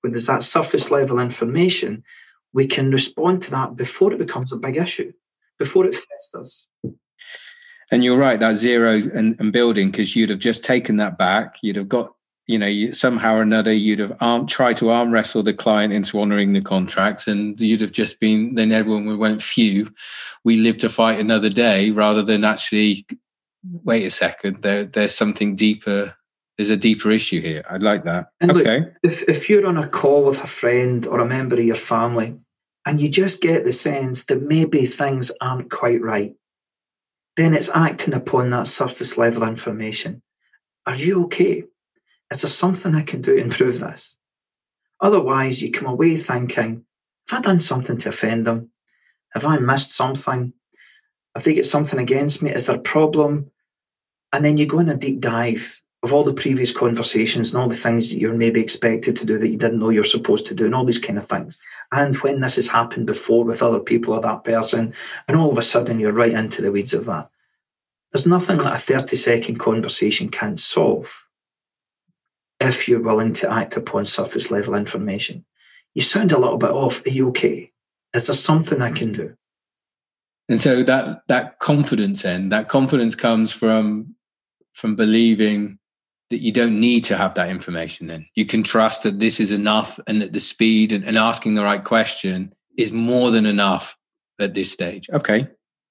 When 0.00 0.12
there's 0.12 0.26
that 0.26 0.42
surface 0.42 0.90
level 0.90 1.18
information, 1.20 2.02
we 2.52 2.66
can 2.66 2.90
respond 2.90 3.42
to 3.42 3.50
that 3.52 3.76
before 3.76 4.12
it 4.12 4.18
becomes 4.18 4.52
a 4.52 4.56
big 4.56 4.76
issue, 4.76 5.12
before 5.58 5.86
it 5.86 5.94
festers. 5.94 6.66
And 7.92 8.02
you're 8.02 8.18
right, 8.18 8.40
that 8.40 8.56
zero 8.56 8.94
and, 9.14 9.36
and 9.38 9.52
building, 9.52 9.90
because 9.90 10.16
you'd 10.16 10.30
have 10.30 10.40
just 10.40 10.64
taken 10.64 10.96
that 10.96 11.16
back, 11.16 11.58
you'd 11.62 11.76
have 11.76 11.88
got 11.88 12.15
you 12.46 12.58
know, 12.58 12.66
you, 12.66 12.92
somehow 12.92 13.36
or 13.36 13.42
another, 13.42 13.72
you'd 13.72 13.98
have 13.98 14.16
arm, 14.20 14.46
tried 14.46 14.76
to 14.78 14.90
arm 14.90 15.10
wrestle 15.10 15.42
the 15.42 15.52
client 15.52 15.92
into 15.92 16.20
honouring 16.20 16.52
the 16.52 16.62
contract, 16.62 17.26
and 17.26 17.60
you'd 17.60 17.80
have 17.80 17.92
just 17.92 18.20
been. 18.20 18.54
Then 18.54 18.72
everyone 18.72 19.06
would 19.06 19.18
went, 19.18 19.42
"Phew, 19.42 19.92
we 20.44 20.58
live 20.58 20.78
to 20.78 20.88
fight 20.88 21.18
another 21.18 21.48
day," 21.48 21.90
rather 21.90 22.22
than 22.22 22.44
actually, 22.44 23.06
wait 23.84 24.06
a 24.06 24.10
second, 24.10 24.62
there, 24.62 24.84
there's 24.84 25.14
something 25.14 25.56
deeper. 25.56 26.14
There's 26.56 26.70
a 26.70 26.76
deeper 26.76 27.10
issue 27.10 27.42
here. 27.42 27.64
I'd 27.68 27.82
like 27.82 28.04
that. 28.04 28.28
And 28.40 28.52
okay. 28.52 28.80
Look, 28.80 28.92
if 29.02 29.22
if 29.28 29.50
you're 29.50 29.66
on 29.66 29.76
a 29.76 29.88
call 29.88 30.24
with 30.24 30.42
a 30.42 30.46
friend 30.46 31.06
or 31.06 31.20
a 31.20 31.28
member 31.28 31.56
of 31.56 31.64
your 31.64 31.74
family, 31.74 32.38
and 32.86 33.00
you 33.00 33.10
just 33.10 33.42
get 33.42 33.64
the 33.64 33.72
sense 33.72 34.24
that 34.26 34.40
maybe 34.40 34.86
things 34.86 35.32
aren't 35.40 35.70
quite 35.70 36.00
right, 36.00 36.32
then 37.36 37.52
it's 37.52 37.74
acting 37.74 38.14
upon 38.14 38.50
that 38.50 38.68
surface 38.68 39.18
level 39.18 39.42
information. 39.42 40.22
Are 40.86 40.94
you 40.94 41.24
okay? 41.24 41.64
Is 42.30 42.42
there 42.42 42.50
something 42.50 42.94
I 42.94 43.02
can 43.02 43.20
do 43.20 43.36
to 43.36 43.42
improve 43.42 43.80
this? 43.80 44.16
Otherwise, 45.00 45.62
you 45.62 45.70
come 45.70 45.88
away 45.88 46.16
thinking, 46.16 46.84
have 47.30 47.40
I 47.40 47.42
done 47.42 47.60
something 47.60 47.98
to 47.98 48.08
offend 48.08 48.46
them? 48.46 48.70
Have 49.32 49.44
I 49.44 49.58
missed 49.58 49.90
something? 49.90 50.52
Have 51.34 51.44
they 51.44 51.54
got 51.54 51.64
something 51.64 51.98
against 51.98 52.42
me? 52.42 52.50
Is 52.50 52.66
there 52.66 52.76
a 52.76 52.80
problem? 52.80 53.50
And 54.32 54.44
then 54.44 54.56
you 54.56 54.66
go 54.66 54.78
in 54.78 54.88
a 54.88 54.96
deep 54.96 55.20
dive 55.20 55.82
of 56.02 56.12
all 56.12 56.24
the 56.24 56.32
previous 56.32 56.72
conversations 56.72 57.50
and 57.50 57.60
all 57.60 57.68
the 57.68 57.74
things 57.74 58.08
that 58.08 58.18
you're 58.18 58.36
maybe 58.36 58.60
expected 58.60 59.16
to 59.16 59.26
do 59.26 59.38
that 59.38 59.48
you 59.48 59.58
didn't 59.58 59.80
know 59.80 59.90
you're 59.90 60.04
supposed 60.04 60.46
to 60.46 60.54
do 60.54 60.66
and 60.66 60.74
all 60.74 60.84
these 60.84 60.98
kind 60.98 61.18
of 61.18 61.26
things. 61.26 61.58
And 61.92 62.14
when 62.16 62.40
this 62.40 62.56
has 62.56 62.68
happened 62.68 63.06
before 63.06 63.44
with 63.44 63.62
other 63.62 63.80
people 63.80 64.14
or 64.14 64.20
that 64.20 64.44
person, 64.44 64.94
and 65.26 65.36
all 65.36 65.50
of 65.50 65.58
a 65.58 65.62
sudden 65.62 66.00
you're 66.00 66.12
right 66.12 66.32
into 66.32 66.62
the 66.62 66.72
weeds 66.72 66.94
of 66.94 67.06
that. 67.06 67.28
There's 68.12 68.26
nothing 68.26 68.58
that 68.58 68.74
a 68.74 68.78
30 68.78 69.16
second 69.16 69.58
conversation 69.58 70.28
can't 70.28 70.58
solve 70.58 71.25
if 72.60 72.88
you're 72.88 73.02
willing 73.02 73.32
to 73.34 73.52
act 73.52 73.76
upon 73.76 74.06
surface 74.06 74.50
level 74.50 74.74
information. 74.74 75.44
You 75.94 76.02
sound 76.02 76.32
a 76.32 76.38
little 76.38 76.58
bit 76.58 76.70
off. 76.70 77.04
Are 77.06 77.10
you 77.10 77.28
okay? 77.28 77.72
Is 78.14 78.26
there 78.26 78.36
something 78.36 78.80
I 78.80 78.90
can 78.90 79.12
do? 79.12 79.34
And 80.48 80.60
so 80.60 80.82
that 80.84 81.22
that 81.28 81.58
confidence 81.58 82.22
then, 82.22 82.50
that 82.50 82.68
confidence 82.68 83.14
comes 83.14 83.52
from 83.52 84.14
from 84.72 84.94
believing 84.94 85.78
that 86.30 86.40
you 86.40 86.52
don't 86.52 86.78
need 86.78 87.04
to 87.04 87.16
have 87.16 87.34
that 87.34 87.50
information 87.50 88.08
then. 88.08 88.26
You 88.34 88.46
can 88.46 88.62
trust 88.62 89.02
that 89.04 89.20
this 89.20 89.38
is 89.40 89.52
enough 89.52 89.98
and 90.06 90.20
that 90.20 90.32
the 90.32 90.40
speed 90.40 90.92
and, 90.92 91.04
and 91.04 91.16
asking 91.16 91.54
the 91.54 91.62
right 91.62 91.82
question 91.82 92.52
is 92.76 92.92
more 92.92 93.30
than 93.30 93.46
enough 93.46 93.96
at 94.40 94.54
this 94.54 94.72
stage. 94.72 95.08
Okay. 95.12 95.48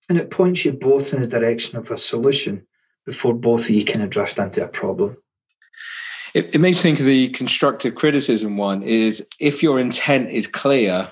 And 0.10 0.18
it 0.18 0.30
points 0.30 0.66
you 0.66 0.74
both 0.74 1.14
in 1.14 1.22
the 1.22 1.28
direction 1.28 1.78
of 1.78 1.90
a 1.90 1.98
solution 1.98 2.68
before 3.06 3.34
both 3.34 3.62
of 3.62 3.70
you 3.70 3.86
kind 3.86 4.04
of 4.04 4.10
drift 4.10 4.38
into 4.38 4.64
a 4.64 4.68
problem. 4.68 5.18
It, 6.36 6.54
it 6.54 6.60
makes 6.60 6.78
me 6.78 6.82
think 6.84 7.00
of 7.00 7.06
the 7.06 7.30
constructive 7.30 7.96
criticism 7.96 8.58
one 8.58 8.84
is 8.84 9.26
if 9.40 9.64
your 9.64 9.80
intent 9.80 10.30
is 10.30 10.48
clear, 10.48 11.10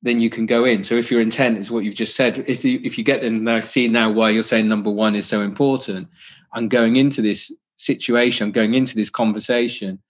then 0.00 0.18
you 0.18 0.30
can 0.30 0.46
go 0.46 0.64
in. 0.64 0.82
So 0.82 0.94
if 0.94 1.10
your 1.10 1.20
intent 1.20 1.58
is 1.58 1.70
what 1.70 1.84
you've 1.84 1.94
just 1.94 2.16
said, 2.16 2.42
if 2.48 2.64
you 2.64 2.80
if 2.82 2.96
you 2.96 3.04
get 3.04 3.22
in 3.22 3.44
now 3.44 3.60
see 3.60 3.86
now 3.86 4.10
why 4.10 4.30
you're 4.30 4.42
saying 4.42 4.68
number 4.68 4.90
one 4.90 5.14
is 5.14 5.26
so 5.26 5.42
important, 5.42 6.08
I'm 6.54 6.68
going 6.68 6.96
into 6.96 7.20
this 7.20 7.52
situation, 7.76 8.46
I'm 8.46 8.52
going 8.52 8.72
into 8.72 8.94
this 8.96 9.10
conversation, 9.10 10.02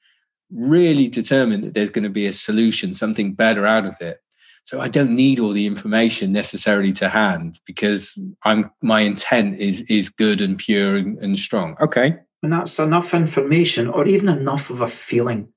really 0.52 1.08
determined 1.08 1.64
that 1.64 1.74
there's 1.74 1.90
going 1.90 2.04
to 2.04 2.10
be 2.20 2.26
a 2.28 2.32
solution, 2.32 2.94
something 2.94 3.34
better 3.34 3.66
out 3.66 3.84
of 3.84 4.00
it. 4.00 4.22
So 4.64 4.80
I 4.80 4.86
don't 4.86 5.16
need 5.16 5.40
all 5.40 5.50
the 5.50 5.66
information 5.66 6.30
necessarily 6.30 6.92
to 6.92 7.08
hand 7.08 7.58
because 7.66 8.16
I'm 8.44 8.70
my 8.80 9.00
intent 9.00 9.58
is 9.58 9.82
is 9.88 10.08
good 10.08 10.40
and 10.40 10.56
pure 10.56 10.94
and, 10.94 11.18
and 11.18 11.36
strong. 11.36 11.76
Okay. 11.80 12.20
And 12.42 12.52
that's 12.52 12.78
enough 12.78 13.14
information 13.14 13.88
or 13.88 14.06
even 14.06 14.28
enough 14.28 14.70
of 14.70 14.80
a 14.80 14.88
feeling. 14.88 15.52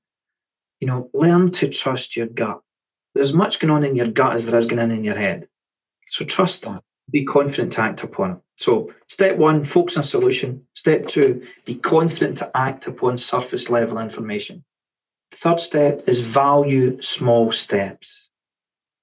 You 0.80 0.86
know, 0.86 1.10
learn 1.12 1.50
to 1.52 1.68
trust 1.68 2.16
your 2.16 2.26
gut. 2.26 2.60
There's 3.14 3.32
much 3.32 3.58
going 3.58 3.72
on 3.72 3.82
in 3.84 3.96
your 3.96 4.08
gut 4.08 4.34
as 4.34 4.46
there 4.46 4.58
is 4.58 4.66
going 4.66 4.78
on 4.78 4.90
in 4.90 5.02
your 5.02 5.16
head. 5.16 5.48
So 6.10 6.24
trust 6.24 6.62
that. 6.62 6.82
Be 7.10 7.24
confident 7.24 7.72
to 7.74 7.82
act 7.82 8.02
upon 8.02 8.32
it. 8.32 8.38
So, 8.58 8.88
step 9.06 9.36
one, 9.36 9.64
focus 9.64 9.96
on 9.96 10.02
solution. 10.02 10.66
Step 10.74 11.06
two, 11.06 11.46
be 11.64 11.74
confident 11.74 12.38
to 12.38 12.50
act 12.56 12.86
upon 12.86 13.18
surface 13.18 13.68
level 13.68 13.98
information. 13.98 14.64
Third 15.30 15.60
step 15.60 16.02
is 16.06 16.20
value 16.20 17.00
small 17.02 17.52
steps. 17.52 18.30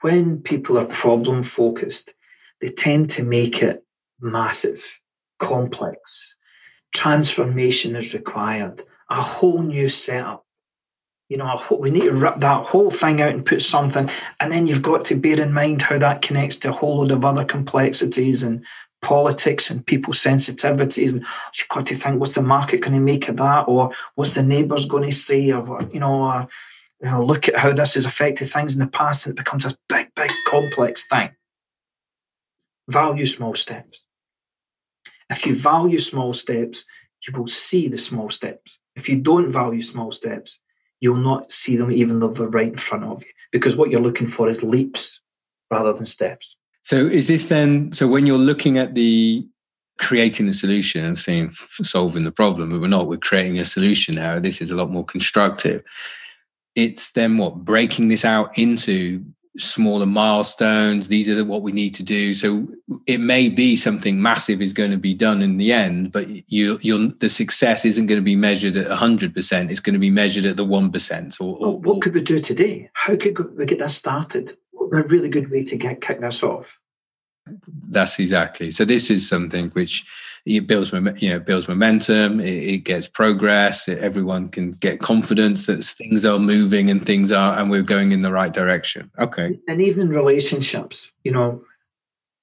When 0.01 0.41
people 0.41 0.77
are 0.77 0.85
problem 0.85 1.43
focused, 1.43 2.13
they 2.61 2.69
tend 2.69 3.09
to 3.11 3.23
make 3.23 3.61
it 3.61 3.85
massive, 4.19 4.99
complex. 5.39 6.32
Transformation 6.93 7.95
is 7.95 8.13
required, 8.13 8.81
a 9.09 9.15
whole 9.15 9.61
new 9.61 9.89
setup. 9.89 10.45
You 11.29 11.37
know, 11.37 11.59
we 11.79 11.89
need 11.89 12.03
to 12.03 12.13
rip 12.13 12.35
that 12.35 12.65
whole 12.67 12.91
thing 12.91 13.21
out 13.21 13.33
and 13.33 13.45
put 13.45 13.61
something, 13.61 14.09
and 14.39 14.51
then 14.51 14.67
you've 14.67 14.83
got 14.83 15.05
to 15.05 15.15
bear 15.15 15.41
in 15.41 15.53
mind 15.53 15.81
how 15.81 15.97
that 15.97 16.21
connects 16.21 16.57
to 16.57 16.69
a 16.69 16.73
whole 16.73 16.97
load 16.97 17.11
of 17.11 17.25
other 17.25 17.43
complexities 17.43 18.43
and 18.43 18.63
politics 19.01 19.69
and 19.69 19.85
people's 19.85 20.17
sensitivities. 20.17 21.13
And 21.13 21.21
you've 21.21 21.67
got 21.69 21.85
to 21.87 21.95
think, 21.95 22.19
what's 22.19 22.33
the 22.33 22.41
market 22.41 22.81
going 22.81 22.93
to 22.93 22.99
make 22.99 23.27
of 23.29 23.37
that? 23.37 23.67
Or 23.67 23.91
what's 24.15 24.31
the 24.31 24.43
neighbours 24.43 24.85
going 24.85 25.03
to 25.03 25.11
say? 25.11 25.51
Or, 25.51 25.81
you 25.91 25.99
know, 25.99 26.21
or, 26.21 26.47
you 27.01 27.11
know, 27.11 27.23
look 27.23 27.47
at 27.47 27.57
how 27.57 27.73
this 27.73 27.95
has 27.95 28.05
affected 28.05 28.49
things 28.49 28.73
in 28.73 28.79
the 28.79 28.87
past. 28.87 29.25
And 29.25 29.33
it 29.33 29.37
becomes 29.37 29.65
this 29.65 29.75
big, 29.89 30.09
big, 30.15 30.31
complex 30.47 31.05
thing. 31.07 31.31
Value 32.89 33.25
small 33.25 33.55
steps. 33.55 34.05
If 35.29 35.45
you 35.45 35.55
value 35.55 35.99
small 35.99 36.33
steps, 36.33 36.85
you 37.27 37.37
will 37.37 37.47
see 37.47 37.87
the 37.87 37.97
small 37.97 38.29
steps. 38.29 38.79
If 38.95 39.09
you 39.09 39.19
don't 39.19 39.51
value 39.51 39.81
small 39.81 40.11
steps, 40.11 40.59
you'll 40.99 41.15
not 41.15 41.51
see 41.51 41.75
them 41.75 41.91
even 41.91 42.19
though 42.19 42.29
they're 42.29 42.49
right 42.49 42.69
in 42.69 42.77
front 42.77 43.03
of 43.03 43.21
you 43.23 43.31
because 43.51 43.75
what 43.75 43.91
you're 43.91 44.01
looking 44.01 44.27
for 44.27 44.49
is 44.49 44.63
leaps 44.63 45.21
rather 45.69 45.93
than 45.93 46.05
steps. 46.05 46.55
So 46.83 46.97
is 46.97 47.27
this 47.27 47.47
then, 47.47 47.93
so 47.93 48.07
when 48.07 48.25
you're 48.25 48.37
looking 48.37 48.77
at 48.77 48.93
the 48.95 49.47
creating 49.99 50.47
the 50.47 50.53
solution 50.53 51.05
and 51.05 51.17
saying 51.17 51.53
solving 51.81 52.23
the 52.23 52.31
problem, 52.31 52.69
but 52.69 52.81
we're 52.81 52.87
not, 52.87 53.07
we're 53.07 53.17
creating 53.17 53.59
a 53.59 53.65
solution 53.65 54.15
now, 54.15 54.39
this 54.39 54.61
is 54.61 54.71
a 54.71 54.75
lot 54.75 54.89
more 54.89 55.05
constructive. 55.05 55.83
It's 56.75 57.11
then 57.11 57.37
what, 57.37 57.63
breaking 57.63 58.07
this 58.07 58.25
out 58.25 58.57
into 58.57 59.23
smaller 59.57 60.05
milestones. 60.05 61.07
These 61.07 61.29
are 61.29 61.45
what 61.45 61.61
we 61.61 61.71
need 61.71 61.93
to 61.95 62.03
do. 62.03 62.33
So 62.33 62.67
it 63.05 63.19
may 63.19 63.49
be 63.49 63.75
something 63.75 64.21
massive 64.21 64.61
is 64.61 64.73
going 64.73 64.91
to 64.91 64.97
be 64.97 65.13
done 65.13 65.41
in 65.41 65.57
the 65.57 65.71
end, 65.71 66.11
but 66.11 66.27
you, 66.51 66.79
you're, 66.81 67.09
the 67.19 67.29
success 67.29 67.85
isn't 67.85 68.07
going 68.07 68.19
to 68.19 68.23
be 68.23 68.35
measured 68.35 68.77
at 68.77 68.89
100%. 68.89 69.69
It's 69.69 69.79
going 69.79 69.93
to 69.93 69.99
be 69.99 70.09
measured 70.09 70.45
at 70.45 70.57
the 70.57 70.65
1%. 70.65 71.35
Or, 71.39 71.57
or 71.57 71.79
what 71.79 72.01
could 72.01 72.15
we 72.15 72.21
do 72.21 72.39
today? 72.39 72.89
How 72.93 73.15
could 73.15 73.37
we 73.55 73.65
get 73.65 73.79
that 73.79 73.91
started? 73.91 74.57
a 74.91 75.07
really 75.07 75.29
good 75.29 75.49
way 75.49 75.63
to 75.63 75.77
get 75.77 76.01
kick 76.01 76.19
this 76.19 76.43
off. 76.43 76.79
That's 77.89 78.19
exactly. 78.19 78.71
So 78.71 78.85
this 78.85 79.09
is 79.09 79.27
something 79.27 79.69
which 79.71 80.05
it 80.45 80.67
builds, 80.67 80.91
you 81.21 81.29
know, 81.29 81.39
builds 81.39 81.67
momentum. 81.67 82.39
It, 82.39 82.63
it 82.63 82.77
gets 82.79 83.07
progress. 83.07 83.87
Everyone 83.87 84.49
can 84.49 84.73
get 84.73 84.99
confidence 84.99 85.65
that 85.67 85.83
things 85.83 86.25
are 86.25 86.39
moving 86.39 86.89
and 86.89 87.05
things 87.05 87.31
are, 87.31 87.57
and 87.57 87.69
we're 87.69 87.81
going 87.81 88.11
in 88.11 88.21
the 88.21 88.31
right 88.31 88.53
direction. 88.53 89.09
Okay. 89.19 89.57
And 89.67 89.81
even 89.81 90.07
in 90.07 90.09
relationships, 90.09 91.11
you 91.23 91.31
know, 91.31 91.63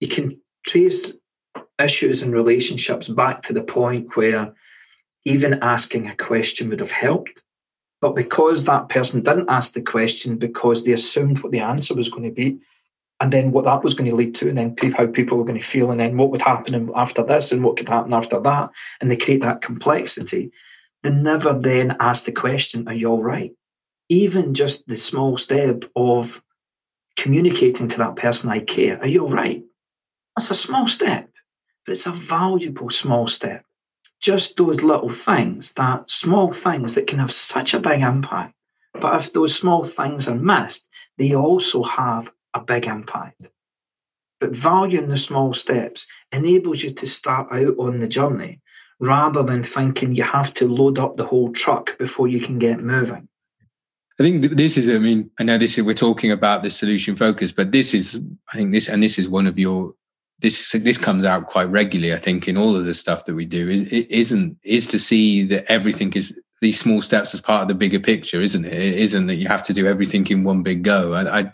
you 0.00 0.08
can 0.08 0.30
trace 0.66 1.12
issues 1.78 2.22
in 2.22 2.32
relationships 2.32 3.08
back 3.08 3.42
to 3.42 3.52
the 3.52 3.64
point 3.64 4.16
where 4.16 4.54
even 5.24 5.58
asking 5.62 6.06
a 6.06 6.16
question 6.16 6.70
would 6.70 6.80
have 6.80 6.90
helped. 6.90 7.42
But 8.00 8.16
because 8.16 8.64
that 8.64 8.88
person 8.88 9.22
didn't 9.22 9.50
ask 9.50 9.74
the 9.74 9.82
question 9.82 10.38
because 10.38 10.84
they 10.84 10.92
assumed 10.92 11.42
what 11.42 11.52
the 11.52 11.60
answer 11.60 11.94
was 11.94 12.08
going 12.08 12.24
to 12.24 12.32
be, 12.32 12.58
and 13.20 13.32
then 13.32 13.52
what 13.52 13.64
that 13.66 13.82
was 13.82 13.94
going 13.94 14.08
to 14.08 14.16
lead 14.16 14.34
to, 14.36 14.48
and 14.48 14.58
then 14.58 14.74
how 14.92 15.06
people 15.06 15.36
were 15.36 15.44
going 15.44 15.58
to 15.58 15.64
feel, 15.64 15.90
and 15.90 16.00
then 16.00 16.16
what 16.16 16.30
would 16.30 16.42
happen 16.42 16.90
after 16.94 17.22
this, 17.22 17.52
and 17.52 17.62
what 17.62 17.76
could 17.76 17.88
happen 17.88 18.12
after 18.12 18.40
that, 18.40 18.70
and 19.00 19.10
they 19.10 19.16
create 19.16 19.42
that 19.42 19.60
complexity. 19.60 20.50
They 21.02 21.12
never 21.12 21.58
then 21.58 21.96
ask 22.00 22.24
the 22.24 22.32
question, 22.32 22.88
Are 22.88 22.94
you 22.94 23.10
all 23.10 23.22
right? 23.22 23.50
Even 24.08 24.54
just 24.54 24.88
the 24.88 24.96
small 24.96 25.36
step 25.36 25.84
of 25.94 26.42
communicating 27.16 27.88
to 27.88 27.98
that 27.98 28.16
person, 28.16 28.50
I 28.50 28.60
care, 28.60 28.98
are 29.00 29.06
you 29.06 29.24
all 29.24 29.32
right? 29.32 29.62
That's 30.36 30.50
a 30.50 30.54
small 30.54 30.86
step, 30.86 31.30
but 31.84 31.92
it's 31.92 32.06
a 32.06 32.10
valuable 32.10 32.90
small 32.90 33.26
step 33.26 33.64
just 34.20 34.56
those 34.56 34.82
little 34.82 35.08
things, 35.08 35.72
that 35.72 36.10
small 36.10 36.52
things 36.52 36.94
that 36.94 37.06
can 37.06 37.18
have 37.18 37.32
such 37.32 37.74
a 37.74 37.80
big 37.80 38.02
impact. 38.02 38.54
But 38.92 39.20
if 39.20 39.32
those 39.32 39.56
small 39.56 39.82
things 39.82 40.28
are 40.28 40.34
missed, 40.34 40.88
they 41.16 41.34
also 41.34 41.82
have 41.82 42.32
a 42.54 42.60
big 42.60 42.86
impact. 42.86 43.50
But 44.40 44.54
valuing 44.54 45.08
the 45.08 45.18
small 45.18 45.52
steps 45.52 46.06
enables 46.32 46.82
you 46.82 46.90
to 46.90 47.06
start 47.06 47.48
out 47.52 47.78
on 47.78 48.00
the 48.00 48.08
journey 48.08 48.60
rather 48.98 49.42
than 49.42 49.62
thinking 49.62 50.14
you 50.14 50.24
have 50.24 50.52
to 50.54 50.68
load 50.68 50.98
up 50.98 51.16
the 51.16 51.26
whole 51.26 51.52
truck 51.52 51.98
before 51.98 52.28
you 52.28 52.40
can 52.40 52.58
get 52.58 52.80
moving. 52.80 53.28
I 54.18 54.22
think 54.22 54.56
this 54.56 54.76
is, 54.76 54.90
I 54.90 54.98
mean, 54.98 55.30
I 55.38 55.44
know 55.44 55.56
this 55.56 55.78
is, 55.78 55.84
we're 55.84 55.94
talking 55.94 56.30
about 56.30 56.62
the 56.62 56.70
solution 56.70 57.16
focus, 57.16 57.52
but 57.52 57.72
this 57.72 57.94
is, 57.94 58.20
I 58.52 58.56
think 58.56 58.72
this, 58.72 58.88
and 58.88 59.02
this 59.02 59.18
is 59.18 59.28
one 59.28 59.46
of 59.46 59.58
your 59.58 59.94
this 60.40 60.72
this 60.72 60.98
comes 60.98 61.24
out 61.24 61.46
quite 61.46 61.68
regularly. 61.68 62.14
I 62.14 62.18
think 62.18 62.48
in 62.48 62.56
all 62.56 62.74
of 62.74 62.84
the 62.84 62.94
stuff 62.94 63.26
that 63.26 63.34
we 63.34 63.44
do 63.44 63.68
is 63.68 63.82
it 63.92 64.10
isn't 64.10 64.56
is 64.62 64.86
to 64.88 64.98
see 64.98 65.44
that 65.44 65.70
everything 65.70 66.12
is 66.14 66.32
these 66.60 66.78
small 66.78 67.02
steps 67.02 67.34
as 67.34 67.40
part 67.40 67.62
of 67.62 67.68
the 67.68 67.74
bigger 67.74 68.00
picture, 68.00 68.40
isn't 68.40 68.64
it? 68.64 68.72
It 68.72 68.94
isn't 68.94 69.26
that 69.26 69.36
you 69.36 69.48
have 69.48 69.62
to 69.64 69.72
do 69.72 69.86
everything 69.86 70.26
in 70.26 70.44
one 70.44 70.62
big 70.62 70.82
go. 70.82 71.14
I, 71.14 71.40
I, 71.40 71.52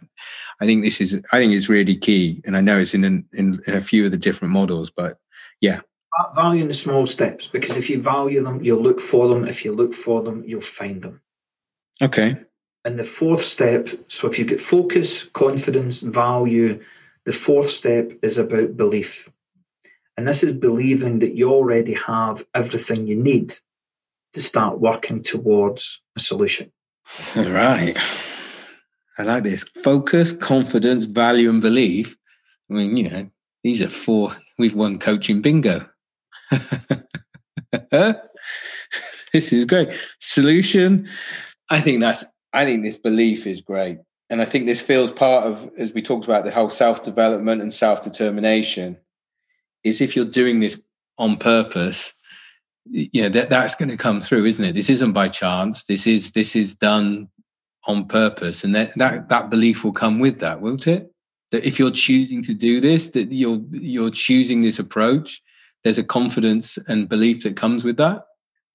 I 0.61 0.67
think 0.67 0.83
this 0.83 1.01
is 1.01 1.21
I 1.33 1.39
think 1.39 1.53
it's 1.53 1.69
really 1.69 1.97
key, 1.97 2.43
and 2.45 2.57
I 2.57 2.61
know 2.61 2.79
it's 2.79 2.95
in, 2.95 3.05
in 3.05 3.29
in 3.33 3.61
a 3.67 3.81
few 3.81 4.05
of 4.05 4.11
the 4.11 4.17
different 4.17 4.53
models, 4.53 4.91
but 4.91 5.19
yeah. 5.61 5.81
Value 6.35 6.67
the 6.67 6.73
small 6.73 7.05
steps 7.05 7.47
because 7.47 7.77
if 7.77 7.91
you 7.91 8.01
value 8.01 8.43
them, 8.43 8.63
you'll 8.63 8.81
look 8.81 9.01
for 9.01 9.29
them. 9.29 9.45
If 9.45 9.67
you 9.67 9.73
look 9.73 9.93
for 9.93 10.23
them, 10.23 10.45
you'll 10.47 10.63
find 10.63 11.03
them. 11.03 11.21
Okay. 12.01 12.39
And 12.87 12.99
the 12.99 13.05
fourth 13.05 13.43
step, 13.43 13.89
so 14.09 14.27
if 14.27 14.39
you 14.39 14.47
get 14.47 14.61
focus, 14.61 15.25
confidence, 15.25 16.01
value, 16.01 16.81
the 17.27 17.33
fourth 17.33 17.69
step 17.69 18.13
is 18.23 18.39
about 18.39 18.77
belief. 18.77 19.29
And 20.17 20.27
this 20.27 20.43
is 20.43 20.53
believing 20.53 21.19
that 21.19 21.35
you 21.35 21.53
already 21.53 21.95
have 21.95 22.47
everything 22.55 23.07
you 23.07 23.17
need 23.17 23.55
to 24.33 24.41
start 24.41 24.81
working 24.81 25.23
towards 25.23 26.01
a 26.17 26.21
solution. 26.21 26.73
All 27.37 27.51
right. 27.51 27.97
I 29.19 29.23
like 29.23 29.45
this. 29.45 29.65
Focus, 29.83 30.37
confidence, 30.37 31.07
value, 31.07 31.51
and 31.51 31.63
belief. 31.63 32.17
I 32.71 32.75
mean, 32.75 32.97
you 32.97 33.09
know, 33.09 33.31
these 33.63 33.83
are 33.83 33.89
four. 33.89 34.37
We've 34.59 34.75
won 34.75 34.99
coaching 34.99 35.41
bingo. 35.41 35.89
this 37.91 38.17
is 39.33 39.65
great. 39.65 39.91
Solution. 40.21 41.09
I 41.71 41.81
think 41.81 42.01
that's, 42.01 42.25
I 42.53 42.65
think 42.65 42.83
this 42.83 42.97
belief 42.97 43.47
is 43.47 43.61
great 43.61 43.99
and 44.29 44.43
I 44.43 44.45
think 44.45 44.67
this 44.67 44.81
feels 44.81 45.11
part 45.11 45.47
of, 45.47 45.71
as 45.79 45.93
we 45.93 46.03
talked 46.03 46.25
about, 46.25 46.45
the 46.45 46.51
whole 46.51 46.71
self 46.71 47.03
development 47.03 47.63
and 47.63 47.73
self 47.73 48.03
determination. 48.03 48.99
Is 49.85 50.01
if 50.01 50.17
you're 50.17 50.25
doing 50.25 50.59
this 50.59 50.81
on 51.17 51.37
purpose, 51.37 52.13
you 52.87 53.23
know 53.23 53.29
that 53.29 53.51
that's 53.51 53.77
going 53.77 53.89
to 53.89 53.97
come 53.97 54.21
through, 54.21 54.47
isn't 54.47 54.65
it? 54.65 54.75
This 54.75 54.91
isn't 54.91 55.13
by 55.13 55.29
chance. 55.29 55.85
This 55.85 56.07
is 56.07 56.33
this 56.33 56.57
is 56.57 56.75
done 56.75 57.29
on 57.87 58.07
purpose, 58.07 58.65
and 58.65 58.75
that 58.75 58.97
that 58.97 59.29
that 59.29 59.51
belief 59.51 59.85
will 59.85 59.93
come 59.93 60.19
with 60.19 60.41
that, 60.41 60.61
won't 60.61 60.87
it? 60.87 61.11
That 61.53 61.65
if 61.65 61.79
you're 61.79 61.91
choosing 61.91 62.43
to 62.45 62.55
do 62.55 62.81
this, 62.81 63.11
that 63.11 63.33
you're 63.33 63.61
you're 63.71 64.11
choosing 64.11 64.63
this 64.63 64.79
approach, 64.79 65.43
there's 65.85 65.99
a 65.99 66.05
confidence 66.05 66.79
and 66.89 67.09
belief 67.09 67.43
that 67.45 67.57
comes 67.57 67.85
with 67.85 67.97
that. 67.99 68.25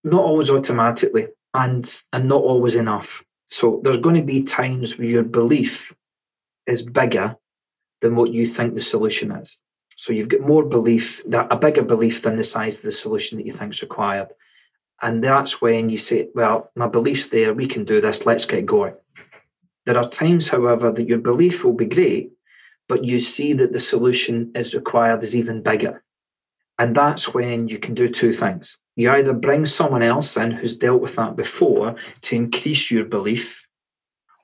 Not 0.03 0.21
always 0.21 0.49
automatically, 0.49 1.27
and 1.53 1.85
and 2.13 2.27
not 2.27 2.41
always 2.41 2.75
enough. 2.75 3.23
So 3.47 3.81
there's 3.83 3.97
going 3.97 4.15
to 4.15 4.23
be 4.23 4.43
times 4.43 4.97
where 4.97 5.07
your 5.07 5.25
belief 5.25 5.93
is 6.67 6.81
bigger 6.81 7.35
than 7.99 8.15
what 8.15 8.31
you 8.31 8.45
think 8.45 8.73
the 8.73 8.81
solution 8.81 9.31
is. 9.31 9.57
So 9.97 10.13
you've 10.13 10.29
got 10.29 10.41
more 10.41 10.65
belief, 10.65 11.21
that 11.27 11.51
a 11.51 11.57
bigger 11.57 11.83
belief 11.83 12.23
than 12.23 12.35
the 12.35 12.43
size 12.43 12.77
of 12.77 12.83
the 12.83 12.91
solution 12.91 13.37
that 13.37 13.45
you 13.45 13.51
think 13.51 13.73
is 13.73 13.81
required. 13.81 14.33
And 15.01 15.23
that's 15.23 15.61
when 15.61 15.89
you 15.89 15.97
say, 15.97 16.29
well, 16.33 16.71
my 16.75 16.87
belief's 16.87 17.27
there, 17.27 17.53
we 17.53 17.67
can 17.67 17.83
do 17.83 18.01
this, 18.01 18.25
let's 18.25 18.45
get 18.45 18.65
going. 18.65 18.95
There 19.85 19.97
are 19.97 20.07
times, 20.07 20.49
however, 20.49 20.91
that 20.91 21.07
your 21.07 21.19
belief 21.19 21.63
will 21.63 21.73
be 21.73 21.85
great, 21.85 22.31
but 22.87 23.03
you 23.03 23.19
see 23.19 23.53
that 23.53 23.73
the 23.73 23.79
solution 23.79 24.51
is 24.53 24.75
required 24.75 25.23
is 25.23 25.35
even 25.35 25.63
bigger. 25.63 26.03
And 26.77 26.95
that's 26.95 27.33
when 27.33 27.67
you 27.67 27.77
can 27.79 27.93
do 27.93 28.09
two 28.09 28.31
things. 28.31 28.77
You 28.95 29.11
either 29.11 29.33
bring 29.33 29.65
someone 29.65 30.03
else 30.03 30.35
in 30.35 30.51
who's 30.51 30.77
dealt 30.77 31.01
with 31.01 31.15
that 31.15 31.35
before 31.35 31.95
to 32.21 32.35
increase 32.35 32.91
your 32.91 33.05
belief, 33.05 33.65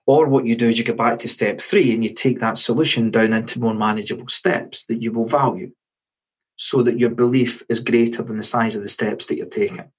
or 0.06 0.28
what 0.28 0.46
you 0.46 0.56
do 0.56 0.68
is 0.68 0.80
you 0.80 0.86
go 0.86 0.94
back 0.94 1.20
to 1.20 1.28
step 1.28 1.60
three 1.60 1.94
and 1.94 2.04
you 2.04 2.14
take 2.14 2.40
that 2.40 2.58
solution 2.58 3.12
down 3.12 3.34
into 3.34 3.60
more 3.60 3.74
manageable 3.74 4.30
steps 4.30 4.86
that 4.86 5.02
you 5.02 5.12
will 5.12 5.28
value 5.28 5.72
so 6.56 6.82
that 6.82 6.98
your 6.98 7.10
belief 7.10 7.62
is 7.70 7.82
greater 7.82 8.24
than 8.24 8.38
the 8.38 8.44
size 8.44 8.76
of 8.76 8.82
the 8.82 8.90
steps 8.90 9.26
that 9.26 9.36
you're 9.36 9.46
taking. 9.46 9.92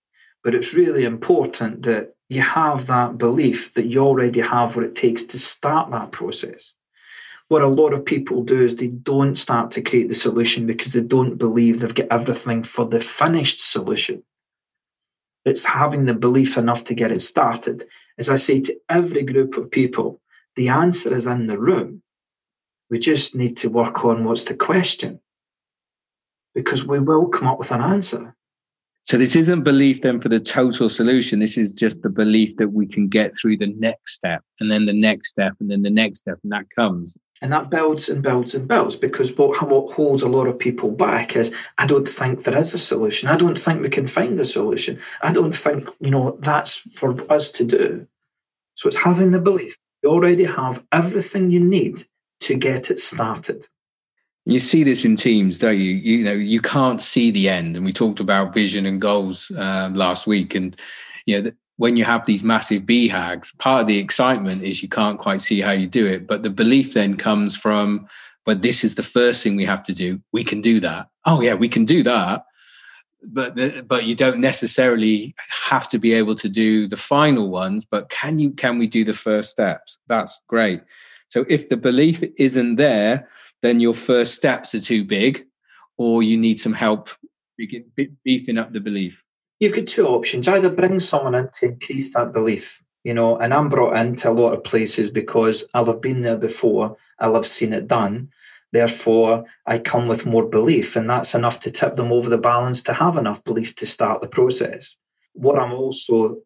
But 0.43 0.55
it's 0.55 0.75
really 0.75 1.05
important 1.05 1.83
that 1.83 2.15
you 2.29 2.43
have 2.43 2.87
that 2.87 3.19
belief 3.19 3.75
that 3.75 3.87
you 3.87 4.01
already 4.01 4.41
have 4.41 4.77
what 4.77 4.85
it 4.85 4.95
takes 4.95 5.23
to 5.25 5.39
start 5.39 5.91
that 5.91 6.13
process. 6.13 6.75
What 7.49 7.63
a 7.63 7.69
lot 7.69 7.95
of 7.95 8.05
people 8.05 8.43
do 8.43 8.57
is 8.57 8.77
they 8.77 8.89
don't 8.89 9.37
start 9.37 9.71
to 9.73 9.83
create 9.83 10.09
the 10.09 10.15
solution 10.15 10.67
because 10.67 10.93
they 10.93 11.01
don't 11.01 11.39
believe 11.39 11.81
they've 11.81 11.95
got 11.95 12.09
everything 12.11 12.63
for 12.63 12.85
the 12.85 13.01
finished 13.01 13.61
solution. 13.61 14.23
It's 15.47 15.65
having 15.65 16.05
the 16.05 16.15
belief 16.15 16.59
enough 16.59 16.85
to 16.85 16.95
get 16.95 17.11
it 17.11 17.23
started 17.23 17.85
as 18.19 18.29
I 18.29 18.37
say 18.37 18.61
to 18.63 18.77
every 18.89 19.23
group 19.23 19.57
of 19.57 19.71
people, 19.71 20.21
the 20.57 20.69
answer 20.69 21.15
is 21.15 21.27
in 21.27 21.47
the 21.47 21.59
room. 21.59 22.03
We 22.91 22.99
just 22.99 23.37
need 23.37 23.57
to 23.59 23.71
work 23.71 24.05
on 24.05 24.25
what's 24.25 24.45
the 24.45 24.57
question 24.57 25.21
because 26.55 26.85
we 26.85 26.99
will 26.99 27.29
come 27.29 27.47
up 27.47 27.59
with 27.59 27.71
an 27.71 27.81
answer. 27.81 28.35
So 29.09 29.17
this 29.17 29.35
isn't 29.35 29.63
belief 29.63 30.03
then 30.03 30.21
for 30.21 30.29
the 30.29 30.39
total 30.39 30.91
solution. 30.91 31.41
This 31.41 31.57
is 31.57 31.73
just 31.73 32.03
the 32.03 32.11
belief 32.11 32.59
that 32.59 32.75
we 32.75 32.87
can 32.87 33.09
get 33.09 33.33
through 33.39 33.57
the 33.57 33.73
next 33.79 34.17
step 34.17 34.43
and 34.61 34.71
then 34.71 34.85
the 34.85 34.93
next 34.93 35.31
step 35.31 35.55
and 35.61 35.71
then 35.71 35.81
the 35.81 35.89
next 35.89 36.19
step 36.19 36.39
and 36.43 36.53
that 36.53 36.69
comes. 36.69 37.17
And 37.41 37.51
that 37.51 37.71
builds 37.71 38.11
and 38.11 38.23
builds 38.23 38.55
and 38.55 38.69
builds 38.69 38.97
because 38.97 39.35
what, 39.39 39.63
what 39.67 39.95
holds 39.95 40.21
a 40.21 40.29
lot 40.29 40.47
of 40.47 40.59
people 40.59 40.91
back 40.91 41.37
is 41.37 41.55
I 41.79 41.87
don't 41.87 42.07
think 42.07 42.43
there 42.43 42.59
is 42.59 42.75
a 42.75 42.79
solution. 42.79 43.31
I 43.31 43.39
don't 43.39 43.57
think 43.57 43.81
we 43.81 43.89
can 43.89 44.07
find 44.07 44.39
a 44.39 44.45
solution. 44.45 44.99
I 45.23 45.33
don't 45.33 45.55
think, 45.55 45.89
you 46.01 46.11
know, 46.11 46.37
that's 46.41 46.77
for 46.77 47.17
us 47.33 47.49
to 47.53 47.65
do. 47.65 48.07
So 48.75 48.89
it's 48.89 49.05
having 49.05 49.31
the 49.31 49.41
belief. 49.41 49.79
You 50.03 50.11
already 50.11 50.45
have 50.45 50.85
everything 50.93 51.51
you 51.51 51.61
need 51.61 52.05
to 52.41 52.57
get 52.57 52.91
it 52.91 52.99
started. 52.99 53.69
You 54.49 54.59
see 54.59 54.83
this 54.83 55.05
in 55.05 55.17
teams, 55.17 55.59
don't 55.59 55.79
you? 55.79 55.93
You 55.93 56.25
know, 56.25 56.33
you 56.33 56.63
can't 56.63 57.03
see 57.03 57.31
the 57.31 57.51
end. 57.51 57.77
And 57.77 57.85
we 57.85 57.93
talked 57.93 58.19
about 58.19 58.55
vision 58.55 58.87
and 58.87 58.99
goals 58.99 59.51
uh, 59.51 59.91
last 59.93 60.27
week. 60.27 60.55
And, 60.55 60.75
you 61.27 61.43
know, 61.43 61.51
when 61.77 61.99
you 61.99 62.05
have 62.05 62.25
these 62.25 62.43
massive 62.43 62.85
BHAGs, 62.85 63.59
part 63.59 63.83
of 63.83 63.87
the 63.87 63.99
excitement 63.99 64.63
is 64.63 64.83
you 64.83 64.89
can't 64.89 65.19
quite 65.19 65.43
see 65.43 65.61
how 65.61 65.73
you 65.73 65.87
do 65.87 66.07
it. 66.07 66.27
But 66.27 66.45
the 66.45 66.49
belief 66.51 66.95
then 66.95 67.15
comes 67.15 67.57
from, 67.57 68.09
but 68.47 68.63
this 68.63 68.85
is 68.85 68.95
the 68.95 69.03
first 69.03 69.43
thing 69.43 69.55
we 69.55 69.67
have 69.67 69.85
to 69.85 69.93
do. 69.93 70.19
We 70.33 70.45
can 70.45 70.63
do 70.63 70.81
that. 70.81 71.09
Oh, 71.27 71.43
yeah, 71.43 71.53
we 71.53 71.69
can 71.69 71.85
do 71.85 72.03
that. 72.05 72.47
But 73.23 73.87
but 73.87 74.05
you 74.05 74.15
don't 74.15 74.39
necessarily 74.39 75.35
have 75.49 75.91
to 75.91 75.99
be 75.99 76.15
able 76.15 76.37
to 76.37 76.49
do 76.49 76.89
the 76.89 76.97
final 76.97 77.51
ones. 77.51 77.85
But 77.85 78.09
can 78.09 78.39
you? 78.39 78.53
Can 78.53 78.79
we 78.79 78.87
do 78.87 79.05
the 79.05 79.13
first 79.13 79.51
steps? 79.51 79.99
That's 80.07 80.41
great. 80.47 80.81
So 81.29 81.45
if 81.49 81.69
the 81.69 81.77
belief 81.77 82.23
isn't 82.39 82.77
there, 82.77 83.29
then 83.63 83.81
your 83.81 83.95
first 83.95 84.35
steps 84.35 84.75
are 84.75 84.81
too 84.81 85.05
big, 85.05 85.47
or 85.97 86.23
you 86.23 86.37
need 86.37 86.61
some 86.61 86.75
help 86.75 87.11
beefing 88.25 88.59
up 88.59 88.73
the 88.73 88.81
belief 88.81 89.23
you've 89.61 89.75
got 89.75 89.87
two 89.87 90.07
options. 90.07 90.49
Either 90.49 90.71
bring 90.71 91.01
someone 91.01 91.35
in 91.35 91.49
to 91.55 91.67
increase 91.67 92.13
that 92.15 92.33
belief, 92.33 92.83
you 93.05 93.15
know, 93.15 93.37
and 93.39 93.53
I'm 93.53 93.69
brought 93.69 93.97
into 93.97 94.29
a 94.29 94.33
lot 94.33 94.53
of 94.53 94.65
places 94.65 95.11
because 95.11 95.67
I'll 95.75 95.87
have 95.87 96.01
been 96.01 96.23
there 96.23 96.39
before, 96.39 96.97
I'll 97.19 97.35
have 97.35 97.47
seen 97.47 97.73
it 97.73 97.89
done. 97.89 98.31
Therefore, 98.73 99.45
I 99.67 99.79
come 99.79 100.09
with 100.09 100.27
more 100.27 100.47
belief, 100.47 100.95
and 100.95 101.09
that's 101.09 101.35
enough 101.35 101.59
to 101.61 101.71
tip 101.71 101.97
them 101.97 102.13
over 102.13 102.29
the 102.29 102.39
balance 102.39 102.83
to 102.83 102.93
have 102.93 103.17
enough 103.17 103.43
belief 103.43 103.75
to 103.77 103.87
start 103.87 104.21
the 104.21 104.29
process. 104.29 104.95
What 105.33 105.59
I'm 105.59 105.73
also, 105.73 106.43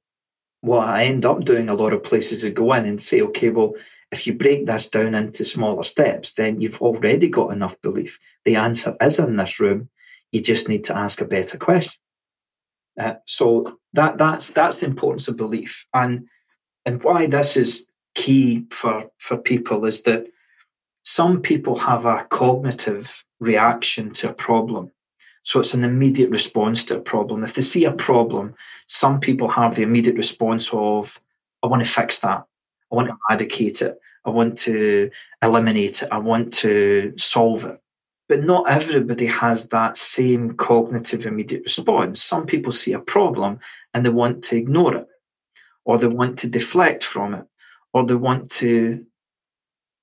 what 0.60 0.86
I 0.86 1.04
end 1.04 1.24
up 1.24 1.44
doing 1.44 1.68
a 1.68 1.74
lot 1.74 1.92
of 1.92 2.04
places 2.04 2.44
is 2.44 2.52
go 2.52 2.72
in 2.74 2.84
and 2.84 3.02
say, 3.02 3.22
okay, 3.22 3.50
well, 3.50 3.74
if 4.12 4.26
you 4.26 4.34
break 4.34 4.66
this 4.66 4.86
down 4.86 5.14
into 5.14 5.42
smaller 5.44 5.82
steps, 5.82 6.32
then 6.32 6.60
you've 6.60 6.82
already 6.82 7.28
got 7.28 7.52
enough 7.52 7.80
belief. 7.80 8.20
The 8.44 8.56
answer 8.56 8.94
is 9.00 9.18
in 9.18 9.36
this 9.36 9.58
room. 9.58 9.88
You 10.30 10.42
just 10.42 10.68
need 10.68 10.84
to 10.84 10.96
ask 10.96 11.20
a 11.20 11.26
better 11.26 11.56
question. 11.56 12.00
Uh, 13.00 13.14
so 13.26 13.78
that 13.94 14.18
that's 14.18 14.50
that's 14.50 14.78
the 14.78 14.86
importance 14.86 15.26
of 15.26 15.38
belief, 15.38 15.86
and 15.94 16.28
and 16.84 17.02
why 17.02 17.26
this 17.26 17.56
is 17.56 17.88
key 18.14 18.66
for 18.70 19.10
for 19.16 19.38
people 19.38 19.86
is 19.86 20.02
that 20.02 20.26
some 21.02 21.40
people 21.40 21.74
have 21.74 22.04
a 22.04 22.26
cognitive 22.28 23.24
reaction 23.40 24.12
to 24.12 24.30
a 24.30 24.34
problem. 24.34 24.92
So 25.42 25.58
it's 25.58 25.74
an 25.74 25.84
immediate 25.84 26.30
response 26.30 26.84
to 26.84 26.98
a 26.98 27.00
problem. 27.00 27.42
If 27.42 27.54
they 27.54 27.62
see 27.62 27.84
a 27.84 27.92
problem, 27.92 28.54
some 28.86 29.18
people 29.20 29.48
have 29.48 29.74
the 29.74 29.82
immediate 29.82 30.16
response 30.16 30.70
of, 30.72 31.20
I 31.62 31.66
want 31.66 31.82
to 31.82 31.88
fix 31.88 32.20
that. 32.20 32.44
I 32.92 32.94
want 32.94 33.08
to 33.08 33.16
eradicate 33.28 33.82
it. 33.82 33.98
I 34.24 34.30
want 34.30 34.56
to 34.58 35.10
eliminate 35.42 36.02
it. 36.02 36.08
I 36.12 36.18
want 36.18 36.52
to 36.54 37.16
solve 37.16 37.64
it. 37.64 37.78
But 38.28 38.44
not 38.44 38.70
everybody 38.70 39.26
has 39.26 39.68
that 39.68 39.96
same 39.96 40.54
cognitive 40.54 41.26
immediate 41.26 41.64
response. 41.64 42.22
Some 42.22 42.46
people 42.46 42.72
see 42.72 42.92
a 42.92 43.00
problem 43.00 43.58
and 43.92 44.06
they 44.06 44.10
want 44.10 44.44
to 44.44 44.56
ignore 44.56 44.94
it, 44.94 45.08
or 45.84 45.98
they 45.98 46.06
want 46.06 46.38
to 46.40 46.48
deflect 46.48 47.04
from 47.04 47.34
it, 47.34 47.46
or 47.92 48.04
they 48.04 48.14
want 48.14 48.50
to 48.52 49.04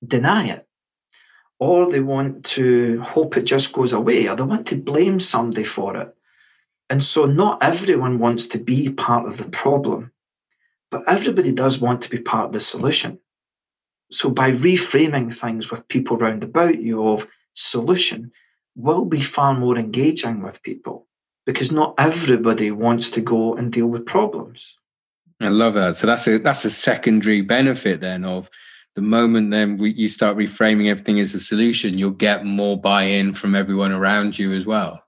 deny 0.06 0.46
it, 0.46 0.66
or 1.58 1.90
they 1.90 2.00
want 2.00 2.44
to 2.44 3.00
hope 3.00 3.36
it 3.36 3.44
just 3.44 3.72
goes 3.72 3.92
away, 3.92 4.28
or 4.28 4.36
they 4.36 4.44
want 4.44 4.66
to 4.68 4.76
blame 4.76 5.18
somebody 5.18 5.64
for 5.64 5.96
it. 5.96 6.14
And 6.88 7.02
so, 7.02 7.24
not 7.24 7.62
everyone 7.62 8.18
wants 8.18 8.46
to 8.48 8.58
be 8.58 8.92
part 8.92 9.26
of 9.26 9.38
the 9.38 9.48
problem, 9.48 10.12
but 10.90 11.02
everybody 11.08 11.52
does 11.52 11.80
want 11.80 12.02
to 12.02 12.10
be 12.10 12.18
part 12.18 12.46
of 12.46 12.52
the 12.52 12.60
solution. 12.60 13.18
So, 14.10 14.30
by 14.30 14.50
reframing 14.50 15.32
things 15.32 15.70
with 15.70 15.88
people 15.88 16.16
round 16.16 16.44
about 16.44 16.80
you 16.80 17.06
of 17.08 17.28
solution 17.54 18.32
will 18.74 19.04
be 19.04 19.20
far 19.20 19.54
more 19.54 19.76
engaging 19.76 20.42
with 20.42 20.62
people 20.62 21.06
because 21.46 21.72
not 21.72 21.94
everybody 21.98 22.70
wants 22.70 23.10
to 23.10 23.20
go 23.20 23.54
and 23.54 23.72
deal 23.72 23.86
with 23.86 24.06
problems. 24.06 24.78
I 25.40 25.48
love 25.48 25.74
that. 25.74 25.96
So 25.96 26.06
that's 26.06 26.26
a 26.26 26.38
that's 26.38 26.64
a 26.64 26.70
secondary 26.70 27.40
benefit 27.40 28.00
then 28.00 28.24
of 28.24 28.50
the 28.96 29.02
moment 29.02 29.50
then 29.50 29.78
we, 29.78 29.92
you 29.92 30.08
start 30.08 30.36
reframing 30.36 30.90
everything 30.90 31.20
as 31.20 31.32
a 31.32 31.40
solution, 31.40 31.96
you'll 31.96 32.10
get 32.10 32.44
more 32.44 32.78
buy-in 32.78 33.34
from 33.34 33.54
everyone 33.54 33.92
around 33.92 34.38
you 34.38 34.52
as 34.52 34.66
well. 34.66 35.04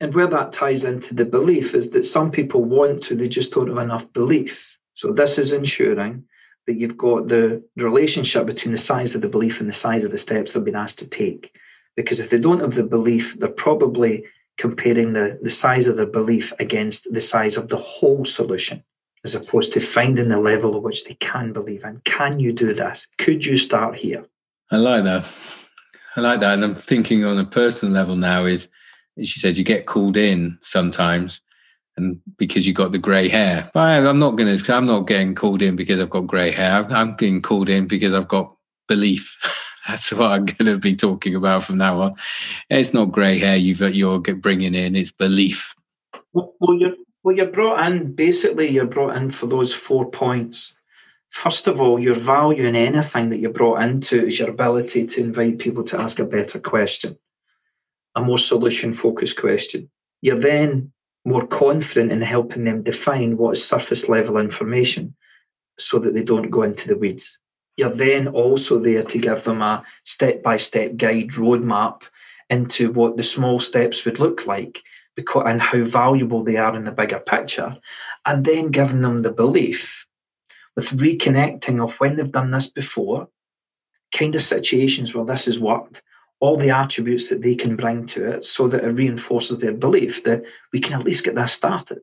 And 0.00 0.14
where 0.14 0.28
that 0.28 0.52
ties 0.52 0.84
into 0.84 1.14
the 1.14 1.26
belief 1.26 1.74
is 1.74 1.90
that 1.90 2.04
some 2.04 2.30
people 2.30 2.64
want 2.64 3.02
to, 3.04 3.14
they 3.14 3.28
just 3.28 3.52
don't 3.52 3.68
have 3.68 3.76
enough 3.76 4.10
belief. 4.12 4.78
So 4.94 5.12
this 5.12 5.36
is 5.36 5.52
ensuring 5.52 6.24
that 6.70 6.78
you've 6.78 6.96
got 6.96 7.26
the 7.26 7.64
relationship 7.76 8.46
between 8.46 8.70
the 8.70 8.78
size 8.78 9.16
of 9.16 9.22
the 9.22 9.28
belief 9.28 9.60
and 9.60 9.68
the 9.68 9.74
size 9.74 10.04
of 10.04 10.12
the 10.12 10.18
steps 10.18 10.52
they've 10.52 10.64
been 10.64 10.76
asked 10.76 11.00
to 11.00 11.08
take. 11.08 11.58
Because 11.96 12.20
if 12.20 12.30
they 12.30 12.38
don't 12.38 12.60
have 12.60 12.76
the 12.76 12.84
belief, 12.84 13.36
they're 13.40 13.50
probably 13.50 14.24
comparing 14.56 15.12
the, 15.12 15.40
the 15.42 15.50
size 15.50 15.88
of 15.88 15.96
their 15.96 16.06
belief 16.06 16.52
against 16.60 17.12
the 17.12 17.20
size 17.20 17.56
of 17.56 17.68
the 17.68 17.76
whole 17.76 18.24
solution, 18.24 18.84
as 19.24 19.34
opposed 19.34 19.72
to 19.72 19.80
finding 19.80 20.28
the 20.28 20.38
level 20.38 20.76
at 20.76 20.82
which 20.82 21.04
they 21.04 21.14
can 21.14 21.52
believe 21.52 21.82
in. 21.82 22.00
Can 22.04 22.38
you 22.38 22.52
do 22.52 22.72
this? 22.72 23.08
Could 23.18 23.44
you 23.44 23.56
start 23.56 23.96
here? 23.96 24.28
I 24.70 24.76
like 24.76 25.02
that. 25.04 25.24
I 26.14 26.20
like 26.20 26.38
that. 26.38 26.54
And 26.54 26.64
I'm 26.64 26.76
thinking 26.76 27.24
on 27.24 27.36
a 27.38 27.44
personal 27.44 27.92
level 27.92 28.14
now 28.14 28.44
is, 28.44 28.68
as 29.18 29.28
she 29.28 29.40
says, 29.40 29.58
you 29.58 29.64
get 29.64 29.86
called 29.86 30.16
in 30.16 30.56
sometimes 30.62 31.40
and 32.00 32.20
because 32.38 32.66
you 32.66 32.72
got 32.72 32.92
the 32.92 32.98
grey 32.98 33.28
hair. 33.28 33.70
But 33.74 34.04
I'm 34.06 34.18
not 34.18 34.36
going 34.36 34.56
to. 34.56 34.74
I'm 34.74 34.86
not 34.86 35.06
getting 35.06 35.34
called 35.34 35.62
in 35.62 35.76
because 35.76 36.00
I've 36.00 36.10
got 36.10 36.26
grey 36.26 36.50
hair. 36.50 36.86
I'm 36.90 37.14
being 37.16 37.42
called 37.42 37.68
in 37.68 37.86
because 37.86 38.14
I've 38.14 38.28
got 38.28 38.54
belief. 38.88 39.36
That's 39.88 40.12
what 40.12 40.30
I'm 40.30 40.44
going 40.44 40.66
to 40.66 40.78
be 40.78 40.94
talking 40.94 41.34
about 41.34 41.64
from 41.64 41.78
now 41.78 42.00
on. 42.02 42.14
It's 42.68 42.92
not 42.92 43.12
grey 43.12 43.38
hair 43.38 43.56
you've 43.56 43.80
you're 43.80 44.20
bringing 44.20 44.74
in. 44.74 44.94
It's 44.94 45.10
belief. 45.10 45.74
Well, 46.32 46.74
you're 46.76 46.94
well, 47.22 47.36
you're 47.36 47.50
brought 47.50 47.90
in. 47.90 48.14
Basically, 48.14 48.68
you're 48.68 48.86
brought 48.86 49.16
in 49.16 49.30
for 49.30 49.46
those 49.46 49.74
four 49.74 50.10
points. 50.10 50.74
First 51.28 51.68
of 51.68 51.80
all, 51.80 51.98
your 51.98 52.16
value 52.16 52.64
in 52.64 52.74
anything 52.74 53.28
that 53.28 53.38
you're 53.38 53.52
brought 53.52 53.82
into 53.82 54.26
is 54.26 54.38
your 54.38 54.50
ability 54.50 55.06
to 55.06 55.20
invite 55.20 55.60
people 55.60 55.84
to 55.84 56.00
ask 56.00 56.18
a 56.18 56.24
better 56.24 56.58
question, 56.58 57.16
a 58.16 58.20
more 58.20 58.38
solution 58.38 58.92
focused 58.92 59.38
question. 59.38 59.90
You're 60.22 60.40
then 60.40 60.92
more 61.24 61.46
confident 61.46 62.12
in 62.12 62.22
helping 62.22 62.64
them 62.64 62.82
define 62.82 63.36
what 63.36 63.52
is 63.52 63.66
surface 63.66 64.08
level 64.08 64.38
information 64.38 65.14
so 65.78 65.98
that 65.98 66.14
they 66.14 66.22
don't 66.22 66.50
go 66.50 66.62
into 66.62 66.88
the 66.88 66.96
weeds. 66.96 67.38
You're 67.76 67.90
then 67.90 68.28
also 68.28 68.78
there 68.78 69.02
to 69.02 69.18
give 69.18 69.44
them 69.44 69.62
a 69.62 69.84
step 70.04 70.42
by 70.42 70.56
step 70.56 70.96
guide 70.96 71.30
roadmap 71.30 72.02
into 72.48 72.92
what 72.92 73.16
the 73.16 73.22
small 73.22 73.60
steps 73.60 74.04
would 74.04 74.18
look 74.18 74.46
like 74.46 74.82
because, 75.16 75.44
and 75.46 75.60
how 75.60 75.84
valuable 75.84 76.42
they 76.42 76.56
are 76.56 76.74
in 76.74 76.84
the 76.84 76.92
bigger 76.92 77.20
picture. 77.20 77.76
And 78.26 78.44
then 78.44 78.70
giving 78.70 79.02
them 79.02 79.18
the 79.18 79.32
belief 79.32 80.06
with 80.76 80.90
reconnecting 80.90 81.82
of 81.82 81.96
when 82.00 82.16
they've 82.16 82.30
done 82.30 82.50
this 82.50 82.68
before, 82.68 83.28
kind 84.14 84.34
of 84.34 84.42
situations 84.42 85.14
where 85.14 85.24
this 85.24 85.44
has 85.44 85.60
worked, 85.60 86.02
all 86.40 86.56
the 86.56 86.70
attributes 86.70 87.28
that 87.28 87.42
they 87.42 87.54
can 87.54 87.76
bring 87.76 88.06
to 88.06 88.32
it 88.32 88.44
so 88.44 88.66
that 88.66 88.82
it 88.82 88.92
reinforces 88.92 89.60
their 89.60 89.74
belief 89.74 90.24
that 90.24 90.42
we 90.72 90.80
can 90.80 90.98
at 90.98 91.04
least 91.04 91.24
get 91.24 91.34
that 91.34 91.50
started. 91.50 92.00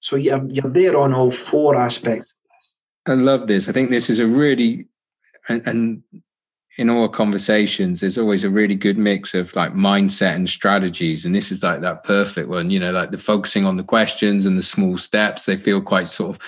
So 0.00 0.16
you're, 0.16 0.44
you're 0.48 0.70
there 0.70 0.98
on 0.98 1.12
all 1.12 1.30
four 1.30 1.76
aspects. 1.76 2.32
I 3.06 3.12
love 3.12 3.46
this. 3.46 3.68
I 3.68 3.72
think 3.72 3.90
this 3.90 4.10
is 4.10 4.18
a 4.18 4.26
really, 4.26 4.88
and, 5.48 5.62
and 5.66 6.02
in 6.78 6.90
all 6.90 7.08
conversations, 7.08 8.00
there's 8.00 8.18
always 8.18 8.44
a 8.44 8.50
really 8.50 8.74
good 8.74 8.98
mix 8.98 9.34
of 9.34 9.54
like 9.54 9.74
mindset 9.74 10.34
and 10.34 10.48
strategies. 10.48 11.24
And 11.24 11.34
this 11.34 11.50
is 11.50 11.62
like 11.62 11.80
that 11.82 12.04
perfect 12.04 12.48
one, 12.48 12.70
you 12.70 12.80
know, 12.80 12.92
like 12.92 13.10
the 13.10 13.18
focusing 13.18 13.64
on 13.64 13.76
the 13.76 13.84
questions 13.84 14.46
and 14.46 14.58
the 14.58 14.62
small 14.62 14.98
steps. 14.98 15.44
They 15.44 15.56
feel 15.56 15.80
quite 15.80 16.08
sort 16.08 16.36
of, 16.36 16.42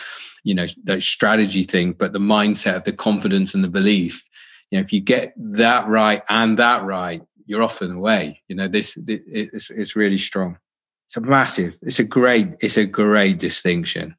you 0.44 0.54
know, 0.54 0.66
that 0.84 1.02
strategy 1.02 1.62
thing, 1.62 1.92
but 1.92 2.12
the 2.12 2.18
mindset 2.18 2.76
of 2.76 2.84
the 2.84 2.92
confidence 2.92 3.54
and 3.54 3.62
the 3.62 3.68
belief. 3.68 4.22
You 4.70 4.78
know, 4.78 4.84
if 4.84 4.92
you 4.92 5.00
get 5.00 5.32
that 5.36 5.88
right 5.88 6.22
and 6.28 6.58
that 6.58 6.84
right, 6.84 7.22
you're 7.46 7.62
off 7.62 7.80
and 7.80 7.96
away. 7.96 8.42
You 8.48 8.56
know, 8.56 8.68
this 8.68 8.96
it, 8.96 9.22
it's 9.26 9.70
it's 9.70 9.96
really 9.96 10.18
strong. 10.18 10.58
It's 11.06 11.16
a 11.16 11.20
massive. 11.20 11.76
It's 11.82 11.98
a 11.98 12.04
great. 12.04 12.48
It's 12.60 12.76
a 12.76 12.84
great 12.84 13.38
distinction, 13.38 14.14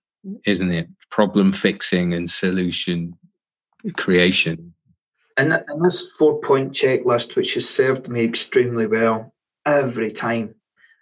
isn't 0.46 0.72
it? 0.72 0.88
Problem 1.10 1.52
fixing 1.52 2.14
and 2.14 2.30
solution 2.30 3.16
creation 3.96 4.74
and, 5.40 5.54
and 5.54 5.86
this 5.86 6.16
four 6.18 6.40
point 6.42 6.74
checklist, 6.74 7.36
which 7.36 7.54
has 7.54 7.68
served 7.68 8.10
me 8.10 8.26
extremely 8.26 8.86
well 8.86 9.34
every 9.66 10.12
time, 10.12 10.56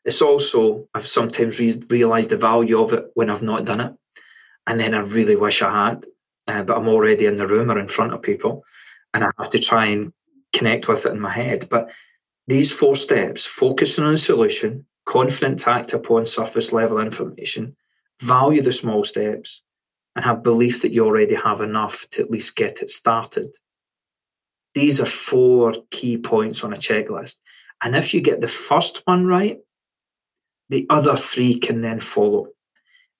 it's 0.05 0.21
also, 0.21 0.85
I've 0.93 1.07
sometimes 1.07 1.59
re- 1.59 1.81
realized 1.89 2.29
the 2.29 2.37
value 2.37 2.79
of 2.79 2.93
it 2.93 3.05
when 3.15 3.29
I've 3.29 3.41
not 3.41 3.65
done 3.65 3.81
it. 3.81 3.93
And 4.67 4.79
then 4.79 4.93
I 4.93 4.99
really 4.99 5.35
wish 5.35 5.61
I 5.61 5.87
had, 5.89 6.05
uh, 6.47 6.63
but 6.63 6.77
I'm 6.77 6.87
already 6.87 7.25
in 7.25 7.37
the 7.37 7.47
room 7.47 7.71
or 7.71 7.79
in 7.79 7.87
front 7.87 8.13
of 8.13 8.21
people 8.21 8.63
and 9.17 9.25
I 9.25 9.31
have 9.41 9.51
to 9.51 9.59
try 9.59 9.87
and 9.87 10.13
connect 10.53 10.87
with 10.87 11.05
it 11.05 11.11
in 11.11 11.19
my 11.19 11.31
head. 11.31 11.67
But 11.69 11.91
these 12.47 12.71
four 12.71 12.95
steps 12.95 13.45
focusing 13.45 14.03
on 14.03 14.13
a 14.13 14.17
solution, 14.17 14.85
confident 15.05 15.59
to 15.59 15.69
act 15.71 15.93
upon 15.93 16.25
surface 16.25 16.71
level 16.71 16.99
information, 16.99 17.75
value 18.21 18.61
the 18.61 18.71
small 18.71 19.03
steps, 19.03 19.63
and 20.15 20.23
have 20.23 20.43
belief 20.43 20.81
that 20.81 20.93
you 20.93 21.05
already 21.05 21.35
have 21.35 21.61
enough 21.61 22.07
to 22.11 22.21
at 22.21 22.31
least 22.31 22.55
get 22.55 22.81
it 22.81 22.89
started 22.89 23.47
these 24.77 25.01
are 25.01 25.07
four 25.07 25.73
key 25.89 26.19
points 26.19 26.63
on 26.63 26.71
a 26.71 26.77
checklist. 26.77 27.37
And 27.83 27.95
if 27.95 28.13
you 28.13 28.21
get 28.21 28.41
the 28.41 28.47
first 28.47 29.01
one 29.05 29.25
right, 29.25 29.57
the 30.69 30.85
other 30.91 31.15
three 31.15 31.57
can 31.57 31.81
then 31.81 31.99
follow. 31.99 32.49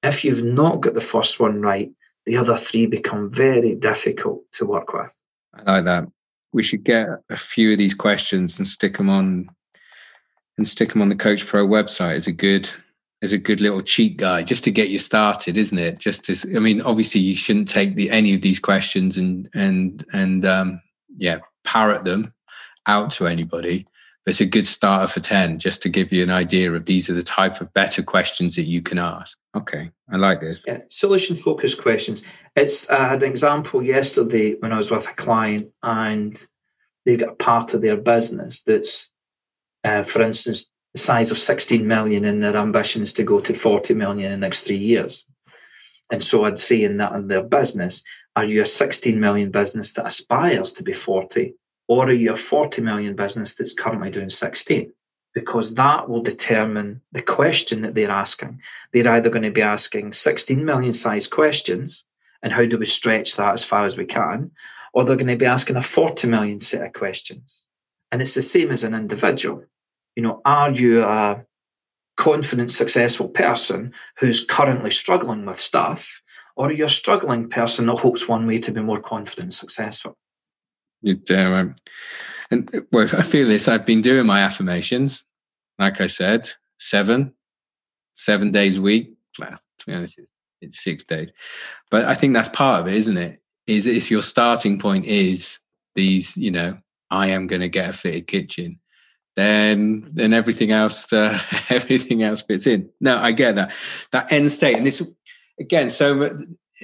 If 0.04 0.24
you've 0.24 0.44
not 0.44 0.82
got 0.82 0.94
the 0.94 1.02
first 1.02 1.40
one 1.40 1.60
right, 1.60 1.90
the 2.28 2.38
other 2.38 2.58
three 2.58 2.86
become 2.86 3.32
very 3.32 3.74
difficult 3.74 4.44
to 4.54 4.68
work 4.68 4.94
with. 4.94 5.12
I 5.66 5.74
like 5.74 5.86
that. 5.86 6.08
We 6.54 6.64
should 6.64 6.84
get 6.84 7.08
a 7.30 7.38
few 7.38 7.72
of 7.72 7.78
these 7.78 7.94
questions 7.94 8.58
and 8.58 8.68
stick 8.68 8.98
them 8.98 9.10
on 9.10 9.50
and 10.58 10.68
stick 10.68 10.94
them 10.94 11.02
on 11.02 11.10
the 11.10 11.16
Coach 11.16 11.46
Pro 11.46 11.68
website 11.68 12.16
as 12.16 12.28
a 12.28 12.32
good 12.32 12.70
as 13.24 13.34
a 13.34 13.38
good 13.38 13.62
little 13.62 13.82
cheat 13.82 14.18
guide 14.18 14.48
just 14.48 14.64
to 14.64 14.72
get 14.72 14.90
you 14.90 15.00
started, 15.00 15.58
isn't 15.58 15.80
it? 15.80 15.98
Just 15.98 16.24
to, 16.26 16.56
I 16.56 16.60
mean, 16.60 16.82
obviously 16.82 17.20
you 17.20 17.36
shouldn't 17.36 17.68
take 17.68 17.96
the 17.96 18.12
any 18.12 18.34
of 18.34 18.42
these 18.42 18.60
questions 18.60 19.18
and 19.18 19.50
and 19.54 20.06
and 20.14 20.46
um, 20.46 20.82
yeah, 21.18 21.40
parrot 21.64 22.04
them 22.04 22.34
out 22.86 23.12
to 23.12 23.28
anybody. 23.28 23.88
But 24.28 24.32
it's 24.32 24.42
a 24.42 24.46
good 24.46 24.68
starter 24.68 25.08
for 25.08 25.22
10, 25.22 25.58
just 25.58 25.82
to 25.84 25.88
give 25.88 26.12
you 26.12 26.22
an 26.22 26.32
idea 26.32 26.74
of 26.74 26.84
these 26.84 27.10
are 27.10 27.14
the 27.14 27.24
type 27.24 27.62
of 27.62 27.74
better 27.74 28.04
questions 28.04 28.58
that 28.58 28.66
you 28.66 28.82
can 28.82 29.00
ask. 29.00 29.38
Okay, 29.56 29.90
I 30.12 30.18
like 30.18 30.42
this. 30.42 30.60
Yeah, 30.68 30.80
solution 30.90 31.38
focused 31.38 31.82
questions. 31.82 32.24
It's 32.54 32.90
I 32.90 33.08
had 33.08 33.24
an 33.24 33.30
example 33.30 33.82
yesterday 33.82 34.56
when 34.60 34.74
I 34.74 34.78
was 34.78 34.92
with 34.92 35.10
a 35.10 35.14
client 35.14 35.72
and 35.82 36.46
they've 37.06 37.18
got 37.18 37.30
a 37.30 37.36
part 37.36 37.74
of 37.74 37.82
their 37.82 37.96
business 37.96 38.62
that's, 38.64 39.10
uh, 39.86 40.04
for 40.04 40.22
instance, 40.22 40.70
the 40.94 41.00
size 41.00 41.32
of 41.32 41.38
16 41.38 41.88
million 41.88 42.26
and 42.26 42.44
their 42.44 42.58
ambition 42.58 43.04
is 43.04 43.14
to 43.14 43.24
go 43.24 43.40
to 43.40 43.54
40 43.54 43.94
million 43.94 44.34
in 44.34 44.42
the 44.42 44.46
next 44.46 44.64
three 44.64 44.76
years. 44.76 45.26
And 46.12 46.22
so 46.22 46.44
I'd 46.44 46.60
say 46.60 46.84
in 46.84 46.98
that 46.98 47.14
in 47.14 47.28
their 47.28 47.46
business, 47.46 48.04
are 48.36 48.44
you 48.44 48.62
a 48.62 48.66
16 48.66 49.22
million 49.22 49.52
business 49.52 49.94
that 49.94 50.06
aspires 50.06 50.74
to 50.74 50.84
be 50.84 50.92
40? 50.92 51.54
Or 51.88 52.08
are 52.08 52.14
you 52.14 52.34
a 52.34 52.36
40 52.36 52.82
million 52.82 53.16
business 53.16 53.54
that's 53.54 53.74
currently 53.74 54.10
doing 54.10 54.30
16? 54.30 54.92
Because 55.34 55.76
that 55.76 56.10
will 56.10 56.22
determine 56.22 57.02
the 57.12 57.22
question 57.22 57.82
that 57.82 57.96
they're 57.96 58.12
asking. 58.12 58.62
They're 58.92 59.12
either 59.12 59.30
going 59.30 59.44
to 59.44 59.52
be 59.52 59.62
asking 59.62 60.14
16 60.14 60.64
million 60.66 60.94
size 60.94 61.28
questions, 61.28 62.04
and 62.42 62.54
how 62.54 62.66
do 62.66 62.78
we 62.78 62.86
stretch 62.86 63.36
that 63.36 63.54
as 63.54 63.64
far 63.64 63.86
as 63.86 63.98
we 63.98 64.06
can? 64.06 64.52
Or 64.94 65.04
they're 65.04 65.16
going 65.16 65.28
to 65.28 65.38
be 65.38 65.46
asking 65.46 65.76
a 65.76 65.82
40 65.82 66.28
million 66.28 66.60
set 66.60 66.86
of 66.86 66.94
questions. 66.94 67.68
And 68.12 68.22
it's 68.22 68.34
the 68.34 68.42
same 68.42 68.72
as 68.72 68.84
an 68.84 68.94
individual. 68.94 69.66
You 70.16 70.24
know, 70.24 70.42
are 70.46 70.72
you 70.72 71.04
a 71.04 71.46
confident, 72.16 72.72
successful 72.72 73.30
person 73.30 73.94
who's 74.20 74.44
currently 74.44 74.92
struggling 74.92 75.46
with 75.46 75.60
stuff? 75.60 76.22
or 76.58 76.70
are 76.70 76.74
you're 76.74 76.88
a 76.88 76.90
struggling 76.90 77.48
person 77.48 77.86
that 77.86 78.00
hopes 78.00 78.28
one 78.28 78.48
way 78.48 78.58
to 78.58 78.72
be 78.72 78.82
more 78.82 79.00
confident 79.00 79.46
and 79.46 79.54
successful. 79.54 80.18
You 81.02 81.20
um, 81.36 81.76
and 82.50 82.86
well, 82.92 83.08
I 83.14 83.24
feel 83.24 83.48
this. 83.48 83.68
I've 83.68 83.86
been 83.86 84.02
doing 84.02 84.26
my 84.26 84.42
affirmations, 84.42 85.24
like 85.78 86.02
I 86.02 86.08
said, 86.08 86.50
seven, 86.80 87.34
seven 88.16 88.52
days 88.52 88.78
a 88.78 88.82
week. 88.82 89.14
Well, 89.38 89.60
to 89.80 89.86
be 89.86 89.94
honest, 89.94 90.20
it's 90.62 90.84
six 90.84 91.04
days, 91.04 91.30
but 91.92 92.06
I 92.06 92.16
think 92.16 92.34
that's 92.34 92.50
part 92.50 92.82
of 92.82 92.88
it, 92.88 92.96
isn't 92.96 93.18
it? 93.18 93.42
Is 93.68 93.86
if 93.86 94.10
your 94.10 94.22
starting 94.22 94.80
point 94.80 95.06
is 95.06 95.60
these, 95.96 96.36
you 96.38 96.52
know, 96.52 96.78
I 97.12 97.28
am 97.28 97.48
going 97.48 97.62
to 97.62 97.70
get 97.70 97.90
a 97.90 97.94
fitted 97.94 98.28
kitchen, 98.28 98.80
then 99.36 100.10
then 100.14 100.34
everything 100.34 100.72
else 100.72 101.12
uh, 101.12 101.38
everything 101.70 102.24
else 102.24 102.42
fits 102.42 102.66
in. 102.66 102.90
No, 103.02 103.18
I 103.18 103.34
get 103.34 103.56
that. 103.56 103.72
That 104.12 104.32
end 104.32 104.52
state, 104.52 104.78
and 104.78 104.88
this 104.88 105.04
again, 105.60 105.90
so 105.90 106.36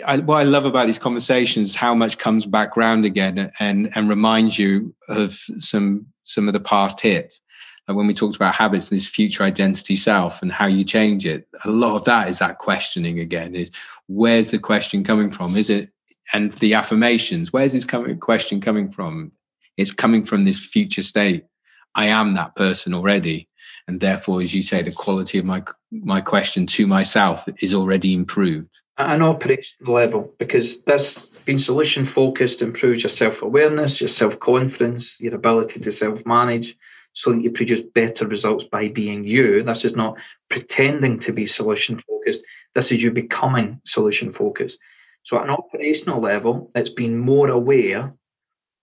I, 0.05 0.17
what 0.17 0.37
I 0.37 0.43
love 0.43 0.65
about 0.65 0.87
these 0.87 0.97
conversations 0.97 1.69
is 1.69 1.75
how 1.75 1.93
much 1.93 2.17
comes 2.17 2.45
back 2.45 2.75
round 2.75 3.05
again 3.05 3.51
and 3.59 3.91
and 3.95 4.09
reminds 4.09 4.57
you 4.57 4.95
of 5.07 5.39
some 5.59 6.07
some 6.23 6.47
of 6.47 6.53
the 6.53 6.59
past 6.59 6.99
hits. 7.01 7.41
When 7.85 8.07
we 8.07 8.13
talked 8.13 8.37
about 8.37 8.55
habits 8.55 8.87
this 8.87 9.05
future 9.05 9.43
identity 9.43 9.97
self 9.97 10.41
and 10.41 10.51
how 10.51 10.67
you 10.67 10.85
change 10.85 11.25
it, 11.25 11.47
a 11.65 11.69
lot 11.69 11.97
of 11.97 12.05
that 12.05 12.29
is 12.29 12.39
that 12.39 12.57
questioning 12.57 13.19
again. 13.19 13.55
Is 13.55 13.71
where's 14.07 14.51
the 14.51 14.59
question 14.59 15.03
coming 15.03 15.31
from? 15.31 15.57
Is 15.57 15.69
it 15.69 15.89
and 16.31 16.53
the 16.53 16.73
affirmations? 16.73 17.51
Where's 17.51 17.73
this 17.73 17.85
coming, 17.85 18.17
question 18.19 18.61
coming 18.61 18.89
from? 18.89 19.33
It's 19.75 19.91
coming 19.91 20.23
from 20.23 20.45
this 20.45 20.59
future 20.59 21.03
state. 21.03 21.45
I 21.93 22.05
am 22.05 22.33
that 22.33 22.55
person 22.55 22.93
already 22.93 23.49
and 23.87 23.99
therefore, 23.99 24.41
as 24.41 24.53
you 24.53 24.61
say, 24.61 24.81
the 24.81 24.91
quality 24.91 25.37
of 25.37 25.45
my 25.45 25.63
my 25.91 26.21
question 26.21 26.65
to 26.65 26.87
myself 26.87 27.45
is 27.59 27.75
already 27.75 28.13
improved 28.13 28.69
at 28.97 29.15
an 29.15 29.21
operational 29.21 29.93
level 29.93 30.33
because 30.37 30.81
this 30.83 31.29
being 31.45 31.57
solution 31.57 32.05
focused 32.05 32.61
improves 32.61 33.03
your 33.03 33.09
self 33.09 33.41
awareness, 33.41 33.99
your 33.99 34.07
self 34.07 34.39
confidence, 34.39 35.19
your 35.19 35.35
ability 35.35 35.79
to 35.79 35.91
self 35.91 36.25
manage, 36.25 36.77
so 37.13 37.31
that 37.31 37.41
you 37.41 37.51
produce 37.51 37.81
better 37.81 38.27
results 38.27 38.63
by 38.63 38.89
being 38.89 39.23
you. 39.23 39.63
This 39.63 39.85
is 39.85 39.95
not 39.95 40.17
pretending 40.49 41.19
to 41.19 41.31
be 41.31 41.45
solution 41.45 41.97
focused. 41.97 42.43
This 42.75 42.91
is 42.91 43.01
you 43.01 43.11
becoming 43.11 43.81
solution 43.85 44.31
focused. 44.31 44.79
So, 45.23 45.37
at 45.37 45.45
an 45.45 45.51
operational 45.51 46.19
level, 46.19 46.71
it's 46.75 46.89
being 46.89 47.19
more 47.19 47.49
aware 47.49 48.13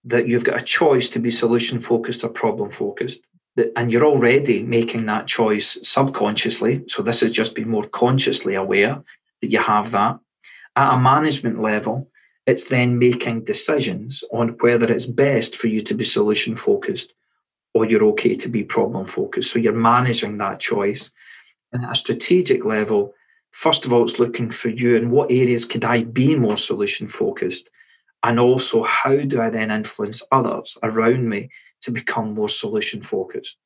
that 0.05 0.27
you've 0.27 0.45
got 0.45 0.61
a 0.61 0.65
choice 0.65 1.09
to 1.11 1.19
be 1.19 1.31
solution 1.31 1.79
focused 1.79 2.25
or 2.25 2.31
problem 2.31 2.71
focused 2.71 3.21
and 3.77 3.93
you're 3.93 4.07
already 4.07 4.63
making 4.63 5.07
that 5.07 5.27
choice 5.27 5.79
subconsciously. 5.83 6.85
So 6.87 7.03
this 7.03 7.23
is 7.23 7.33
just 7.33 7.55
being 7.55 7.69
more 7.69 7.87
consciously 7.89 8.55
aware 8.55 9.03
that 9.41 9.51
you 9.51 9.59
have 9.59 9.91
that. 9.93 10.19
At 10.77 10.97
a 10.97 11.01
management 11.01 11.61
level, 11.61 12.11
it's 12.47 12.65
then 12.65 12.99
making 12.99 13.45
decisions 13.45 14.25
on 14.33 14.57
whether 14.61 14.91
it's 14.93 15.07
best 15.07 15.57
for 15.57 15.69
you 15.69 15.83
to 15.83 15.95
be 15.95 16.05
solution 16.05 16.57
focused 16.57 17.13
or 17.75 17.87
you're 17.87 18.05
okay 18.05 18.35
to 18.35 18.49
be 18.49 18.65
problem 18.65 19.07
focused. 19.07 19.51
So 19.51 19.59
you're 19.59 19.73
managing 19.73 20.39
that 20.39 20.61
choice. 20.61 21.11
And 21.73 21.85
at 21.85 21.93
a 21.93 21.95
strategic 21.95 22.65
level, 22.65 23.15
first 23.53 23.85
of 23.85 23.93
all, 23.93 24.03
it's 24.03 24.19
looking 24.19 24.51
for 24.51 24.69
you 24.69 24.97
and 24.97 25.13
what 25.13 25.31
areas 25.31 25.65
could 25.65 25.85
I 25.85 26.05
be 26.05 26.35
more 26.35 26.57
solution 26.57 27.07
focused? 27.07 27.71
And 28.23 28.39
also, 28.39 28.83
how 28.83 29.23
do 29.23 29.41
I 29.41 29.51
then 29.51 29.71
influence 29.71 30.23
others 30.31 30.77
around 30.83 31.29
me 31.29 31.49
to 31.83 31.91
become 31.91 32.35
more 32.35 32.49
solution 32.49 33.01
focused? 33.01 33.57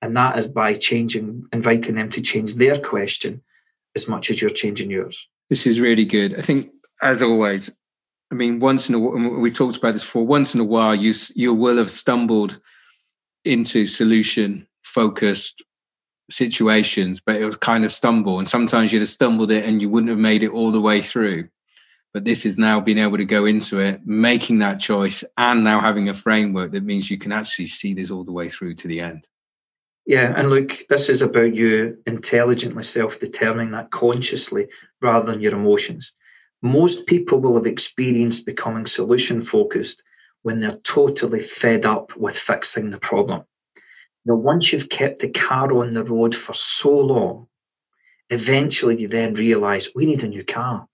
And 0.00 0.16
that 0.16 0.36
is 0.38 0.48
by 0.48 0.74
changing, 0.74 1.46
inviting 1.52 1.94
them 1.94 2.10
to 2.10 2.20
change 2.20 2.54
their 2.54 2.78
question 2.78 3.42
as 3.96 4.08
much 4.08 4.30
as 4.30 4.40
you're 4.40 4.50
changing 4.50 4.90
yours. 4.90 5.28
This 5.50 5.66
is 5.66 5.80
really 5.80 6.04
good. 6.04 6.38
I 6.38 6.42
think, 6.42 6.70
as 7.02 7.22
always, 7.22 7.70
I 8.32 8.34
mean, 8.34 8.58
once 8.60 8.88
in 8.88 8.94
a 8.94 8.98
while, 8.98 9.16
we 9.16 9.50
talked 9.50 9.76
about 9.76 9.92
this 9.92 10.04
before. 10.04 10.26
Once 10.26 10.54
in 10.54 10.60
a 10.60 10.64
while, 10.64 10.94
you 10.94 11.14
you 11.34 11.54
will 11.54 11.76
have 11.76 11.90
stumbled 11.90 12.60
into 13.44 13.86
solution 13.86 14.66
focused 14.82 15.62
situations, 16.30 17.20
but 17.24 17.36
it 17.36 17.44
was 17.44 17.56
kind 17.56 17.84
of 17.84 17.92
stumble. 17.92 18.38
And 18.38 18.48
sometimes 18.48 18.92
you'd 18.92 19.02
have 19.02 19.08
stumbled 19.08 19.50
it 19.50 19.64
and 19.64 19.80
you 19.80 19.90
wouldn't 19.90 20.10
have 20.10 20.18
made 20.18 20.42
it 20.42 20.50
all 20.50 20.70
the 20.70 20.80
way 20.80 21.02
through. 21.02 21.48
But 22.12 22.24
this 22.24 22.46
is 22.46 22.56
now 22.56 22.80
being 22.80 22.98
able 22.98 23.16
to 23.16 23.24
go 23.24 23.44
into 23.44 23.80
it, 23.80 24.06
making 24.06 24.60
that 24.60 24.80
choice, 24.80 25.24
and 25.36 25.64
now 25.64 25.80
having 25.80 26.08
a 26.08 26.14
framework 26.14 26.70
that 26.72 26.84
means 26.84 27.10
you 27.10 27.18
can 27.18 27.32
actually 27.32 27.66
see 27.66 27.92
this 27.92 28.10
all 28.10 28.24
the 28.24 28.32
way 28.32 28.48
through 28.48 28.74
to 28.74 28.88
the 28.88 29.00
end. 29.00 29.26
Yeah, 30.06 30.34
and 30.36 30.50
look, 30.50 30.86
this 30.88 31.08
is 31.08 31.22
about 31.22 31.54
you 31.54 31.96
intelligently 32.06 32.84
self 32.84 33.18
determining 33.18 33.70
that 33.72 33.90
consciously 33.90 34.68
rather 35.00 35.32
than 35.32 35.40
your 35.40 35.54
emotions. 35.54 36.12
Most 36.62 37.06
people 37.06 37.40
will 37.40 37.56
have 37.56 37.66
experienced 37.66 38.46
becoming 38.46 38.86
solution 38.86 39.40
focused 39.40 40.02
when 40.42 40.60
they're 40.60 40.78
totally 40.84 41.40
fed 41.40 41.86
up 41.86 42.14
with 42.16 42.36
fixing 42.36 42.90
the 42.90 42.98
problem. 42.98 43.44
Now, 44.26 44.34
once 44.34 44.72
you've 44.72 44.90
kept 44.90 45.20
the 45.20 45.30
car 45.30 45.72
on 45.72 45.90
the 45.90 46.04
road 46.04 46.34
for 46.34 46.54
so 46.54 46.98
long, 46.98 47.48
eventually 48.30 49.00
you 49.00 49.08
then 49.08 49.34
realize 49.34 49.88
we 49.94 50.06
need 50.06 50.22
a 50.22 50.28
new 50.28 50.44
car. 50.44 50.86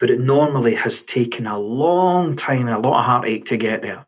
But 0.00 0.10
it 0.10 0.20
normally 0.20 0.74
has 0.74 1.02
taken 1.02 1.46
a 1.46 1.58
long 1.58 2.34
time 2.34 2.66
and 2.66 2.70
a 2.70 2.78
lot 2.78 2.98
of 2.98 3.04
heartache 3.04 3.46
to 3.46 3.56
get 3.56 3.82
there. 3.82 4.06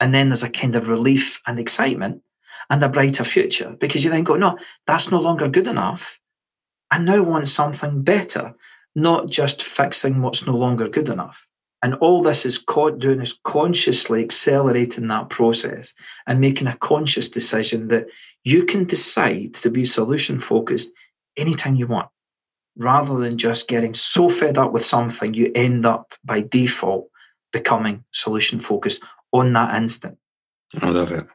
And 0.00 0.12
then 0.12 0.28
there's 0.28 0.42
a 0.42 0.50
kind 0.50 0.74
of 0.74 0.88
relief 0.88 1.40
and 1.46 1.58
excitement 1.58 2.22
and 2.70 2.82
a 2.82 2.88
brighter 2.88 3.24
future 3.24 3.76
because 3.80 4.04
you 4.04 4.10
then 4.10 4.24
go, 4.24 4.36
no, 4.36 4.56
that's 4.86 5.10
no 5.10 5.20
longer 5.20 5.48
good 5.48 5.66
enough. 5.66 6.20
I 6.90 6.98
now 6.98 7.22
want 7.22 7.48
something 7.48 8.02
better, 8.02 8.54
not 8.94 9.28
just 9.28 9.62
fixing 9.62 10.22
what's 10.22 10.46
no 10.46 10.56
longer 10.56 10.88
good 10.88 11.08
enough. 11.08 11.46
And 11.82 11.94
all 11.94 12.22
this 12.22 12.46
is 12.46 12.58
caught 12.58 12.98
doing 12.98 13.20
is 13.20 13.38
consciously 13.42 14.22
accelerating 14.22 15.08
that 15.08 15.30
process 15.30 15.94
and 16.26 16.40
making 16.40 16.68
a 16.68 16.76
conscious 16.76 17.28
decision 17.28 17.88
that 17.88 18.06
you 18.44 18.64
can 18.64 18.84
decide 18.84 19.54
to 19.54 19.70
be 19.70 19.84
solution 19.84 20.38
focused 20.38 20.90
anytime 21.36 21.74
you 21.74 21.86
want, 21.86 22.08
rather 22.76 23.16
than 23.16 23.38
just 23.38 23.68
getting 23.68 23.94
so 23.94 24.28
fed 24.28 24.58
up 24.58 24.72
with 24.72 24.84
something, 24.84 25.34
you 25.34 25.50
end 25.54 25.86
up 25.86 26.14
by 26.24 26.42
default 26.42 27.08
becoming 27.52 28.04
solution 28.12 28.58
focused 28.58 29.02
on 29.32 29.52
that 29.54 29.74
instant. 29.74 30.18
I 30.80 30.90
love 30.90 31.10
it. 31.12 31.26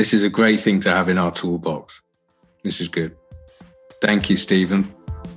This 0.00 0.14
is 0.14 0.24
a 0.24 0.30
great 0.30 0.60
thing 0.60 0.80
to 0.80 0.90
have 0.90 1.10
in 1.10 1.18
our 1.18 1.30
toolbox. 1.30 2.00
This 2.64 2.80
is 2.80 2.88
good. 2.88 3.14
Thank 4.00 4.30
you, 4.30 4.36
Stephen. 4.36 4.90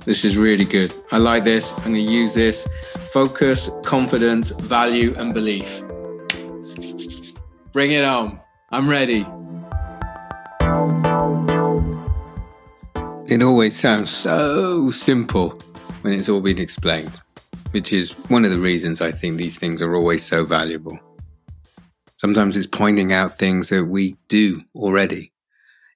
This 0.06 0.24
is 0.24 0.38
really 0.38 0.64
good. 0.64 0.90
I 1.12 1.18
like 1.18 1.44
this. 1.44 1.70
I'm 1.80 1.92
going 1.92 2.06
to 2.06 2.10
use 2.10 2.32
this. 2.32 2.66
Focus, 3.12 3.68
confidence, 3.84 4.48
value, 4.48 5.14
and 5.18 5.34
belief. 5.34 5.82
Bring 7.74 7.90
it 7.90 8.04
on. 8.04 8.40
I'm 8.70 8.88
ready. 8.88 9.26
It 13.28 13.42
always 13.42 13.78
sounds 13.78 14.08
so 14.08 14.90
simple 14.90 15.50
when 16.00 16.14
it's 16.14 16.30
all 16.30 16.40
been 16.40 16.58
explained, 16.58 17.20
which 17.72 17.92
is 17.92 18.12
one 18.30 18.46
of 18.46 18.50
the 18.50 18.58
reasons 18.58 19.02
I 19.02 19.12
think 19.12 19.36
these 19.36 19.58
things 19.58 19.82
are 19.82 19.94
always 19.94 20.24
so 20.24 20.46
valuable. 20.46 20.98
Sometimes 22.24 22.56
it's 22.56 22.66
pointing 22.66 23.12
out 23.12 23.34
things 23.34 23.68
that 23.68 23.84
we 23.84 24.16
do 24.28 24.62
already. 24.74 25.34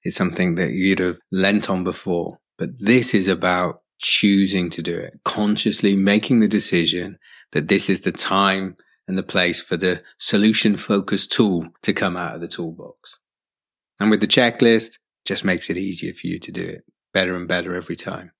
It's 0.03 0.15
something 0.15 0.53
that 0.55 0.73
you'd 0.73 0.99
have 0.99 1.17
lent 1.31 1.71
on 1.71 1.83
before. 1.83 2.37
But 2.55 2.77
this 2.77 3.15
is 3.15 3.27
about 3.27 3.81
choosing 3.97 4.69
to 4.69 4.83
do 4.83 4.95
it, 4.95 5.21
consciously 5.25 5.97
making 5.97 6.39
the 6.39 6.47
decision 6.47 7.17
that 7.51 7.67
this 7.67 7.89
is 7.89 8.01
the 8.01 8.11
time 8.11 8.77
and 9.07 9.17
the 9.17 9.23
place 9.23 9.59
for 9.59 9.75
the 9.75 10.01
solution 10.19 10.77
focused 10.77 11.31
tool 11.31 11.69
to 11.81 11.93
come 11.93 12.15
out 12.15 12.35
of 12.35 12.41
the 12.41 12.47
toolbox. 12.47 13.17
And 13.99 14.11
with 14.11 14.21
the 14.21 14.27
checklist, 14.27 14.99
just 15.25 15.43
makes 15.43 15.67
it 15.71 15.77
easier 15.77 16.13
for 16.13 16.27
you 16.27 16.37
to 16.37 16.51
do 16.51 16.61
it 16.63 16.83
better 17.11 17.33
and 17.33 17.47
better 17.47 17.73
every 17.73 17.95
time. 17.95 18.33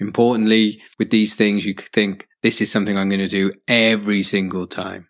Importantly, 0.00 0.82
with 0.98 1.10
these 1.10 1.36
things, 1.36 1.64
you 1.64 1.74
think 1.74 2.26
this 2.42 2.60
is 2.60 2.72
something 2.72 2.98
I'm 2.98 3.08
going 3.08 3.20
to 3.20 3.28
do 3.28 3.52
every 3.68 4.24
single 4.24 4.66
time. 4.66 5.08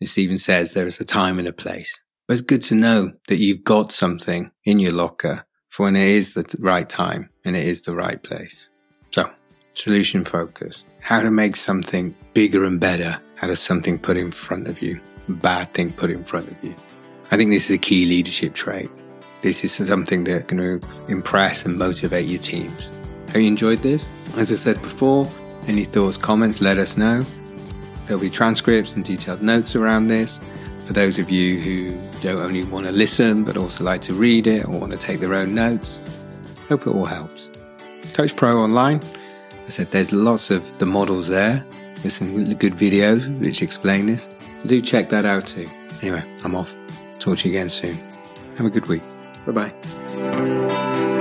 As 0.00 0.12
Stephen 0.12 0.38
says, 0.38 0.72
there 0.72 0.86
is 0.86 1.00
a 1.00 1.04
time 1.04 1.38
and 1.38 1.48
a 1.48 1.52
place. 1.52 1.98
But 2.26 2.34
it's 2.34 2.42
good 2.42 2.62
to 2.64 2.74
know 2.74 3.10
that 3.26 3.38
you've 3.38 3.64
got 3.64 3.90
something 3.90 4.50
in 4.64 4.78
your 4.78 4.92
locker 4.92 5.40
for 5.70 5.84
when 5.84 5.96
it 5.96 6.08
is 6.08 6.34
the 6.34 6.44
right 6.60 6.88
time 6.88 7.30
and 7.44 7.56
it 7.56 7.66
is 7.66 7.82
the 7.82 7.94
right 7.94 8.22
place. 8.22 8.70
So 9.10 9.30
solution 9.74 10.24
focused, 10.24 10.86
how 11.00 11.20
to 11.22 11.30
make 11.30 11.56
something 11.56 12.14
bigger 12.32 12.64
and 12.64 12.78
better 12.78 13.18
out 13.42 13.50
of 13.50 13.58
something 13.58 13.98
put 13.98 14.16
in 14.16 14.30
front 14.30 14.68
of 14.68 14.80
you, 14.82 14.98
bad 15.28 15.72
thing 15.74 15.92
put 15.92 16.10
in 16.10 16.22
front 16.22 16.48
of 16.48 16.62
you. 16.62 16.74
I 17.30 17.36
think 17.36 17.50
this 17.50 17.64
is 17.64 17.74
a 17.74 17.78
key 17.78 18.04
leadership 18.04 18.54
trait. 18.54 18.90
This 19.42 19.64
is 19.64 19.72
something 19.72 20.24
that's 20.24 20.44
going 20.44 20.80
to 20.80 20.86
impress 21.08 21.64
and 21.64 21.76
motivate 21.76 22.26
your 22.26 22.40
teams. 22.40 22.90
Have 23.28 23.36
you 23.36 23.48
enjoyed 23.48 23.80
this? 23.80 24.06
As 24.36 24.52
I 24.52 24.56
said 24.56 24.80
before, 24.82 25.26
any 25.66 25.84
thoughts, 25.84 26.16
comments, 26.16 26.60
let 26.60 26.78
us 26.78 26.96
know. 26.96 27.24
There'll 28.08 28.20
be 28.20 28.30
transcripts 28.30 28.96
and 28.96 29.04
detailed 29.04 29.42
notes 29.42 29.76
around 29.76 30.08
this. 30.08 30.40
For 30.86 30.94
those 30.94 31.18
of 31.18 31.30
you 31.30 31.60
who 31.60 32.20
don't 32.22 32.40
only 32.40 32.64
want 32.64 32.86
to 32.86 32.92
listen 32.92 33.44
but 33.44 33.56
also 33.56 33.84
like 33.84 34.00
to 34.02 34.14
read 34.14 34.46
it 34.46 34.64
or 34.64 34.80
want 34.80 34.92
to 34.92 34.98
take 34.98 35.20
their 35.20 35.34
own 35.34 35.54
notes, 35.54 36.00
hope 36.68 36.86
it 36.86 36.88
all 36.88 37.04
helps. 37.04 37.50
Coach 38.14 38.34
Pro 38.34 38.58
Online 38.58 39.00
I 39.68 39.70
said 39.70 39.88
there's 39.88 40.12
lots 40.12 40.50
of 40.50 40.78
the 40.78 40.86
models 40.86 41.28
there. 41.28 41.62
There's 41.96 42.14
some 42.14 42.54
good 42.54 42.72
videos 42.72 43.28
which 43.38 43.60
explain 43.60 44.06
this. 44.06 44.30
Do 44.64 44.80
check 44.80 45.10
that 45.10 45.26
out 45.26 45.46
too. 45.46 45.68
Anyway, 46.00 46.24
I'm 46.42 46.54
off. 46.54 46.74
Talk 47.18 47.36
to 47.38 47.48
you 47.48 47.54
again 47.54 47.68
soon. 47.68 47.98
Have 48.56 48.64
a 48.64 48.70
good 48.70 48.86
week. 48.86 49.02
Bye 49.44 49.52
bye. 49.52 51.17